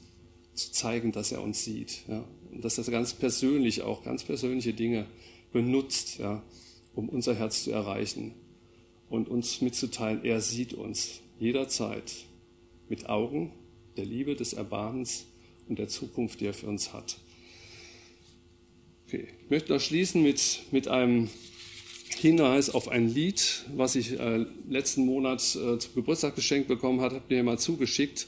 zu 0.53 0.71
zeigen, 0.71 1.11
dass 1.11 1.31
er 1.31 1.41
uns 1.41 1.63
sieht. 1.63 2.03
Ja? 2.07 2.23
Und 2.51 2.63
dass 2.63 2.77
er 2.77 2.83
ganz 2.85 3.13
persönlich 3.13 3.81
auch, 3.81 4.03
ganz 4.03 4.23
persönliche 4.23 4.73
Dinge 4.73 5.05
benutzt, 5.51 6.19
ja, 6.19 6.43
um 6.95 7.09
unser 7.09 7.35
Herz 7.35 7.63
zu 7.63 7.71
erreichen 7.71 8.33
und 9.09 9.29
uns 9.29 9.61
mitzuteilen, 9.61 10.23
er 10.23 10.41
sieht 10.41 10.73
uns 10.73 11.21
jederzeit 11.39 12.11
mit 12.89 13.09
Augen 13.09 13.51
der 13.97 14.05
Liebe, 14.05 14.35
des 14.35 14.53
Erbarmens 14.53 15.25
und 15.67 15.79
der 15.79 15.87
Zukunft, 15.87 16.41
die 16.41 16.45
er 16.45 16.53
für 16.53 16.67
uns 16.67 16.93
hat. 16.93 17.17
Okay. 19.07 19.27
Ich 19.43 19.49
möchte 19.49 19.71
noch 19.71 19.79
schließen 19.79 20.23
mit, 20.23 20.63
mit 20.71 20.87
einem 20.87 21.29
Hinweis 22.17 22.69
auf 22.69 22.87
ein 22.87 23.09
Lied, 23.09 23.65
was 23.75 23.95
ich 23.95 24.19
äh, 24.19 24.45
letzten 24.69 25.05
Monat 25.05 25.41
äh, 25.55 25.77
zum 25.77 25.93
Geburtstag 25.95 26.35
geschenkt 26.35 26.67
bekommen 26.67 27.01
habe, 27.01 27.15
habe 27.15 27.33
mir 27.33 27.43
mal 27.43 27.59
zugeschickt. 27.59 28.27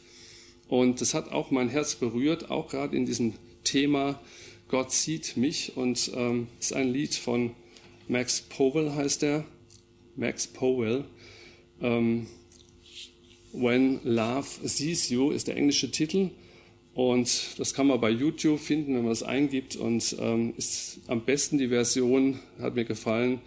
Und 0.68 1.02
das 1.02 1.14
hat 1.14 1.32
auch 1.32 1.52
mein 1.52 1.70
Herz 1.70 1.96
berührt, 1.96 2.50
auch 2.50 2.70
gerade 2.70 2.96
in 2.96 3.06
diesem 3.06 3.34
Thema 3.64 4.20
Gott 4.68 4.92
sieht 4.92 5.38
mich. 5.38 5.78
Und 5.78 6.12
ähm, 6.16 6.48
ist 6.60 6.74
ein 6.74 6.92
Lied 6.92 7.16
von 7.16 7.52
Max 8.08 8.42
Powell, 8.42 8.94
heißt 8.94 9.24
er. 9.24 9.46
Max 10.16 10.48
Powell. 10.48 11.06
Ähm, 11.82 12.28
When 13.52 14.00
Love 14.04 14.48
Sees 14.64 15.10
You 15.10 15.32
ist 15.32 15.48
der 15.48 15.58
englische 15.58 15.92
Titel. 15.92 16.30
Und 16.94 17.60
das 17.60 17.74
kann 17.74 17.88
man 17.88 18.00
bei 18.00 18.10
YouTube 18.10 18.60
finden, 18.60 18.96
wenn 18.96 19.04
man 19.04 19.12
es 19.12 19.24
eingibt. 19.24 19.76
Und 19.76 20.16
ähm, 20.20 20.54
ist 20.58 21.00
am 21.08 21.26
besten 21.26 21.58
die 21.58 21.68
Version, 21.68 22.40
hat 22.60 22.76
mir 22.76 22.86
gefallen, 22.86 23.42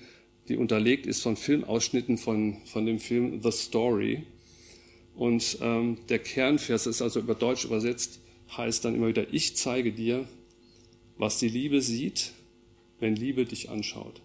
die 0.48 0.56
unterlegt 0.56 1.06
ist 1.06 1.22
von 1.22 1.36
Filmausschnitten 1.36 2.18
von, 2.18 2.58
von 2.64 2.86
dem 2.86 2.98
Film 2.98 3.42
The 3.42 3.50
Story. 3.50 4.24
Und 5.18 5.58
ähm, 5.60 5.98
der 6.08 6.20
Kernvers 6.20 6.86
ist 6.86 7.02
also 7.02 7.18
über 7.18 7.34
Deutsch 7.34 7.64
übersetzt, 7.64 8.20
heißt 8.56 8.84
dann 8.84 8.94
immer 8.94 9.08
wieder, 9.08 9.26
ich 9.34 9.56
zeige 9.56 9.92
dir, 9.92 10.28
was 11.16 11.40
die 11.40 11.48
Liebe 11.48 11.82
sieht, 11.82 12.30
wenn 13.00 13.16
Liebe 13.16 13.44
dich 13.44 13.68
anschaut. 13.68 14.22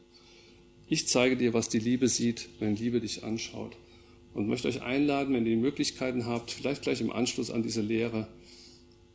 Ich 0.87 1.07
zeige 1.07 1.35
dir, 1.35 1.51
was 1.55 1.67
die 1.67 1.79
Liebe 1.79 2.07
sieht, 2.07 2.47
wenn 2.59 2.75
Liebe 2.75 3.01
dich 3.01 3.23
anschaut. 3.23 3.75
Und 4.35 4.47
möchte 4.47 4.67
euch 4.67 4.83
einladen, 4.83 5.33
wenn 5.33 5.47
ihr 5.47 5.55
die 5.55 5.61
Möglichkeiten 5.61 6.27
habt, 6.27 6.51
vielleicht 6.51 6.83
gleich 6.83 7.01
im 7.01 7.11
Anschluss 7.11 7.49
an 7.49 7.63
diese 7.63 7.81
Lehre, 7.81 8.27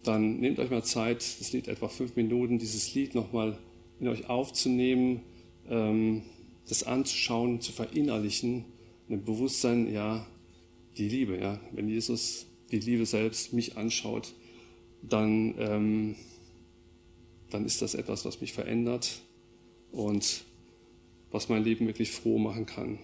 dann 0.02 0.40
nehmt 0.40 0.58
euch 0.58 0.70
mal 0.70 0.82
Zeit, 0.82 1.18
das 1.38 1.52
Lied 1.52 1.68
etwa 1.68 1.86
fünf 1.86 2.16
Minuten, 2.16 2.58
dieses 2.58 2.92
Lied 2.92 3.14
nochmal 3.14 3.56
in 4.00 4.08
euch 4.08 4.28
aufzunehmen, 4.28 5.20
ähm, 5.70 6.22
das 6.68 6.82
anzuschauen, 6.82 7.60
zu 7.60 7.70
verinnerlichen, 7.70 8.64
ein 9.08 9.24
Bewusstsein, 9.24 9.92
ja, 9.92 10.26
die 10.98 11.08
Liebe, 11.08 11.38
ja. 11.38 11.60
Wenn 11.72 11.88
Jesus 11.88 12.46
die 12.70 12.80
Liebe 12.80 13.06
selbst 13.06 13.52
mich 13.52 13.76
anschaut, 13.76 14.34
dann, 15.02 15.54
ähm, 15.58 16.16
dann 17.50 17.64
ist 17.64 17.80
das 17.80 17.94
etwas, 17.94 18.24
was 18.24 18.40
mich 18.40 18.52
verändert 18.52 19.22
und 19.92 20.44
was 21.30 21.48
mein 21.48 21.64
Leben 21.64 21.86
wirklich 21.86 22.10
froh 22.10 22.38
machen 22.38 22.66
kann 22.66 22.98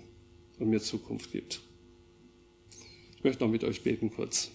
und 0.58 0.68
mir 0.68 0.80
Zukunft 0.80 1.32
gibt. 1.32 1.60
Ich 3.16 3.24
möchte 3.24 3.44
noch 3.44 3.50
mit 3.50 3.64
euch 3.64 3.82
beten 3.82 4.10
kurz. 4.10 4.50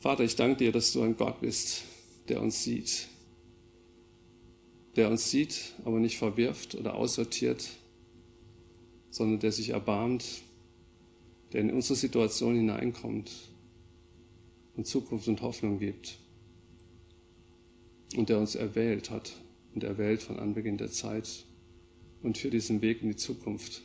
Vater, 0.00 0.24
ich 0.24 0.36
danke 0.36 0.58
dir, 0.58 0.72
dass 0.72 0.92
du 0.92 1.02
ein 1.02 1.16
Gott 1.16 1.40
bist, 1.40 1.84
der 2.28 2.42
uns 2.42 2.62
sieht, 2.62 3.08
der 4.96 5.10
uns 5.10 5.30
sieht, 5.30 5.74
aber 5.84 5.98
nicht 5.98 6.18
verwirft 6.18 6.74
oder 6.74 6.94
aussortiert, 6.94 7.68
sondern 9.10 9.40
der 9.40 9.52
sich 9.52 9.70
erbarmt, 9.70 10.24
der 11.52 11.62
in 11.62 11.72
unsere 11.72 11.96
Situation 11.96 12.56
hineinkommt 12.56 13.30
und 14.76 14.86
Zukunft 14.86 15.28
und 15.28 15.42
Hoffnung 15.42 15.78
gibt 15.78 16.18
und 18.16 18.28
der 18.28 18.38
uns 18.38 18.54
erwählt 18.54 19.10
hat, 19.10 19.32
und 19.78 19.84
der 19.84 19.98
Welt 19.98 20.22
von 20.22 20.40
Anbeginn 20.40 20.76
der 20.76 20.90
Zeit 20.90 21.44
und 22.22 22.36
für 22.36 22.50
diesen 22.50 22.82
Weg 22.82 23.02
in 23.02 23.10
die 23.10 23.16
Zukunft. 23.16 23.82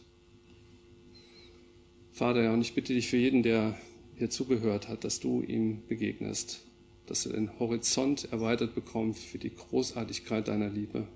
Vater, 2.11 2.41
ja, 2.41 2.51
und 2.51 2.61
ich 2.61 2.73
bitte 2.73 2.95
dich 2.95 3.09
für 3.09 3.17
jeden, 3.17 3.43
der 3.43 3.77
hier 4.15 4.31
zugehört 4.31 4.87
hat, 4.87 5.03
dass 5.03 5.19
du 5.19 5.43
ihm 5.43 5.83
begegnest, 5.87 6.63
dass 7.05 7.27
er 7.27 7.33
den 7.33 7.59
Horizont 7.59 8.31
erweitert 8.31 8.73
bekommt 8.75 9.17
für 9.17 9.37
die 9.37 9.53
Großartigkeit 9.53 10.47
deiner 10.47 10.69
Liebe 10.69 11.07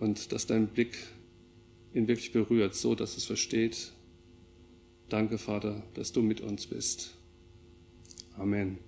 und 0.00 0.32
dass 0.32 0.46
dein 0.46 0.66
Blick 0.66 0.96
ihn 1.92 2.08
wirklich 2.08 2.32
berührt, 2.32 2.74
so 2.74 2.96
dass 2.96 3.16
es 3.16 3.24
versteht. 3.24 3.92
Danke, 5.08 5.38
Vater, 5.38 5.82
dass 5.94 6.12
du 6.12 6.22
mit 6.22 6.40
uns 6.40 6.66
bist. 6.66 7.14
Amen. 8.36 8.78